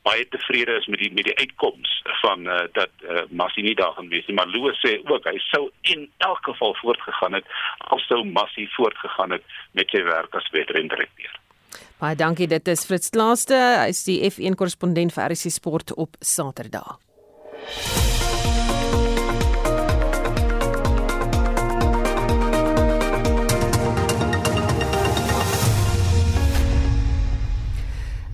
baie 0.05 0.25
tevrede 0.29 0.77
is 0.81 0.87
met 0.93 1.01
die 1.03 1.11
met 1.17 1.29
die 1.29 1.37
uitkoms 1.41 1.93
van 2.21 2.47
uh, 2.47 2.65
dat 2.77 2.93
uh, 3.05 3.25
Massi 3.31 3.65
nie 3.65 3.75
daar 3.79 3.95
gaan 3.97 4.11
wees 4.13 4.27
nie 4.29 4.37
maar 4.37 4.51
Lewis 4.53 4.81
sê 4.85 4.99
ook 5.05 5.29
hy 5.31 5.39
sou 5.49 5.65
in 5.95 6.07
elk 6.29 6.45
geval 6.51 6.77
voortgegaan 6.83 7.39
het 7.41 7.49
as 7.97 8.05
sou 8.11 8.21
Massi 8.37 8.69
voortgegaan 8.77 9.37
het 9.39 9.57
met 9.73 9.91
sy 9.95 10.05
werk 10.07 10.37
as 10.37 10.51
wedrendirekteur. 10.57 11.41
Baie 12.03 12.19
dankie 12.21 12.51
dit 12.51 12.69
is 12.69 12.85
Fritz 12.89 13.13
Klaaste 13.15 13.57
hy 13.57 13.89
is 13.95 14.05
die 14.09 14.21
F1 14.29 14.61
korrespondent 14.61 15.17
vir 15.17 15.33
RC 15.33 15.55
Sport 15.57 15.97
op 15.97 16.21
Saterdag. 16.21 16.99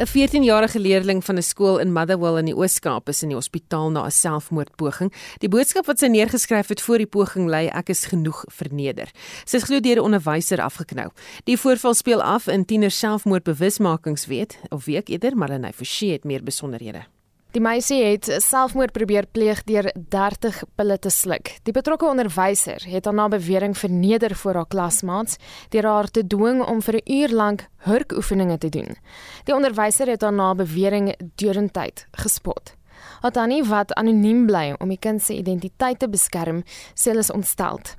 'n 0.01 0.07
14-jarige 0.07 0.81
leerling 0.81 1.25
van 1.25 1.37
'n 1.37 1.43
skool 1.43 1.79
in 1.79 1.93
Motherwell 1.93 2.39
in 2.39 2.45
die 2.45 2.57
Oos-Kaap 2.57 3.09
is 3.09 3.23
in 3.23 3.29
die 3.29 3.37
hospitaal 3.37 3.91
na 3.91 4.05
'n 4.05 4.11
selfmoordpoging. 4.11 5.13
Die 5.39 5.49
boodskap 5.49 5.87
wat 5.87 5.99
sy 5.99 6.07
neergeskryf 6.07 6.69
het 6.69 6.81
voor 6.81 6.97
die 6.97 7.07
poging 7.07 7.49
lei: 7.49 7.67
"Ek 7.67 7.89
is 7.89 8.05
genoeg 8.05 8.45
verneder." 8.49 9.11
Sy 9.45 9.57
is 9.57 9.63
glo 9.63 9.81
deur 9.81 9.97
'n 9.97 10.05
onderwyser 10.05 10.61
afgeknou. 10.61 11.11
Die 11.45 11.59
voorval 11.59 11.95
speel 11.95 12.23
af 12.23 12.47
in 12.47 12.65
tiener 12.65 12.91
selfmoordbewusmakingsweek 12.91 14.59
of 14.69 14.85
week 14.85 15.09
eerder, 15.09 15.37
maar 15.37 15.51
hy 15.51 15.73
Forsie 15.73 16.13
het 16.13 16.25
meer 16.25 16.43
besonderhede. 16.43 17.20
Die 17.51 17.59
meisie 17.59 17.99
het 18.05 18.29
selfmoord 18.45 18.93
probeer 18.95 19.27
pleeg 19.27 19.65
deur 19.67 19.89
30 20.13 20.61
pille 20.79 20.97
te 21.03 21.11
sluk. 21.11 21.51
Die 21.67 21.75
betrokke 21.75 22.07
onderwyser 22.07 22.85
het 22.87 23.09
haar 23.09 23.17
na 23.19 23.25
bewering 23.29 23.75
verneder 23.75 24.37
voor 24.39 24.61
haar 24.61 24.69
klasmaats 24.71 25.35
deur 25.75 25.89
haar 25.91 26.11
te 26.15 26.23
dwing 26.23 26.63
om 26.63 26.79
vir 26.83 27.01
'n 27.03 27.13
uur 27.13 27.35
lank 27.35 27.67
hurkoefeninge 27.77 28.59
te 28.59 28.69
doen. 28.69 28.97
Die 29.45 29.55
onderwyser 29.55 30.07
het 30.07 30.23
haar 30.23 30.33
na 30.33 30.55
bewering 30.55 31.15
deurentyd 31.35 32.07
gespot. 32.13 32.75
Atani 33.21 33.63
wat 33.63 33.95
anoniem 33.95 34.47
bly 34.47 34.75
om 34.79 34.89
die 34.89 34.99
kind 34.99 35.23
se 35.23 35.35
identiteit 35.35 35.99
te 35.99 36.09
beskerm, 36.09 36.63
sê 36.95 37.11
hulle 37.11 37.19
is 37.19 37.33
ontsteld. 37.33 37.97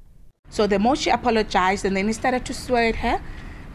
So 0.50 0.68
the 0.68 0.80
more 0.80 0.96
she 0.96 1.12
apologized 1.12 1.86
and 1.86 1.96
then 1.96 2.08
he 2.08 2.14
started 2.14 2.46
to 2.46 2.54
swear 2.54 2.88
at 2.90 2.96
her 2.96 3.20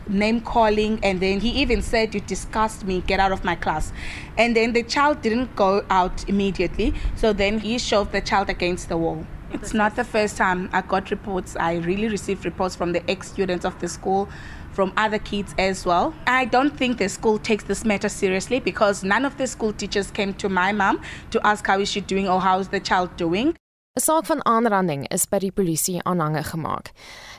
name 0.08 0.40
calling 0.40 0.98
and 1.02 1.20
then 1.20 1.40
he 1.40 1.50
even 1.50 1.82
said 1.82 2.14
you 2.14 2.20
disgust 2.20 2.84
me 2.84 3.02
get 3.06 3.20
out 3.20 3.32
of 3.32 3.44
my 3.44 3.54
class. 3.54 3.92
And 4.38 4.56
then 4.56 4.72
the 4.72 4.82
child 4.82 5.22
didn't 5.22 5.54
go 5.56 5.84
out 5.90 6.28
immediately 6.28 6.94
so 7.14 7.32
then 7.32 7.58
he 7.58 7.78
shoved 7.78 8.12
the 8.12 8.20
child 8.20 8.50
against 8.50 8.88
the 8.88 8.96
wall. 8.96 9.26
It's 9.52 9.72
not 9.72 9.96
the 9.96 10.04
first 10.04 10.36
time 10.36 10.68
i 10.72 10.82
got 10.82 11.10
reports. 11.10 11.56
I 11.56 11.76
really 11.76 12.08
received 12.08 12.44
reports 12.44 12.74
from 12.76 12.92
the 12.92 13.08
ex 13.10 13.28
students 13.28 13.64
of 13.64 13.78
the 13.80 13.88
school 13.88 14.28
from 14.72 14.92
other 14.96 15.18
kids 15.18 15.54
as 15.58 15.86
well. 15.86 16.14
I 16.26 16.44
don't 16.44 16.76
think 16.76 16.98
the 16.98 17.08
school 17.08 17.38
takes 17.38 17.64
this 17.64 17.84
matter 17.84 18.10
seriously 18.10 18.60
because 18.60 19.02
none 19.02 19.24
of 19.24 19.38
the 19.38 19.46
school 19.46 19.72
teachers 19.72 20.10
came 20.10 20.34
to 20.34 20.48
my 20.48 20.72
mom 20.72 21.00
to 21.30 21.46
ask 21.46 21.66
how 21.66 21.80
is 21.80 21.90
she 21.90 22.00
doing 22.00 22.28
or 22.28 22.40
how 22.40 22.58
is 22.58 22.68
the 22.68 22.80
child 22.80 23.16
doing 23.16 23.56
'n 23.96 24.02
saak 24.04 24.26
van 24.28 24.44
aanranding 24.44 25.06
is 25.08 25.22
by 25.24 25.38
die 25.40 25.52
polisie 25.58 26.00
aanhange 26.04 26.42
gemaak. 26.44 26.90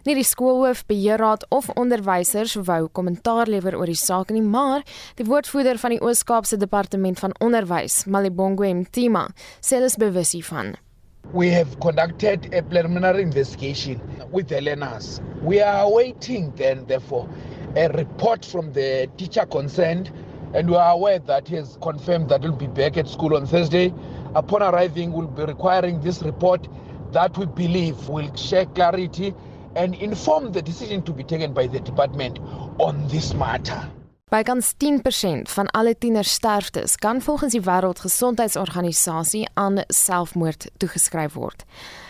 Nie 0.05 0.16
die 0.18 0.26
skoolhoof, 0.26 0.80
beheerraad 0.89 1.43
of 1.53 1.70
onderwysers 1.78 2.55
wou 2.66 2.88
kommentaar 2.88 3.45
lewer 3.45 3.78
oor 3.78 3.86
die 3.86 3.99
saak 3.99 4.32
nie, 4.34 4.41
maar 4.41 4.82
die 5.22 5.28
woordvoerder 5.28 5.78
van 5.78 5.93
die 5.93 6.01
Oos-Kaapse 6.01 6.58
Departement 6.58 7.20
van 7.20 7.36
Onderwys, 7.45 8.05
Malibongo 8.05 8.66
Mtima, 8.74 9.28
sê 9.62 9.78
hulle 9.78 9.91
is 9.91 9.99
bewus 10.01 10.34
hiervan. 10.34 10.74
We 11.34 11.51
have 11.53 11.78
conducted 11.80 12.49
a 12.51 12.64
preliminary 12.64 13.22
investigation 13.22 14.01
with 14.32 14.47
the 14.47 14.62
learners. 14.62 15.22
We 15.43 15.62
are 15.62 15.86
awaiting 15.86 16.55
then 16.55 16.88
therefore 16.88 17.28
a 17.76 17.88
report 17.89 18.45
from 18.45 18.74
the 18.74 19.05
teacher 19.18 19.45
concerned 19.45 20.10
and 20.53 20.70
we 20.70 20.76
are 20.76 20.93
aware 20.93 21.20
that 21.20 21.47
he 21.47 21.55
has 21.55 21.78
confirmed 21.82 22.30
that 22.30 22.41
he'll 22.41 22.55
be 22.55 22.68
back 22.68 22.97
at 22.97 23.08
school 23.08 23.36
on 23.36 23.45
Thursday. 23.45 23.93
Upon 24.38 24.61
arriving, 24.61 25.13
we'll 25.13 25.25
be 25.25 25.45
requiring 25.45 25.99
this 25.99 26.21
report 26.21 26.67
that 27.11 27.35
we 27.39 27.47
believe 27.47 28.07
will 28.07 28.29
share 28.35 28.67
clarity 28.67 29.33
and 29.75 29.95
inform 29.95 30.51
the 30.51 30.61
decision 30.61 31.01
to 31.03 31.11
be 31.11 31.23
taken 31.23 31.53
by 31.53 31.65
the 31.65 31.79
department 31.79 32.38
on 32.77 33.07
this 33.07 33.33
matter. 33.33 33.89
Bykans 34.29 34.73
10% 34.77 35.49
van 35.49 35.67
alle 35.67 35.97
tienersterftes 35.97 36.95
kan 36.95 37.21
volgens 37.21 37.51
die 37.51 37.61
Wêreldgesondheidsorganisasie 37.61 39.47
aan 39.53 39.83
selfmoord 39.88 40.69
toegeskryf 40.77 41.33
word. 41.33 41.63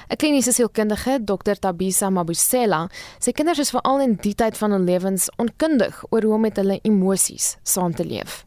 'n 0.09 0.15
Kliniese 0.15 0.51
sielkundige, 0.51 1.19
Dr 1.23 1.55
Tabisa 1.59 2.09
Mabusela, 2.09 2.89
sê 3.19 3.31
kinders 3.31 3.59
is 3.59 3.71
veral 3.71 4.01
in 4.01 4.17
die 4.21 4.35
tyd 4.35 4.57
van 4.57 4.71
hul 4.71 4.83
lewens 4.83 5.29
onkundig 5.37 6.03
oor 6.09 6.21
hoe 6.21 6.33
om 6.33 6.41
met 6.41 6.57
hulle 6.57 6.79
emosies 6.83 7.55
saam 7.63 7.93
te 7.93 8.03
leef. 8.03 8.46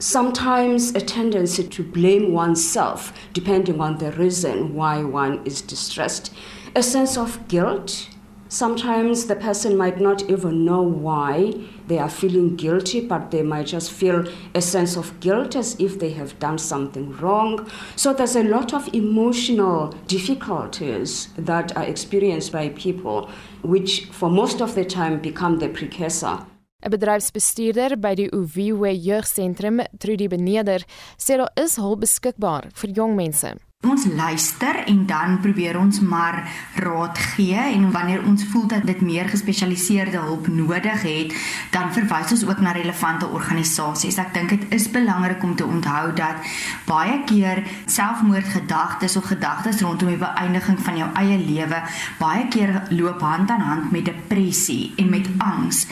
Sometimes 0.00 0.94
a 0.94 1.00
tendency 1.00 1.68
to 1.68 1.84
blame 1.84 2.32
oneself 2.32 3.12
depending 3.32 3.80
on 3.80 3.98
the 3.98 4.10
reason 4.12 4.74
why 4.74 5.04
one 5.04 5.44
is 5.46 5.60
distressed, 5.60 6.32
a 6.74 6.82
sense 6.82 7.16
of 7.16 7.46
guilt 7.48 8.08
Sometimes 8.52 9.26
the 9.26 9.36
person 9.36 9.76
might 9.76 10.00
not 10.00 10.28
even 10.28 10.64
know 10.64 10.82
why 10.82 11.54
they 11.86 12.00
are 12.00 12.10
feeling 12.10 12.56
guilty, 12.56 13.00
but 13.00 13.30
they 13.30 13.42
might 13.42 13.68
just 13.68 13.92
feel 13.92 14.26
a 14.56 14.60
sense 14.60 14.96
of 14.96 15.20
guilt 15.20 15.54
as 15.54 15.78
if 15.78 16.00
they 16.00 16.10
have 16.10 16.36
done 16.40 16.58
something 16.58 17.16
wrong. 17.18 17.70
So 17.94 18.12
there's 18.12 18.34
a 18.34 18.42
lot 18.42 18.74
of 18.74 18.92
emotional 18.92 19.94
difficulties 20.08 21.28
that 21.38 21.76
are 21.76 21.84
experienced 21.84 22.50
by 22.50 22.70
people, 22.70 23.30
which 23.62 24.06
for 24.06 24.28
most 24.28 24.60
of 24.60 24.74
the 24.74 24.84
time 24.84 25.20
become 25.20 25.60
the 25.60 25.68
precursor. 25.68 26.44
'n 26.82 26.90
Bedryfsbestuurder 26.90 27.96
by 28.00 28.14
die 28.14 28.30
Uviwe 28.32 28.92
Jeugsentrum, 28.94 29.80
Trudy 29.98 30.28
Beneder, 30.28 30.84
sê 31.18 31.36
daar 31.36 31.52
is 31.56 31.76
hulp 31.76 32.00
beskikbaar 32.00 32.70
vir 32.74 32.90
jong 32.96 33.16
mense. 33.16 33.56
Ons 33.80 34.04
luister 34.04 34.76
en 34.84 35.06
dan 35.08 35.38
probeer 35.40 35.78
ons 35.80 36.00
maar 36.04 36.42
raad 36.74 37.18
gee 37.18 37.56
en 37.56 37.86
wanneer 37.90 38.20
ons 38.28 38.42
voel 38.52 38.66
dat 38.68 38.82
dit 38.84 39.00
meer 39.00 39.28
gespesialiseerde 39.28 40.18
hulp 40.20 40.50
nodig 40.52 41.00
het, 41.02 41.32
dan 41.72 41.88
verwys 41.92 42.34
ons 42.36 42.44
ook 42.44 42.60
na 42.60 42.74
relevante 42.76 43.24
organisasies. 43.32 44.18
Ek 44.20 44.34
dink 44.36 44.52
dit 44.52 44.66
is 44.76 44.90
belangrik 44.92 45.40
om 45.42 45.54
te 45.56 45.64
onthou 45.64 46.12
dat 46.12 46.44
baie 46.84 47.22
keer 47.24 47.62
selfmoordgedagtes 47.86 49.16
of 49.16 49.30
gedagtes 49.32 49.80
rondom 49.80 50.12
die 50.12 50.20
beëindiging 50.20 50.76
van 50.84 51.00
jou 51.00 51.08
eie 51.22 51.40
lewe 51.40 51.80
baie 52.20 52.44
keer 52.52 52.82
loop 52.92 53.24
hand 53.24 53.48
aan 53.48 53.64
hand 53.64 53.96
met 53.96 54.04
depressie 54.12 54.92
en 55.00 55.08
met 55.08 55.32
angs. 55.38 55.86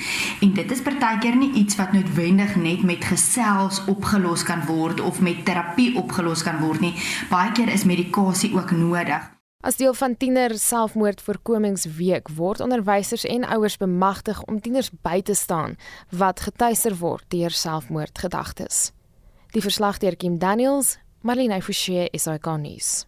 En 0.45 0.53
dit 0.61 0.77
is 0.77 0.85
partykeer 0.85 1.41
nie 1.41 1.55
iets 1.65 1.81
wat 1.81 1.97
noodwendig 1.97 2.53
net 2.61 2.85
met 2.85 3.09
gesels 3.15 3.81
opgelos 3.89 4.45
kan 4.45 4.69
word 4.69 5.01
of 5.01 5.25
met 5.25 5.41
terapie 5.49 5.95
opgelos 5.97 6.45
kan 6.45 6.61
word 6.61 6.85
nie. 6.85 6.95
Baie 7.33 7.57
keer 7.57 7.77
is 7.79 7.85
medikasie 7.85 8.55
ook 8.57 8.71
nodig. 8.71 9.27
As 9.61 9.77
deel 9.77 9.95
van 9.95 10.17
tiener 10.17 10.55
selfmoordvoorkomingsweek 10.59 12.31
word 12.35 12.61
onderwysers 12.61 13.25
en 13.27 13.45
ouers 13.47 13.77
bemagtig 13.79 14.43
om 14.51 14.61
tieners 14.61 14.91
by 15.03 15.21
te 15.23 15.35
staan 15.35 15.77
wat 16.11 16.43
getuister 16.47 16.97
word 16.99 17.27
deur 17.31 17.55
selfmoordgedagtes. 17.55 18.91
Die 19.55 19.63
verslag 19.63 19.99
deur 20.03 20.17
Kim 20.17 20.39
Daniels, 20.39 20.97
Marlene 21.23 21.61
Forsie 21.63 22.09
is 22.11 22.27
ikonies. 22.27 23.05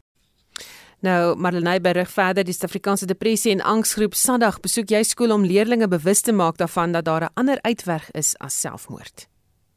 Nou, 1.01 1.35
Marlene 1.39 1.79
berig 1.81 2.11
verder 2.11 2.45
die 2.45 2.55
Suid-Afrikaanse 2.55 3.07
Depressie 3.11 3.55
en 3.55 3.65
Angsgroep 3.65 4.15
Sadag 4.15 4.61
besoek 4.61 4.91
jy 4.91 5.03
skool 5.07 5.35
om 5.35 5.47
leerders 5.47 5.91
bewus 5.91 6.23
te 6.23 6.33
maak 6.33 6.59
daarvan 6.63 6.93
dat 6.93 7.05
daar 7.05 7.25
'n 7.25 7.35
ander 7.35 7.59
uitweg 7.63 8.11
is 8.11 8.37
as 8.39 8.61
selfmoord. 8.61 9.27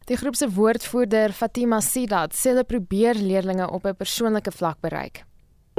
Die 0.10 0.18
groep 0.20 0.36
se 0.36 0.50
woordvoerder 0.52 1.32
Fatima 1.32 1.80
Sidat 1.80 2.34
sê 2.36 2.52
hulle 2.52 2.66
probeer 2.68 3.16
leerders 3.30 3.70
op 3.76 3.86
'n 3.86 4.00
persoonlike 4.02 4.52
vlak 4.52 4.80
bereik. 4.82 5.24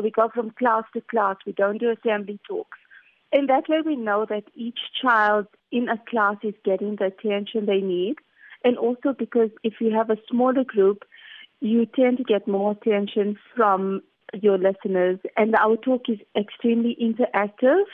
We 0.03 0.11
go 0.11 0.29
from 0.29 0.53
class 0.61 0.85
to 0.93 1.01
class. 1.13 1.37
We 1.47 1.53
don't 1.53 1.81
do 1.81 1.91
assembly 1.91 2.39
talks. 2.49 2.79
In 3.31 3.47
that 3.47 3.69
way 3.69 3.81
we 3.85 3.97
know 3.97 4.25
that 4.25 4.45
each 4.55 4.81
child 5.03 5.47
in 5.71 5.89
a 5.89 5.99
class 6.11 6.37
is 6.41 6.55
getting 6.63 6.97
the 6.97 7.07
attention 7.13 7.67
they 7.67 7.81
need 7.81 8.17
and 8.65 8.79
also 8.79 9.13
because 9.13 9.51
if 9.63 9.81
you 9.81 9.91
have 9.93 10.11
a 10.11 10.21
smaller 10.27 10.65
group 10.65 11.05
you 11.61 11.87
tend 11.87 12.17
to 12.17 12.25
get 12.25 12.47
more 12.47 12.73
attention 12.73 13.39
from 13.55 14.03
your 14.33 14.59
listeners 14.59 15.19
and 15.37 15.55
our 15.57 15.77
talk 15.77 16.09
is 16.09 16.21
extremely 16.35 16.97
interactive 17.09 17.87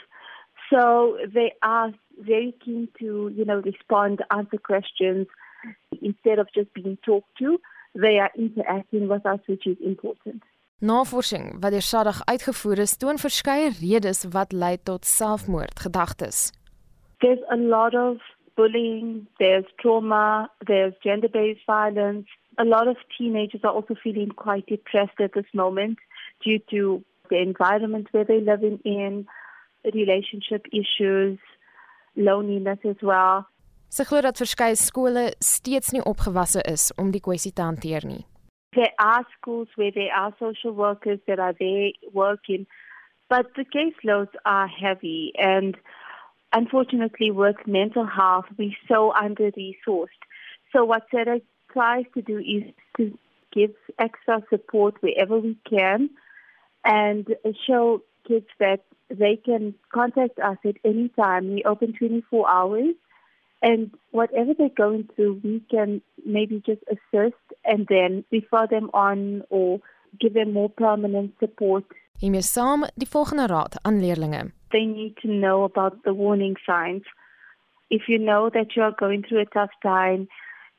So 0.71 1.17
they 1.33 1.53
are 1.61 1.91
very 2.19 2.55
keen 2.63 2.87
to, 2.99 3.31
you 3.35 3.45
know, 3.45 3.57
respond, 3.57 4.23
answer 4.31 4.57
questions 4.57 5.27
instead 6.01 6.39
of 6.39 6.47
just 6.53 6.73
being 6.73 6.97
talked 7.01 7.37
to. 7.37 7.59
They 7.93 8.19
are 8.19 8.31
interacting 8.37 9.07
with 9.07 9.25
us, 9.25 9.39
which 9.47 9.67
is 9.67 9.77
important. 9.79 10.43
Navorsing 10.81 11.59
wat 11.59 11.71
deur 11.71 11.81
SADAG 11.85 12.21
uitgevoer 12.25 12.79
is, 12.81 12.97
toon 12.97 13.19
verskeie 13.21 13.69
redes 13.81 14.25
wat 14.33 14.51
lei 14.51 14.77
tot 14.83 15.05
selfmoordgedagtes. 15.05 16.49
There's 17.19 17.43
a 17.51 17.57
lot 17.57 17.93
of 17.93 18.17
bullying, 18.55 19.27
there's 19.37 19.65
trauma, 19.79 20.49
there's 20.65 20.93
gender-based 21.03 21.65
violence. 21.65 22.27
A 22.57 22.65
lot 22.65 22.87
of 22.87 22.97
teenagers 23.17 23.61
are 23.63 23.73
also 23.73 23.95
feeling 24.03 24.29
quite 24.29 24.65
depressed 24.65 25.19
at 25.19 25.33
this 25.33 25.45
moment 25.53 25.99
due 26.43 26.59
to 26.71 27.03
the 27.29 27.37
environment 27.37 28.07
where 28.11 28.25
they're 28.25 28.41
living 28.41 28.79
in, 28.83 29.27
relationship 29.93 30.65
issues, 30.73 31.39
loneliness 32.15 32.79
as 32.89 32.97
well. 33.01 33.47
Sy 33.91 34.05
glo 34.07 34.21
dat 34.23 34.39
verskeie 34.39 34.75
skole 34.79 35.21
steeds 35.43 35.91
nie 35.91 36.01
opgewasse 36.07 36.61
is 36.71 36.85
om 37.01 37.09
die 37.11 37.19
kwessie 37.19 37.51
te 37.51 37.65
hanteer 37.65 38.05
nie. 38.07 38.21
There 38.71 38.93
are 39.03 39.25
schools 39.35 39.67
where 39.75 39.91
there 39.91 40.13
are 40.15 40.31
social 40.39 40.71
workers 40.71 41.19
that 41.27 41.39
are 41.39 41.51
there 41.59 41.91
working, 42.13 42.67
but 43.27 43.51
the 43.57 43.65
caseloads 43.67 44.31
are 44.45 44.69
heavy 44.69 45.33
and 45.37 45.75
unfortunately 46.53 47.31
with 47.31 47.59
mental 47.67 48.07
health 48.07 48.47
we're 48.57 48.79
so 48.87 49.11
under 49.11 49.51
resourced. 49.59 50.23
So 50.71 50.85
what 50.85 51.11
SEDA 51.11 51.41
tries 51.73 52.05
to 52.13 52.21
do 52.21 52.39
is 52.39 52.63
to 52.95 53.11
give 53.51 53.75
extra 53.99 54.41
support 54.49 54.95
wherever 55.01 55.37
we 55.37 55.57
can 55.69 56.09
and 56.85 57.27
show 57.67 58.03
kids 58.25 58.47
that 58.59 58.85
they 59.09 59.35
can 59.35 59.75
contact 59.93 60.39
us 60.39 60.57
at 60.63 60.77
any 60.85 61.09
time. 61.09 61.55
We 61.55 61.63
open 61.65 61.91
24 61.99 62.49
hours. 62.49 62.95
And 63.61 63.91
whatever 64.11 64.53
they're 64.57 64.69
going 64.75 65.07
through, 65.15 65.41
we 65.43 65.61
can 65.69 66.01
maybe 66.25 66.61
just 66.65 66.81
assist 66.89 67.41
and 67.63 67.85
then 67.87 68.23
refer 68.31 68.67
them 68.67 68.89
on 68.93 69.43
or 69.49 69.79
give 70.19 70.33
them 70.33 70.53
more 70.53 70.69
permanent 70.69 71.33
support. 71.39 71.85
Hiermee 72.21 72.41
saam 72.41 72.85
die 72.95 73.07
volgende 73.07 73.45
raad 73.47 73.79
aan 73.81 73.99
leerders. 73.99 74.51
They 74.71 74.85
need 74.85 75.17
to 75.21 75.27
know 75.27 75.63
about 75.63 76.03
the 76.03 76.13
warning 76.13 76.55
signs. 76.65 77.03
If 77.89 78.07
you 78.07 78.17
know 78.19 78.49
that 78.49 78.75
you 78.75 78.83
are 78.83 78.95
going 78.97 79.23
through 79.23 79.41
a 79.41 79.53
tough 79.53 79.71
time, 79.83 80.27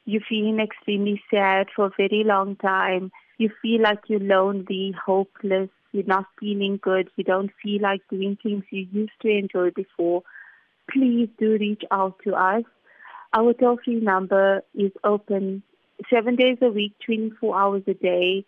you're 0.04 0.28
feeling 0.28 0.60
extremely 0.60 1.22
sad 1.30 1.68
for 1.74 1.86
a 1.86 1.96
very 1.96 2.24
long 2.24 2.56
time, 2.56 3.10
you 3.38 3.50
feel 3.60 3.82
like 3.82 4.00
you're 4.08 4.20
lonely, 4.20 4.94
hopeless, 5.04 5.68
you're 5.92 6.04
not 6.06 6.26
feeling 6.40 6.78
good, 6.82 7.10
you 7.16 7.24
don't 7.24 7.50
feel 7.62 7.82
like 7.82 8.00
doing 8.10 8.36
things 8.42 8.64
you 8.70 8.86
used 8.90 9.18
to 9.20 9.28
enjoy 9.28 9.70
before, 9.70 10.22
please 10.90 11.28
do 11.38 11.56
reach 11.58 11.82
out 11.90 12.18
to 12.24 12.34
us. 12.34 12.64
Our 13.34 13.54
toll 13.54 13.78
free 13.84 14.00
number 14.00 14.62
is 14.74 14.92
open 15.04 15.62
seven 16.12 16.36
days 16.36 16.58
a 16.62 16.68
week, 16.68 16.92
24 17.06 17.58
hours 17.58 17.82
a 17.86 17.94
day. 17.94 18.44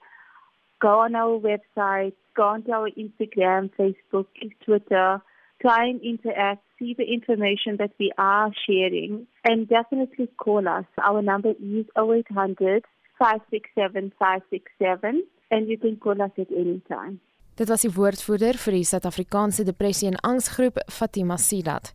Go 0.81 1.01
on 1.01 1.15
our 1.15 1.39
website, 1.39 2.15
go 2.37 2.43
onto 2.43 2.73
our 2.73 2.91
Instagram, 2.91 3.71
Facebook, 3.79 4.27
Twitter, 4.65 5.23
try 5.63 5.87
and 5.87 6.01
interact, 6.03 6.63
see 6.79 6.95
the 6.97 7.05
information 7.05 7.77
that 7.79 7.93
we 7.99 8.13
are 8.19 8.51
sharing, 8.67 9.27
and 9.45 9.69
definitely 9.69 10.29
call 10.37 10.69
us. 10.69 10.85
Our 11.03 11.23
number 11.23 11.51
is 11.51 11.87
0800 11.97 12.85
567 13.19 14.13
567, 14.19 15.23
and 15.51 15.69
you 15.69 15.79
can 15.79 15.97
call 15.97 16.21
us 16.21 16.33
at 16.37 16.51
any 16.51 16.83
time. 16.89 17.21
Dit 17.55 17.71
was 17.71 17.85
die 17.87 17.93
woordvoerder 17.95 18.57
vir 18.59 18.75
die 18.75 18.87
Suid-Afrikaanse 18.89 19.63
Depressie 19.63 20.09
en 20.11 20.17
Angsgroep, 20.27 20.81
Fatima 20.91 21.37
Sidat. 21.39 21.93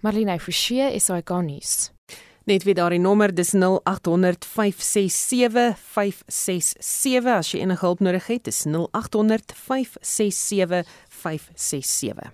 Marlene 0.00 0.38
Forsie, 0.40 1.00
SAK 1.00 1.30
nuus. 1.44 1.90
Net 2.48 2.64
weer 2.64 2.74
daardie 2.74 3.00
nommer, 3.00 3.34
dis 3.36 3.52
0800 3.52 4.46
567 4.48 5.76
567 5.76 7.28
as 7.34 7.52
jy 7.52 7.60
enige 7.60 7.84
hulp 7.84 8.00
nodig 8.00 8.26
het, 8.32 8.46
dis 8.48 8.64
0800 8.64 9.52
567 9.54 10.88
567. 11.20 12.32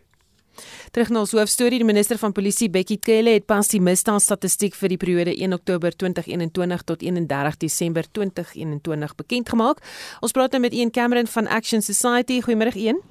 Terug 0.95 1.11
na 1.13 1.21
ons 1.21 1.35
hoofstorie, 1.37 1.83
die 1.83 1.89
minister 1.89 2.17
van 2.23 2.33
Polisie 2.33 2.71
Bekkie 2.73 3.01
Cele 3.05 3.35
het 3.35 3.49
pas 3.51 3.69
die 3.69 3.83
misdaadstatistiek 3.83 4.79
vir 4.79 4.95
die 4.95 5.01
periode 5.03 5.35
1 5.35 5.53
Oktober 5.59 5.93
2021 5.93 6.87
tot 6.89 7.03
31 7.05 7.61
Desember 7.67 8.09
2021 8.09 9.15
bekend 9.19 9.53
gemaak. 9.53 9.83
Ons 10.25 10.33
praat 10.33 10.55
nou 10.55 10.63
met 10.65 10.73
Ian 10.73 10.95
Cameron 10.95 11.29
van 11.35 11.51
Action 11.51 11.83
Society. 11.85 12.41
Goeiemôre 12.47 12.79
Ian. 12.79 13.03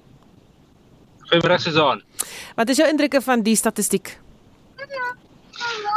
Goeiemôre 1.29 1.59
Susan. 1.61 2.01
Wat 2.55 2.69
is 2.69 2.81
jou 2.81 2.89
indrukke 2.89 3.21
van 3.21 3.45
die 3.45 3.59
statistiek? 3.59 4.15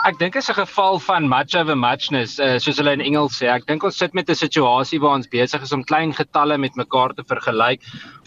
Ek 0.07 0.17
dink 0.21 0.37
dit 0.37 0.43
is 0.43 0.49
'n 0.49 0.55
geval 0.55 0.99
van 1.03 1.29
much 1.29 1.55
a 1.55 1.75
muchness, 1.75 2.39
uh, 2.39 2.59
soos 2.59 2.79
hulle 2.79 2.93
in 2.93 3.01
Engels 3.01 3.41
sê. 3.41 3.49
Ek 3.51 3.67
dink 3.67 3.83
ons 3.83 3.97
sit 3.97 4.15
met 4.15 4.31
'n 4.31 4.35
situasie 4.35 5.01
waar 5.01 5.17
ons 5.19 5.27
besig 5.27 5.63
is 5.63 5.73
om 5.73 5.83
klein 5.85 6.13
getalle 6.15 6.57
met 6.59 6.77
mekaar 6.77 7.13
te 7.15 7.25
vergelyk. 7.25 7.83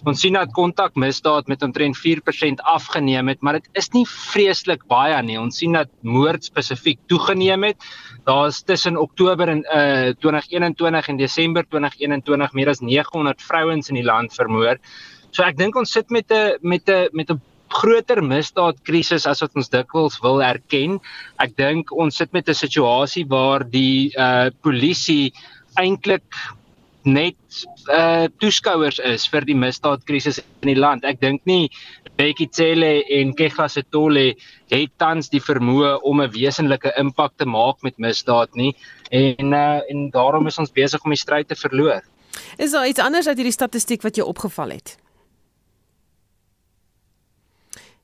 Ons 0.06 0.20
sien 0.22 0.34
dat 0.34 0.52
kontakmisdaad 0.52 1.48
met 1.48 1.64
omtrent 1.64 1.98
4% 1.98 2.60
afgeneem 2.62 3.28
het, 3.30 3.42
maar 3.42 3.54
dit 3.54 3.70
is 3.74 3.90
nie 3.94 4.06
vreeslik 4.06 4.86
baie 4.88 5.22
nie. 5.24 5.40
Ons 5.40 5.58
sien 5.58 5.74
dat 5.74 5.88
moord 6.02 6.44
spesifiek 6.44 7.00
toegeneem 7.08 7.64
het. 7.64 7.78
Daar's 8.26 8.64
tussen 8.64 8.98
Oktober 8.98 9.48
en 9.48 9.64
uh 9.72 10.14
2021 10.20 11.08
en 11.08 11.18
Desember 11.18 11.64
2021 11.64 12.54
meer 12.54 12.70
as 12.70 12.82
900 12.82 13.42
vrouens 13.42 13.90
in 13.90 13.96
die 13.96 14.06
land 14.06 14.34
vermoor. 14.34 14.78
So 15.32 15.44
ek 15.44 15.58
dink 15.58 15.76
ons 15.76 15.92
sit 15.92 16.10
met 16.10 16.30
'n 16.30 16.58
met 16.62 16.90
'n 16.90 17.08
met 17.14 17.32
'n 17.32 17.42
groter 17.72 18.22
misdaadkrisis 18.24 19.28
as 19.30 19.42
wat 19.44 19.56
ons 19.56 19.72
dikwels 19.72 20.20
wil 20.24 20.42
erken. 20.44 21.00
Ek 21.40 21.56
dink 21.58 21.92
ons 21.92 22.18
sit 22.18 22.34
met 22.34 22.50
'n 22.50 22.54
situasie 22.54 23.26
waar 23.28 23.64
die 23.64 24.12
uh 24.18 24.50
polisie 24.62 25.34
eintlik 25.80 26.26
net 27.04 27.38
uh 27.90 28.28
toeskouers 28.40 29.00
is 29.00 29.26
vir 29.28 29.46
die 29.46 29.56
misdaadkrisis 29.58 30.40
in 30.62 30.74
die 30.74 30.80
land. 30.80 31.06
Ek 31.06 31.20
dink 31.20 31.42
nie 31.46 31.70
Bekkie 32.18 32.50
Cele 32.52 33.04
en 33.10 33.34
Kega 33.34 33.68
Setole 33.68 34.36
het 34.70 34.92
tans 35.02 35.30
die 35.30 35.42
vermoë 35.42 36.02
om 36.04 36.22
'n 36.22 36.32
wesenlike 36.32 36.94
impak 36.98 37.38
te 37.38 37.46
maak 37.46 37.82
met 37.84 37.98
misdaad 37.98 38.56
nie 38.56 38.76
en 39.12 39.54
uh 39.54 39.82
en 39.90 40.10
daarom 40.12 40.48
is 40.48 40.60
ons 40.60 40.72
besig 40.72 41.04
om 41.04 41.12
die 41.12 41.18
stryd 41.18 41.48
te 41.48 41.56
verloor. 41.56 42.02
Is 42.58 42.72
daar 42.72 42.88
iets 42.88 43.00
anders 43.00 43.28
uit 43.28 43.38
hierdie 43.38 43.60
statistiek 43.60 44.02
wat 44.02 44.16
jou 44.16 44.28
opgeval 44.28 44.70
het? 44.70 45.01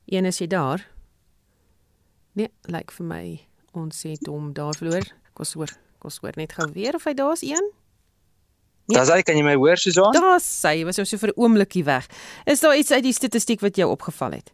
Een 0.08 0.26
is 0.26 0.40
jy 0.40 0.48
daar? 0.48 0.88
Nee, 2.38 2.48
lyk 2.72 2.74
like 2.76 2.96
vir 2.96 3.06
my 3.06 3.24
ons 3.76 4.04
het 4.08 4.30
hom 4.32 4.54
daar 4.56 4.78
verloor. 4.78 5.04
Kos 5.36 5.52
hoor, 5.60 5.72
kos 6.00 6.22
hoor 6.24 6.38
net 6.40 6.56
gou 6.56 6.68
weer 6.72 6.96
of 6.96 7.04
hy 7.10 7.14
daar's 7.18 7.44
een. 7.44 7.72
Nee. 8.88 8.96
Daar's 8.96 9.12
hy, 9.12 9.22
kan 9.28 9.36
jy 9.36 9.44
my 9.44 9.58
hoor 9.60 9.78
Susan? 9.78 10.16
Daar's 10.16 10.48
hy, 10.64 10.86
was 10.88 10.96
so 10.96 11.18
vir 11.20 11.34
'n 11.34 11.40
oombliekie 11.44 11.84
weg. 11.84 12.08
Is 12.46 12.64
daar 12.64 12.78
iets 12.78 12.92
uit 12.92 13.04
die 13.04 13.14
statistiek 13.14 13.60
wat 13.60 13.76
jou 13.76 13.90
opgeval 13.92 14.40
het? 14.40 14.54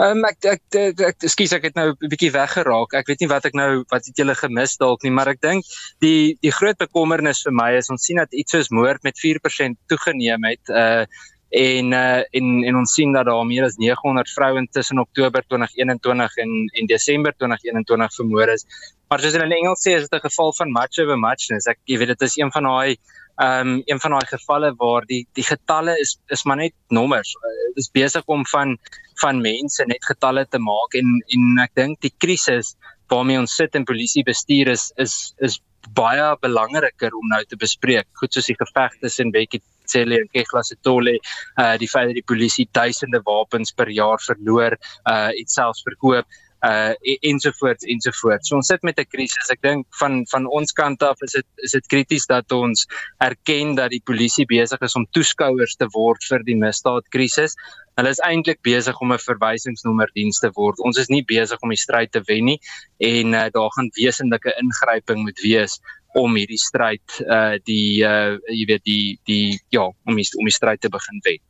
Ehm 0.00 0.18
um, 0.18 0.24
ek 0.24 0.44
ek 0.44 0.62
ek, 0.76 1.00
ek 1.00 1.24
ekskuus 1.28 1.52
ek 1.52 1.64
het 1.68 1.74
nou 1.74 1.88
'n 1.92 2.08
bietjie 2.12 2.30
weggeraak. 2.32 2.92
Ek 2.92 3.06
weet 3.08 3.20
nie 3.20 3.28
wat 3.28 3.44
ek 3.44 3.54
nou 3.54 3.84
wat 3.88 4.04
het 4.04 4.16
julle 4.16 4.34
gemis 4.34 4.76
dalk 4.76 5.02
nie, 5.02 5.12
maar 5.12 5.28
ek 5.28 5.40
dink 5.40 5.64
die 6.00 6.36
die 6.40 6.52
groot 6.52 6.76
bekommernis 6.76 7.42
vir 7.44 7.52
my 7.52 7.72
is 7.76 7.90
ons 7.90 8.04
sien 8.04 8.16
dat 8.16 8.32
iets 8.32 8.52
soos 8.52 8.70
moord 8.70 9.02
met 9.02 9.16
4% 9.16 9.76
toegeneem 9.88 10.44
het. 10.44 10.64
Uh 10.68 11.04
en 11.50 11.92
uh 11.92 12.22
en 12.30 12.64
en 12.64 12.76
ons 12.76 12.92
sien 12.94 13.12
dat 13.12 13.26
daar 13.26 13.46
meer 13.46 13.64
as 13.64 13.76
900 13.76 14.30
vrouens 14.30 14.70
tussen 14.70 14.98
Oktober 14.98 15.42
2021 15.48 16.36
en 16.36 16.50
en 16.78 16.86
Desember 16.86 17.34
2021 17.36 18.14
vermoor 18.14 18.48
is. 18.48 18.66
Maar 19.08 19.20
soos 19.20 19.32
hulle 19.32 19.48
in 19.50 19.56
Engels 19.56 19.82
sê, 19.82 19.96
is 19.96 20.08
dit 20.08 20.14
'n 20.14 20.28
geval 20.28 20.54
van 20.54 20.72
much 20.72 20.98
of 20.98 21.08
a 21.10 21.16
muchness. 21.16 21.66
Ek 21.66 21.78
jy 21.84 21.98
weet 21.98 22.08
dit 22.14 22.22
is 22.22 22.36
een 22.36 22.52
van 22.52 22.62
daai 22.62 22.96
ehm 23.40 23.68
um, 23.68 23.82
een 23.84 24.00
van 24.00 24.10
daai 24.10 24.26
gevalle 24.26 24.74
waar 24.76 25.04
die 25.06 25.26
die 25.34 25.44
getalle 25.44 25.98
is 25.98 26.18
is 26.28 26.44
maar 26.44 26.56
net 26.56 26.74
nommers. 26.88 27.32
Dit 27.32 27.76
uh, 27.76 27.82
is 27.82 27.90
besig 27.90 28.22
om 28.26 28.46
van 28.46 28.78
van 29.22 29.40
mense 29.40 29.84
net 29.86 30.04
getalle 30.04 30.46
te 30.46 30.58
maak 30.58 30.94
en 30.94 31.24
en 31.26 31.58
ek 31.64 31.74
dink 31.74 32.00
die 32.00 32.14
krisis 32.18 32.76
waarmee 33.08 33.38
ons 33.38 33.56
sit 33.56 33.74
in 33.74 33.84
polisie 33.84 34.22
bestuur 34.22 34.68
is 34.68 34.92
is 34.96 35.34
is 35.38 35.60
baie 35.96 36.36
belangriker 36.40 37.14
om 37.16 37.26
nou 37.28 37.44
te 37.44 37.56
bespreek. 37.56 38.06
Goed 38.20 38.34
soos 38.34 38.46
die 38.46 38.58
geveg 38.58 38.98
tussen 39.00 39.32
Bekkie 39.32 39.62
Cele 39.92 40.20
en 40.20 40.28
Kegla 40.34 40.62
Setole, 40.66 41.18
uh 41.62 41.74
die 41.80 41.90
feit 41.94 42.10
dat 42.10 42.18
die 42.20 42.28
polisie 42.34 42.68
duisende 42.72 43.22
wapens 43.26 43.74
per 43.76 43.90
jaar 43.90 44.22
verloor, 44.28 44.78
uh 45.10 45.30
iets 45.42 45.58
selfs 45.60 45.84
verkoop 45.88 46.26
uh 46.60 46.92
ensovoorts 47.20 47.84
ensovoorts. 47.84 48.48
So 48.48 48.56
ons 48.56 48.66
sit 48.66 48.82
met 48.82 48.98
'n 48.98 49.08
krisis. 49.08 49.50
Ek 49.50 49.62
dink 49.62 49.86
van 50.00 50.26
van 50.28 50.46
ons 50.46 50.72
kant 50.72 51.02
af 51.02 51.16
is 51.22 51.32
dit 51.32 51.46
is 51.56 51.72
dit 51.72 51.86
krities 51.86 52.26
dat 52.26 52.52
ons 52.52 52.86
erken 53.18 53.74
dat 53.74 53.90
die 53.90 54.02
polisie 54.04 54.44
besig 54.44 54.80
is 54.80 54.94
om 54.94 55.06
toeskouers 55.10 55.76
te 55.76 55.88
word 55.94 56.22
vir 56.28 56.44
die 56.44 56.56
misdaadkrisis. 56.56 57.56
Hulle 57.96 58.10
is 58.10 58.20
eintlik 58.20 58.60
besig 58.62 59.00
om 59.00 59.12
'n 59.12 59.18
verwysingsnommerdiens 59.18 60.38
te 60.40 60.50
word. 60.54 60.78
Ons 60.80 60.98
is 60.98 61.08
nie 61.08 61.24
besig 61.24 61.58
om 61.62 61.70
die 61.70 61.80
stryd 61.80 62.12
te 62.12 62.20
wen 62.28 62.44
nie 62.44 62.60
en 62.98 63.34
uh, 63.34 63.48
daar 63.48 63.70
gaan 63.76 63.90
wesenlike 63.96 64.52
ingryping 64.60 65.24
moet 65.24 65.40
wees 65.40 65.80
om 66.18 66.34
hierdie 66.34 66.58
stryd 66.58 67.20
uh 67.26 67.58
die 67.64 68.02
uh 68.06 68.38
jy 68.48 68.64
weet 68.66 68.84
die 68.84 69.18
die 69.26 69.60
ja 69.70 69.86
om 69.86 70.16
die, 70.16 70.26
om 70.38 70.48
die 70.48 70.54
stryd 70.54 70.80
te 70.80 70.88
begin 70.88 71.20
wen. 71.26 71.40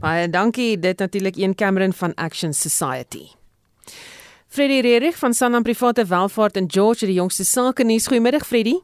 Baie 0.00 0.28
dankie 0.28 0.78
dit 0.78 0.98
natuurlik 0.98 1.36
een 1.36 1.54
Cameron 1.54 1.92
van 1.92 2.14
Action 2.14 2.52
Society. 2.52 3.26
Freddy 4.48 4.80
Rerich 4.80 5.16
van 5.16 5.32
Sanlam 5.32 5.62
Private 5.62 6.04
Welvaart 6.04 6.56
in 6.56 6.68
George 6.68 7.06
die 7.06 7.14
jongste 7.14 7.44
sake 7.44 7.84
nuus. 7.84 8.06
Goeiemiddag 8.06 8.46
Freddy. 8.46 8.74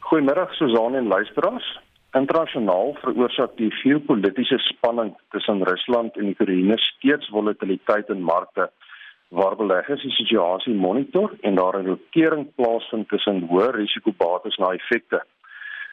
Goeiemiddag 0.00 0.54
Susan 0.54 0.94
en 0.94 1.06
luisteraars. 1.06 1.80
Internasionaal 2.12 2.94
veroorsaak 3.00 3.56
die 3.56 3.70
geopolitiese 3.82 4.58
spanning 4.58 5.14
tussen 5.32 5.62
Rusland 5.64 6.16
en 6.16 6.32
Oekraïne 6.32 6.76
steeds 6.78 7.28
volatiliteit 7.32 8.08
in 8.08 8.20
markte 8.22 8.70
waar 9.32 9.56
beleggers 9.56 10.02
die 10.02 10.12
situasie 10.12 10.74
monitor 10.74 11.30
en 11.40 11.54
daar 11.54 11.76
'n 11.78 11.86
rotering 11.86 12.54
plaasvind 12.54 13.08
tussen 13.08 13.48
hoë 13.50 13.70
risikobates 13.70 14.56
na 14.56 14.72
effekte. 14.72 15.24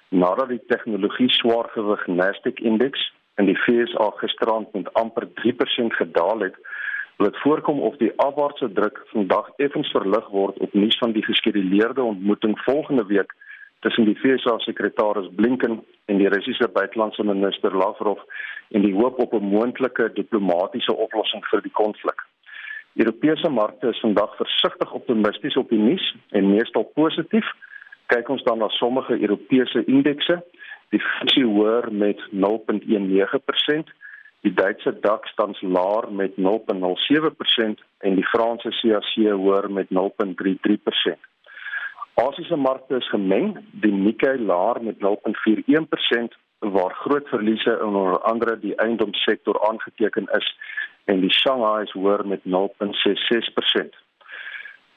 Nadat 0.10 0.48
die 0.50 0.66
tegnologie 0.68 1.30
swaargewig 1.30 2.08
Nasdaq 2.08 2.60
indeks 2.60 3.14
in 3.36 3.46
die 3.46 3.56
FSA 3.56 4.10
gisterand 4.16 4.74
met 4.74 4.94
amper 4.94 5.28
3% 5.34 5.94
gedaal 5.94 6.40
het, 6.40 6.56
dit 7.18 7.38
voorkom 7.38 7.80
of 7.80 7.96
die 7.98 8.12
afwaartse 8.16 8.72
druk 8.72 9.02
vandag 9.06 9.50
effens 9.56 9.92
verlig 9.92 10.28
word 10.28 10.58
op 10.58 10.74
nuus 10.74 10.98
van 10.98 11.12
die 11.12 11.24
geskeduleerde 11.24 12.04
ontmoeting 12.04 12.60
volgende 12.60 13.06
week 13.06 13.34
tussen 13.80 14.06
die 14.06 14.20
FSA 14.22 14.58
sekretaris 14.58 15.30
Blinken 15.36 15.84
en 16.06 16.18
die 16.18 16.30
Russiese 16.30 16.68
buitelandse 16.68 17.24
minister 17.24 17.76
Lavrov 17.76 18.20
en 18.70 18.82
die 18.82 18.94
hoop 18.94 19.20
op 19.20 19.34
'n 19.34 19.44
moontlike 19.44 20.12
diplomatisiese 20.14 20.96
oplossing 20.96 21.46
vir 21.46 21.62
die 21.62 21.72
konflik. 21.72 22.29
Europese 22.94 23.50
markte 23.50 23.88
is 23.88 24.00
vandag 24.00 24.36
versigtig 24.36 24.92
optimisties 24.92 25.58
op 25.58 25.70
die 25.70 25.80
nuus 25.80 26.16
en 26.30 26.50
meestal 26.50 26.84
positief. 26.84 27.46
Kyk 28.06 28.30
ons 28.30 28.44
dan 28.44 28.58
na 28.58 28.68
sommige 28.68 29.20
Europese 29.20 29.84
indekse, 29.86 30.40
die 30.90 31.00
FTSE 31.00 31.46
hoër 31.46 31.92
met 31.94 32.22
0.19%, 32.32 33.92
die 34.42 34.54
Duitse 34.54 34.96
DAX 35.00 35.34
tans 35.36 35.62
laer 35.62 36.10
met 36.12 36.38
0.07% 36.38 37.84
en 37.98 38.16
die 38.16 38.28
Franse 38.32 38.72
CAC 38.82 39.14
hoër 39.30 39.70
met 39.72 39.88
0.33%. 39.94 41.28
Asiëse 42.20 42.56
markte 42.56 42.98
is 42.98 43.10
gemeng, 43.10 43.58
die 43.72 43.94
Nikkei 43.94 44.38
laer 44.42 44.82
met 44.84 44.98
0.41% 45.00 46.40
waar 46.60 46.94
groot 46.94 47.28
verliese 47.28 47.78
in 47.82 47.86
onder 47.86 48.20
andere 48.20 48.60
die 48.60 48.76
eiendomssektor 48.76 49.68
aangeteken 49.70 50.28
is 50.32 50.58
en 51.06 51.20
die 51.20 51.34
Shanghai 51.34 51.84
is 51.84 51.92
hoër 51.92 52.28
met 52.28 52.40
0.66%. 52.40 52.44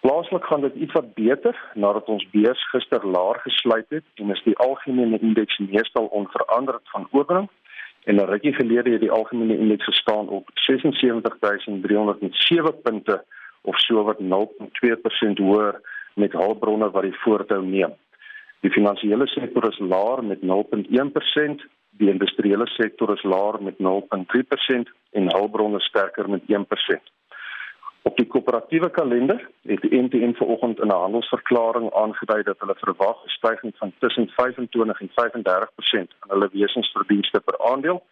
Plaaslik 0.00 0.44
gaan 0.44 0.60
dit 0.60 0.74
iets 0.74 0.92
beter 1.14 1.70
nadat 1.74 2.04
ons 2.04 2.30
beurs 2.30 2.68
gister 2.70 3.06
laer 3.06 3.40
gesluit 3.40 3.86
het 3.88 4.04
en 4.14 4.30
is 4.30 4.42
die 4.42 4.56
algemene 4.56 5.18
indeks 5.18 5.58
meestal 5.58 6.06
onveranderd 6.06 6.82
van 6.94 7.08
opening 7.10 7.48
en 8.04 8.14
'n 8.14 8.30
rukkie 8.32 8.54
gelede 8.54 8.90
het 8.90 9.00
die 9.00 9.10
algemene 9.10 9.58
indeks 9.58 9.84
gestaan 9.84 10.28
op 10.28 10.50
76307 10.54 12.80
punte 12.82 13.24
of 13.60 13.78
so 13.78 14.02
wat 14.02 14.20
0.2% 14.20 15.38
hoër 15.38 15.80
met 16.14 16.32
hulpbronne 16.32 16.90
wat 16.90 17.02
die 17.02 17.18
voortou 17.18 17.66
neem. 17.66 17.94
Die 18.62 18.70
finansiële 18.70 19.26
sektor 19.26 19.64
is 19.68 19.78
laer 19.78 20.24
met 20.24 20.42
0.1%, 20.46 21.64
die 21.98 22.10
industriële 22.10 22.66
sektor 22.66 23.10
is 23.12 23.22
laer 23.22 23.58
met 23.62 23.80
0.3% 23.82 24.92
en 25.18 25.32
hulpbronne 25.34 25.80
sterker 25.80 26.30
met 26.30 26.42
1%. 26.46 27.10
Op 28.02 28.16
die 28.16 28.26
koöperatiewe 28.26 28.90
kalender 28.90 29.42
het 29.66 29.82
die 29.82 29.98
NTN 30.02 30.34
vanoggend 30.38 30.80
in 30.80 30.90
'n 30.90 31.02
handelsverklaring 31.04 31.92
aangedui 31.94 32.42
dat 32.42 32.58
hulle 32.58 32.74
verwag 32.78 33.16
'n 33.24 33.34
stygings 33.38 33.78
van 33.78 33.92
tussen 33.98 34.28
25 34.28 35.00
en 35.00 35.10
35% 35.14 36.10
in 36.22 36.30
hulle 36.34 36.48
wesensverdienste 36.52 37.40
per 37.40 37.58
aandeel. 37.58 38.02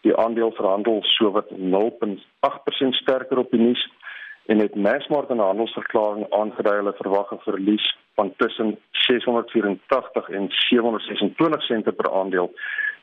Die 0.00 0.16
aandeel 0.16 0.52
verhandel 0.52 0.98
sowat 1.02 1.50
0.8% 1.50 2.94
sterker 2.94 3.38
op 3.38 3.50
die 3.50 3.60
nuus 3.60 3.90
en 4.46 4.58
het 4.58 4.74
Massmart 4.74 5.30
in 5.30 5.36
'n 5.36 5.48
handelsverklaring 5.50 6.26
aangedui 6.30 6.76
hulle 6.76 6.92
verwag 6.92 7.32
'n 7.32 7.46
verlies 7.48 7.96
van 8.14 8.34
tussen 8.36 8.78
684 8.90 10.28
en 10.28 10.46
726 10.48 11.62
sente 11.62 11.92
per 11.92 12.12
aandeel. 12.12 12.54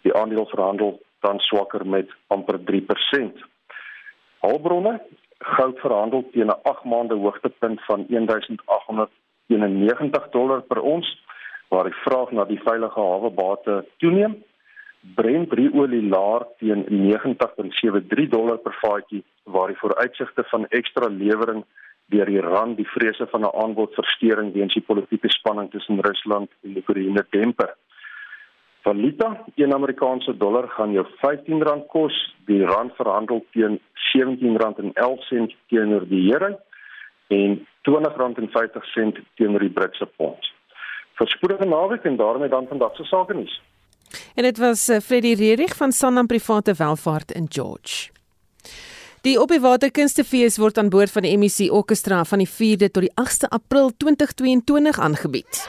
Die 0.01 0.13
aandeel 0.13 0.45
verhandel 0.45 1.01
dan 1.19 1.39
swakker 1.39 1.87
met 1.87 2.09
amper 2.27 2.63
3%. 2.63 3.37
Hulpbronne 4.39 5.01
goud 5.37 5.79
verhandel 5.79 6.29
teen 6.31 6.47
'n 6.47 6.61
8 6.63 6.83
maande 6.83 7.15
hoogtepunt 7.15 7.85
van 7.85 8.05
1891 8.07 10.29
dollar 10.29 10.61
per 10.61 10.81
ons 10.81 11.23
waar 11.67 11.83
die 11.83 12.01
vraag 12.05 12.31
na 12.31 12.45
die 12.45 12.61
veilige 12.63 12.99
hawebate 12.99 13.85
toeneem. 13.97 14.43
Brent 15.03 15.51
olie 15.51 16.01
laer 16.07 16.45
teen 16.57 16.85
90.73 16.87 18.29
dollar 18.31 18.57
per 18.57 18.75
vatjie 18.79 19.23
waar 19.43 19.67
die 19.67 19.77
vooruitsigte 19.77 20.43
van 20.51 20.67
ekstra 20.69 21.09
lewering 21.11 21.63
deur 22.13 22.29
Iran 22.29 22.75
die 22.75 22.87
vrese 22.87 23.27
van 23.27 23.41
'n 23.41 23.55
aanbodversteuring 23.63 24.53
weens 24.53 24.73
die 24.73 24.87
politieke 24.91 25.29
spanning 25.29 25.71
tussen 25.71 25.99
Rusland 25.99 26.49
en 26.63 26.77
Oekraïne 26.77 27.25
demper. 27.29 27.75
Valuta, 28.83 29.43
een 29.55 29.73
Amerikaanse 29.73 30.37
dollar 30.37 30.69
gaan 30.69 30.91
jou 30.91 31.05
R15 31.05 31.85
kos, 31.87 32.35
die 32.45 32.65
rand 32.65 32.95
verhandel 32.95 33.45
teen 33.51 33.79
R17.11 33.79 35.55
teenoor 35.67 36.07
die 36.07 36.33
euro 36.33 36.59
en 37.27 37.67
R20.50 37.89 39.23
teenoor 39.35 39.59
die 39.59 39.69
Britse 39.69 40.05
pond. 40.05 40.51
Verspoedige 41.13 41.65
naweek 41.65 42.03
en 42.03 42.15
daarmee 42.15 42.49
dan 42.49 42.67
vandag 42.67 42.95
se 42.95 43.03
sake 43.03 43.33
nuus. 43.33 43.61
En 44.35 44.43
dit 44.43 44.57
was 44.57 44.87
eh, 44.87 44.99
Freddie 45.01 45.35
Rerich 45.35 45.75
van 45.75 45.91
Sanlam 45.91 46.27
Private 46.27 46.73
Welvaart 46.73 47.31
in 47.31 47.45
George. 47.49 48.09
Die 49.23 49.39
Opiewater 49.39 49.91
Kunstefees 49.91 50.57
word 50.59 50.77
aan 50.77 50.89
boord 50.91 51.11
van 51.11 51.23
die 51.23 51.37
MEC 51.39 51.69
Orkestra 51.71 52.25
van 52.27 52.41
die 52.43 52.49
4de 52.49 52.89
tot 52.91 53.05
die 53.05 53.13
8ste 53.15 53.47
April 53.55 53.93
2022 53.97 54.99
aangebied. 54.99 55.61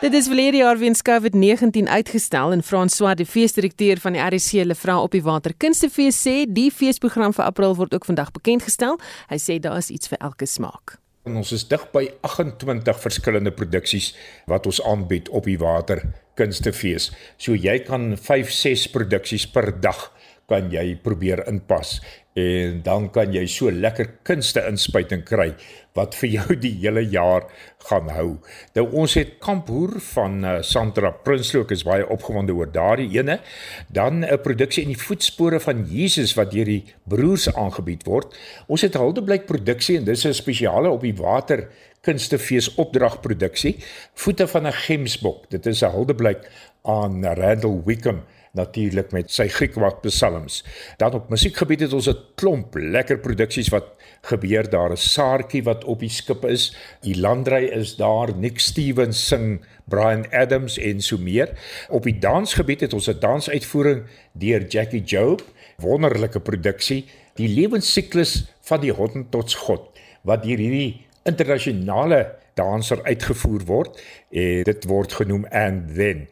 Dit 0.00 0.14
is 0.16 0.30
verlede 0.32 0.56
jaar 0.56 0.78
weens 0.80 1.02
COVID-19 1.04 1.84
uitgestel 1.92 2.52
en 2.52 2.62
François 2.62 3.14
de 3.14 3.26
feesdirekteur 3.26 4.00
van 4.00 4.16
die 4.16 4.22
RC 4.22 4.64
Lefra 4.64 4.96
op 5.02 5.12
die 5.12 5.20
Water 5.22 5.52
Kunstefees 5.52 6.22
sê 6.24 6.46
die 6.48 6.70
feesprogram 6.72 7.36
vir 7.36 7.44
April 7.44 7.76
word 7.76 7.92
ook 7.94 8.08
vandag 8.08 8.32
bekend 8.32 8.64
gestel. 8.64 8.96
Hy 9.28 9.36
sê 9.36 9.58
daar 9.60 9.76
is 9.76 9.92
iets 9.92 10.08
vir 10.08 10.24
elke 10.24 10.48
smaak. 10.48 10.96
En 11.28 11.36
ons 11.36 11.50
is 11.52 11.66
dig 11.68 11.82
by 11.92 12.06
28 12.24 13.00
verskillende 13.02 13.52
produksies 13.52 14.14
wat 14.48 14.64
ons 14.70 14.80
aanbied 14.88 15.28
op 15.36 15.44
die 15.44 15.58
Water 15.60 16.00
Kunstefees. 16.40 17.10
So 17.36 17.52
jy 17.52 17.76
kan 17.84 18.14
5, 18.16 18.52
6 18.56 18.86
produksies 18.94 19.44
per 19.52 19.68
dag 19.84 20.06
kan 20.50 20.72
jy 20.72 20.96
probeer 21.04 21.44
inpas 21.50 21.98
en 22.38 22.82
dan 22.82 23.08
kan 23.10 23.32
jy 23.34 23.46
so 23.50 23.70
lekker 23.70 24.06
kunste 24.22 24.62
inspuiting 24.68 25.24
kry 25.26 25.50
wat 25.98 26.14
vir 26.14 26.30
jou 26.36 26.56
die 26.62 26.76
hele 26.84 27.02
jaar 27.10 27.48
gaan 27.88 28.10
hou. 28.14 28.28
Nou 28.76 28.84
ons 29.02 29.16
het 29.18 29.32
Kamphoer 29.42 29.96
van 30.12 30.44
uh, 30.44 30.52
Sandra 30.62 31.10
Prinsloo 31.24 31.66
is 31.74 31.82
baie 31.86 32.06
opgewonde 32.06 32.54
oor 32.54 32.70
daardie 32.70 33.10
ene. 33.18 33.40
Dan 33.88 34.22
'n 34.24 34.38
produksie 34.44 34.84
in 34.84 34.94
die 34.94 35.00
voetspore 35.00 35.60
van 35.60 35.84
Jesus 35.90 36.34
wat 36.38 36.52
deur 36.52 36.64
die 36.64 36.84
broers 37.04 37.48
aangebied 37.54 38.06
word. 38.06 38.36
Ons 38.68 38.82
het 38.82 38.94
Hildeblyk 38.94 39.46
produksie 39.46 39.98
en 39.98 40.04
dis 40.04 40.26
'n 40.26 40.32
spesiale 40.34 40.90
op 40.90 41.02
die 41.02 41.16
water 41.16 41.68
kunstefees 42.00 42.74
opdragproduksie. 42.74 43.76
Voete 44.14 44.46
van 44.46 44.66
'n 44.66 44.72
gemsbok. 44.72 45.50
Dit 45.50 45.66
is 45.66 45.82
'n 45.82 45.90
Hildeblyk 45.90 46.50
aan 46.82 47.24
Randall 47.24 47.82
Wickham 47.84 48.22
natuurlik 48.56 49.12
met 49.14 49.30
sy 49.30 49.46
Griekwak 49.50 50.00
psalms. 50.02 50.60
Dan 50.98 51.14
op 51.18 51.30
musiekgebied 51.30 51.86
het 51.86 51.92
ons 51.92 52.08
'n 52.08 52.18
klomp 52.34 52.74
lekker 52.74 53.18
produksies 53.18 53.68
wat 53.68 53.84
gebeur 54.22 54.70
daar. 54.70 54.90
'n 54.90 54.96
Saartjie 54.96 55.62
wat 55.62 55.84
op 55.84 56.00
die 56.00 56.08
skip 56.08 56.44
is. 56.44 56.76
Die 57.00 57.18
landry 57.20 57.64
is 57.64 57.96
daar. 57.96 58.36
Nick 58.36 58.58
Stevens 58.58 59.26
sing 59.26 59.64
Brian 59.84 60.26
Adams 60.30 60.78
en 60.78 61.00
so 61.00 61.18
meer. 61.18 61.48
Op 61.88 62.02
die 62.02 62.18
dansgebied 62.18 62.80
het 62.80 62.92
ons 62.92 63.08
'n 63.08 63.18
dansuitvoering 63.20 64.02
deur 64.32 64.66
Jackie 64.66 65.02
Job. 65.02 65.42
Wonderlike 65.76 66.40
produksie. 66.40 67.06
Die 67.34 67.48
lewensiklus 67.48 68.52
van 68.60 68.80
die 68.80 68.92
Hottentots 68.92 69.54
God 69.54 69.80
wat 70.22 70.42
deur 70.42 70.58
hierdie 70.58 71.06
internasionale 71.24 72.36
danser 72.54 73.02
uitgevoer 73.04 73.64
word 73.66 74.00
en 74.30 74.62
dit 74.64 74.84
word 74.84 75.12
genoem 75.12 75.46
and 75.50 75.94
then 75.94 76.28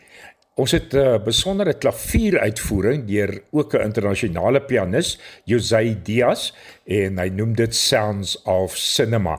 Ons 0.58 0.72
het 0.74 0.92
'n 0.92 0.98
uh, 0.98 1.18
besondere 1.22 1.78
klavieruitvoering 1.78 3.04
deur 3.06 3.42
ook 3.50 3.74
'n 3.74 3.82
internasionale 3.82 4.60
pianis, 4.60 5.18
José 5.44 6.02
Diaz, 6.02 6.52
en 6.84 7.18
hy 7.18 7.28
noem 7.28 7.54
dit 7.54 7.74
Sounds 7.74 8.42
of 8.42 8.76
Cinema. 8.76 9.38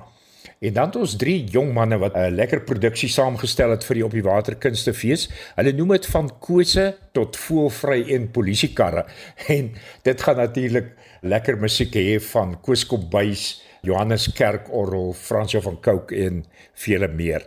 En 0.59 0.73
dan 0.73 0.85
het 0.85 0.95
ons 0.95 1.15
drie 1.15 1.43
jong 1.43 1.73
manne 1.73 1.97
wat 1.97 2.15
'n 2.15 2.35
lekker 2.35 2.61
produksie 2.61 3.09
saamgestel 3.09 3.69
het 3.69 3.83
vir 3.83 3.95
die 3.95 4.05
op 4.05 4.11
die 4.11 4.23
water 4.23 4.55
kunstefees. 4.55 5.29
Hulle 5.55 5.71
noem 5.71 5.87
dit 5.87 6.05
van 6.05 6.31
kose 6.39 6.97
tot 7.11 7.37
voelvry 7.37 8.13
en 8.15 8.31
polisiekarre. 8.31 9.05
En 9.47 9.71
dit 10.03 10.21
gaan 10.21 10.35
natuurlik 10.35 10.93
lekker 11.21 11.57
musiek 11.57 11.93
hê 11.93 12.19
van 12.19 12.61
Koos 12.61 12.85
Kombuis, 12.85 13.61
Johannes 13.81 14.27
Kerkorrel, 14.35 15.13
Fransjo 15.13 15.61
van 15.61 15.79
Cooke 15.81 16.15
en 16.15 16.43
vele 16.73 17.07
meer. 17.07 17.45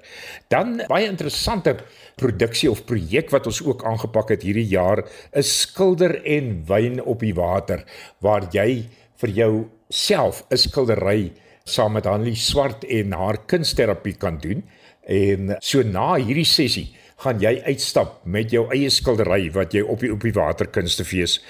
Dan 0.49 0.80
baie 0.89 1.09
interessante 1.09 1.76
produksie 2.20 2.70
of 2.70 2.85
projek 2.89 3.30
wat 3.35 3.47
ons 3.51 3.62
ook 3.64 3.85
aangepak 3.89 4.35
het 4.35 4.47
hierdie 4.47 4.68
jaar 4.70 5.05
is 5.33 5.53
skilder 5.66 6.18
en 6.24 6.64
wyn 6.68 7.01
op 7.03 7.24
die 7.24 7.35
water 7.37 7.85
waar 8.24 8.49
jy 8.53 8.85
vir 9.22 9.35
jou 9.37 9.53
self 9.89 10.45
'n 10.51 10.57
skildery 10.57 11.33
saam 11.64 11.93
met 11.93 12.05
Hanlie 12.05 12.37
Swart 12.37 12.85
en 12.85 13.12
haar 13.12 13.39
kunsterapie 13.47 14.16
kan 14.18 14.39
doen 14.39 14.64
en 15.07 15.57
so 15.61 15.83
na 15.83 16.14
hierdie 16.16 16.49
sessie 16.49 16.95
gaan 17.22 17.41
jy 17.41 17.61
uitstap 17.66 18.24
met 18.24 18.51
jou 18.51 18.66
eie 18.74 18.91
skildery 18.91 19.51
wat 19.55 19.74
jy 19.74 19.83
op 19.83 20.01
die 20.01 20.11
op 20.12 20.20
die 20.20 20.35
waterkunstefees 20.35 21.41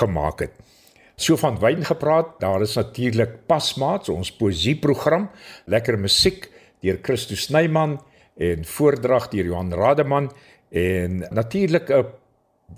gemaak 0.00 0.40
het. 0.40 0.52
So 1.22 1.36
van 1.38 1.60
wyn 1.62 1.84
gepraat, 1.86 2.32
daar 2.42 2.64
is 2.64 2.74
natuurlik 2.74 3.44
Pasmaats, 3.46 4.10
ons 4.10 4.32
poesieprogram, 4.34 5.28
lekker 5.70 5.94
musiek 6.02 6.48
deur 6.82 6.98
Christo 7.02 7.38
Snyman 7.38 8.00
en 8.42 8.64
voordrag 8.66 9.28
deur 9.30 9.52
Johan 9.52 9.70
Rademan 9.70 10.32
en 10.74 11.22
natuurlik 11.30 11.90
'n 11.90 12.06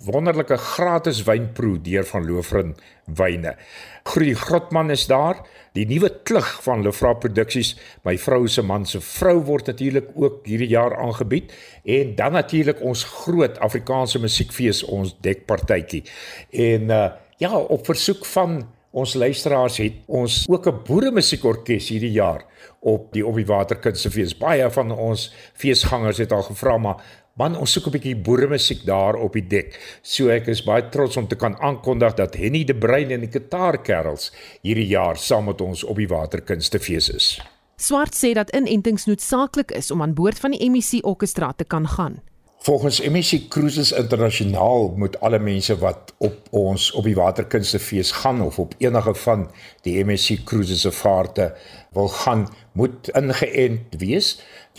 wonderlike 0.05 0.57
gratis 0.57 1.23
wynproe 1.23 1.81
deur 1.81 2.05
van 2.05 2.27
Loofren 2.27 2.75
Wyne. 3.07 3.57
Groei 4.03 4.35
Grotman 4.35 4.91
is 4.91 5.07
daar, 5.07 5.41
die 5.73 5.87
nuwe 5.87 6.11
klug 6.23 6.63
van 6.63 6.83
Lefra 6.83 7.15
Produksies, 7.15 7.77
my 8.03 8.19
vrou 8.19 8.49
se 8.49 8.63
man 8.63 8.87
se 8.87 9.01
vrou 9.01 9.41
word 9.45 9.67
natuurlik 9.67 10.09
ook 10.15 10.47
hierdie 10.47 10.69
jaar 10.69 10.97
aangebied 10.97 11.53
en 11.85 12.15
dan 12.15 12.33
natuurlik 12.33 12.81
ons 12.81 13.05
groot 13.05 13.59
Afrikaanse 13.59 14.19
musiekfees 14.19 14.83
ons 14.85 15.17
dekpartytjie. 15.21 16.05
En 16.51 16.83
uh, 16.91 17.13
ja, 17.39 17.57
op 17.57 17.85
versoek 17.87 18.25
van 18.25 18.63
ons 18.95 19.15
luisteraars 19.15 19.77
het 19.83 19.95
ons 20.07 20.45
ook 20.49 20.67
'n 20.67 20.83
boere 20.87 21.11
musiekorkes 21.11 21.89
hierdie 21.89 22.13
jaar 22.13 22.45
op 22.81 23.13
die 23.13 23.27
op 23.27 23.35
die 23.35 23.47
waterkunstefees. 23.47 24.37
Baie 24.39 24.71
van 24.71 24.91
ons 24.91 25.33
feesgangers 25.55 26.19
het 26.19 26.33
al 26.33 26.43
gevra 26.43 26.79
maar 26.79 27.03
Man, 27.35 27.57
ons 27.59 27.73
soek 27.73 27.87
'n 27.87 27.91
bietjie 27.91 28.17
boeremusiek 28.17 28.85
daar 28.87 29.17
op 29.19 29.33
die 29.33 29.47
dek. 29.47 29.99
So 30.03 30.29
ek 30.29 30.47
is 30.47 30.63
baie 30.63 30.89
trots 30.89 31.17
om 31.17 31.27
te 31.27 31.35
kan 31.35 31.57
aankondig 31.59 32.15
dat 32.15 32.35
Henny 32.35 32.65
de 32.65 32.77
Bruin 32.77 33.11
en 33.11 33.21
die 33.21 33.31
Gitaarkerels 33.31 34.31
hierdie 34.63 34.87
jaar 34.87 35.17
saam 35.17 35.45
met 35.45 35.61
ons 35.61 35.83
op 35.85 35.97
die 35.97 36.07
Waterkunstefees 36.07 37.09
is. 37.09 37.41
Swart 37.77 38.15
sê 38.15 38.33
dat 38.35 38.55
inentings 38.55 39.07
noodsaaklik 39.07 39.73
is 39.73 39.91
om 39.91 40.03
aan 40.03 40.15
boord 40.15 40.39
van 40.39 40.51
die 40.51 40.71
MEC 40.71 41.03
orkestra 41.03 41.53
te 41.53 41.65
kan 41.65 41.89
gaan. 41.89 42.23
Volgens 42.65 43.01
MEC 43.01 43.49
Cruises 43.49 43.93
Internasionaal 43.93 44.95
moet 44.97 45.19
alle 45.21 45.39
mense 45.39 45.75
wat 45.79 46.15
op 46.17 46.47
ons 46.51 46.87
op 46.97 47.05
die 47.05 47.15
Waterkunstefees 47.15 48.13
gaan 48.23 48.39
of 48.41 48.57
op 48.59 48.73
enige 48.81 49.13
van 49.21 49.43
die 49.85 49.99
MEC 50.05 50.47
Cruises 50.49 50.81
se 50.81 50.93
vaarte 50.93 51.51
wil 51.93 52.09
gaan, 52.09 52.47
moet 52.73 53.11
ingeënt 53.13 53.99
wees. 54.01 54.31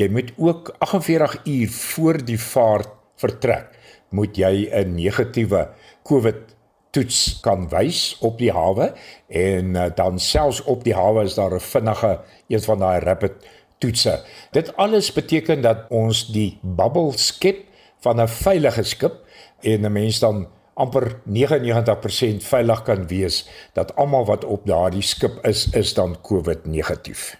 Jy 0.01 0.07
moet 0.09 0.31
ook 0.37 0.71
48 0.79 1.35
uur 1.43 1.69
voor 1.69 2.19
die 2.25 2.39
vaart 2.41 2.89
vertrek, 3.21 3.69
moet 4.09 4.33
jy 4.33 4.65
'n 4.65 4.95
negatiewe 4.95 5.69
COVID 6.03 6.41
toets 6.89 7.39
kan 7.45 7.69
wys 7.69 8.17
op 8.19 8.41
die 8.41 8.51
hawe 8.51 8.95
en 9.29 9.75
uh, 9.75 9.85
dan 9.95 10.17
selfs 10.19 10.63
op 10.63 10.83
die 10.83 10.95
hawe 10.97 11.23
is 11.23 11.37
daar 11.37 11.53
'n 11.53 11.61
vinnige 11.61 12.19
een 12.47 12.61
van 12.61 12.79
daai 12.79 12.99
rapid 12.99 13.45
toetse. 13.77 14.23
Dit 14.51 14.75
alles 14.75 15.13
beteken 15.13 15.61
dat 15.61 15.85
ons 15.89 16.25
die 16.31 16.57
bubble 16.61 17.11
skep 17.17 17.74
van 18.05 18.21
'n 18.21 18.27
veilige 18.27 18.83
skip 18.83 19.15
en 19.61 19.85
'n 19.85 19.91
mens 19.91 20.19
dan 20.19 20.47
amper 20.73 21.21
99% 21.23 22.43
veilig 22.43 22.81
kan 22.83 23.07
wees 23.07 23.47
dat 23.73 23.95
almal 23.95 24.25
wat 24.25 24.45
op 24.45 24.65
daardie 24.65 25.01
skip 25.01 25.45
is 25.45 25.69
is 25.71 25.93
dan 25.93 26.21
COVID 26.21 26.65
negatief. 26.65 27.35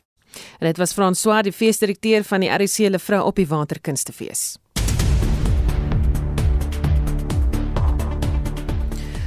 En 0.60 0.68
dit 0.68 0.78
was 0.78 0.94
François, 0.94 1.44
die 1.44 1.54
feesdirekteur 1.54 2.24
van 2.24 2.40
die 2.40 2.50
RC 2.50 2.78
Lefrou 2.78 3.24
op 3.24 3.36
die 3.36 3.48
Waterkunstefees. 3.48 4.58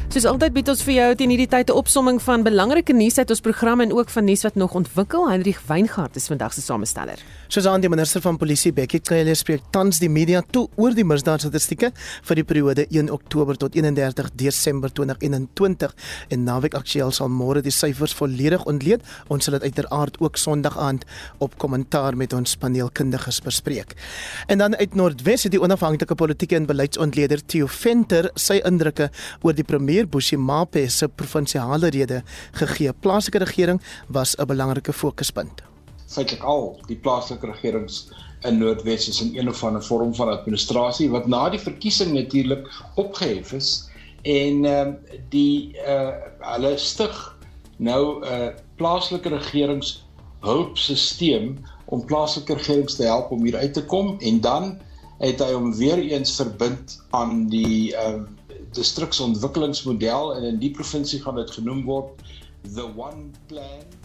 Soos 0.08 0.24
altyd 0.24 0.54
bied 0.54 0.68
ons 0.72 0.80
vir 0.86 0.94
jou 0.94 1.06
teen 1.20 1.32
hierdie 1.34 1.50
tyd 1.52 1.68
'n 1.68 1.76
opsomming 1.76 2.18
van 2.24 2.40
belangrike 2.42 2.94
nuus 2.96 3.18
uit 3.18 3.28
ons 3.30 3.42
program 3.44 3.80
en 3.80 3.92
ook 3.92 4.08
van 4.08 4.24
nuus 4.24 4.42
wat 4.42 4.54
nog 4.54 4.72
ontwikkel. 4.74 5.28
Hendrik 5.28 5.60
Weingart 5.68 6.16
is 6.16 6.26
vandag 6.26 6.54
se 6.54 6.62
samesteller. 6.62 7.18
Soos 7.48 7.66
aan 7.66 7.80
die 7.80 7.90
minister 7.90 8.20
van 8.20 8.36
polisie 8.36 8.72
Bekkie 8.72 9.00
Cele 9.02 9.34
spreek 9.34 9.60
tans 9.70 9.98
die 9.98 10.08
media 10.08 10.42
toe 10.50 10.68
oor 10.76 10.94
die 10.94 11.04
misdaadstatistieke 11.04 11.92
vir 12.22 12.34
die 12.34 12.44
periode 12.44 12.86
1 12.90 13.10
Oktober 13.10 13.56
tot 13.56 13.74
31 13.74 14.30
Desember 14.34 14.90
2021 14.90 15.94
en 16.28 16.44
naweek 16.44 16.74
aktueel 16.74 17.12
sal 17.12 17.28
môre 17.28 17.60
die 17.60 17.70
syfers 17.70 18.14
volledig 18.14 18.64
ontleed. 18.64 19.02
Ons 19.28 19.44
sal 19.44 19.58
dit 19.58 19.62
uiteraard 19.62 20.16
ook 20.20 20.36
Sondag 20.36 20.78
aand 20.78 21.04
op 21.38 21.58
kommentaar 21.58 22.16
met 22.16 22.32
ons 22.32 22.56
paneelkundiges 22.56 23.40
bespreek. 23.40 23.94
En 24.46 24.58
dan 24.58 24.76
uit 24.76 24.94
Noordwes 24.94 25.42
het 25.42 25.52
die 25.52 25.60
onafhanklike 25.60 26.14
politieke 26.14 26.56
en 26.56 26.66
beleidsontleder 26.66 27.46
Theo 27.46 27.66
Venter 27.66 28.30
sy 28.34 28.62
indrukke 28.64 29.10
oor 29.42 29.52
die 29.52 29.64
premier 29.64 29.97
premier 29.98 30.06
Bushimape 30.06 30.88
se 30.88 31.08
provinsiale 31.08 31.88
rede 31.88 32.22
gegee. 32.52 32.92
Plaaslike 32.92 33.38
regering 33.38 33.80
was 34.08 34.36
'n 34.36 34.46
belangrike 34.46 34.92
fokuspunt. 34.92 35.62
Feitelik 36.06 36.42
al 36.42 36.80
die 36.86 36.96
plaaslike 36.96 37.46
regerings 37.46 38.08
in 38.40 38.58
Noordwes 38.58 39.08
is 39.08 39.20
in 39.20 39.36
een 39.36 39.48
of 39.48 39.64
ander 39.64 39.84
vorm 39.84 40.14
van 40.14 40.28
administrasie 40.28 41.10
wat 41.10 41.26
na 41.26 41.50
die 41.50 41.58
verkiesing 41.58 42.12
natuurlik 42.12 42.68
opgehef 42.94 43.52
is 43.52 43.88
en 44.22 44.64
ehm 44.64 44.88
uh, 44.88 44.94
die 45.28 45.76
uh 45.86 46.10
hulle 46.38 46.76
stig 46.76 47.36
nou 47.76 48.20
'n 48.20 48.32
uh, 48.32 48.48
plaaslike 48.76 49.28
regerings 49.28 50.06
hulpstelsel 50.40 51.54
om 51.84 52.04
plaaslike 52.04 52.54
regerings 52.54 52.94
te 52.94 53.02
help 53.02 53.30
om 53.30 53.44
hier 53.44 53.56
uit 53.56 53.74
te 53.74 53.84
kom 53.84 54.16
en 54.20 54.40
dan 54.40 54.78
het 55.18 55.40
hy 55.40 55.52
hom 55.52 55.74
weer 55.74 55.98
eens 55.98 56.36
verbind 56.36 57.02
aan 57.10 57.48
die 57.48 57.96
ehm 57.96 58.14
uh, 58.14 58.37
distriksontwikkelingsmodel 58.76 60.34
en 60.36 60.48
in 60.52 60.58
die 60.62 60.70
provinsie 60.74 61.20
gaan 61.22 61.38
dit 61.40 61.50
genoem 61.56 61.84
word 61.88 62.22
the 62.74 62.84
one 62.96 63.30
plan 63.48 63.97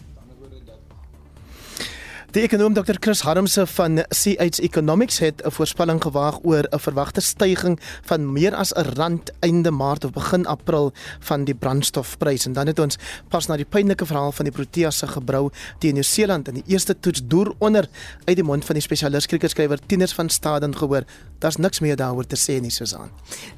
Die 2.33 2.41
ekonom 2.41 2.73
Dr 2.73 2.97
Chris 2.97 3.19
Harmse 3.27 3.67
van 3.69 3.99
CH 4.09 4.57
Economics 4.65 5.19
het 5.21 5.43
'n 5.45 5.51
voorspelling 5.51 6.01
gewaag 6.01 6.39
oor 6.41 6.65
'n 6.65 6.79
verwagte 6.79 7.21
stygings 7.21 7.81
van 8.01 8.31
meer 8.33 8.55
as 8.55 8.73
'n 8.73 8.89
rand 8.97 9.31
einde 9.39 9.71
Maart 9.71 10.05
of 10.05 10.11
begin 10.11 10.45
April 10.45 10.91
van 11.19 11.43
die 11.43 11.53
brandstofprys 11.53 12.45
en 12.45 12.53
dan 12.53 12.67
het 12.67 12.79
ons 12.79 12.97
pas 13.29 13.47
na 13.47 13.55
die 13.55 13.65
pynlike 13.65 14.05
verhaal 14.05 14.31
van 14.31 14.45
die 14.45 14.53
Protea 14.53 14.91
se 14.91 15.07
gebrou 15.07 15.51
teen 15.77 15.93
Nieu-Seeland 15.93 16.47
in 16.47 16.53
die 16.53 16.63
eerste 16.65 16.99
toets 16.99 17.21
deur 17.27 17.53
onder 17.57 17.87
uit 18.25 18.35
die 18.35 18.43
mond 18.43 18.65
van 18.65 18.73
die 18.73 18.83
spesialis 18.83 19.25
kriketskrywer 19.25 19.79
Tieners 19.85 20.13
van 20.13 20.29
Staden 20.29 20.77
gehoor. 20.77 21.03
Daar's 21.39 21.57
niks 21.57 21.79
meer 21.79 21.95
daaroor 21.95 22.25
te 22.25 22.37
sê 22.37 22.61
nie, 22.61 22.71
Susan. 22.71 23.09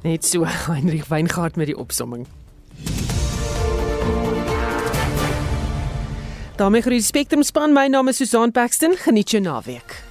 Net 0.01 0.25
so 0.25 0.43
Heinrich 0.67 1.07
Weingart 1.07 1.55
met 1.55 1.65
die 1.65 1.77
opsomming. 1.77 2.27
Daarmee 6.57 6.81
groet 6.81 6.99
die 6.99 7.01
Spectrum 7.01 7.43
span. 7.43 7.73
My 7.73 7.87
naam 7.87 8.07
is 8.07 8.17
Susan 8.17 8.51
Paxton. 8.51 8.95
Geniet 8.97 9.31
jou 9.31 9.43
naweek. 9.43 10.03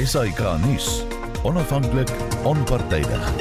Esai 0.00 0.30
Kahnis, 0.32 1.04
onafhanklik, 1.44 2.08
onpartydig. 2.42 3.32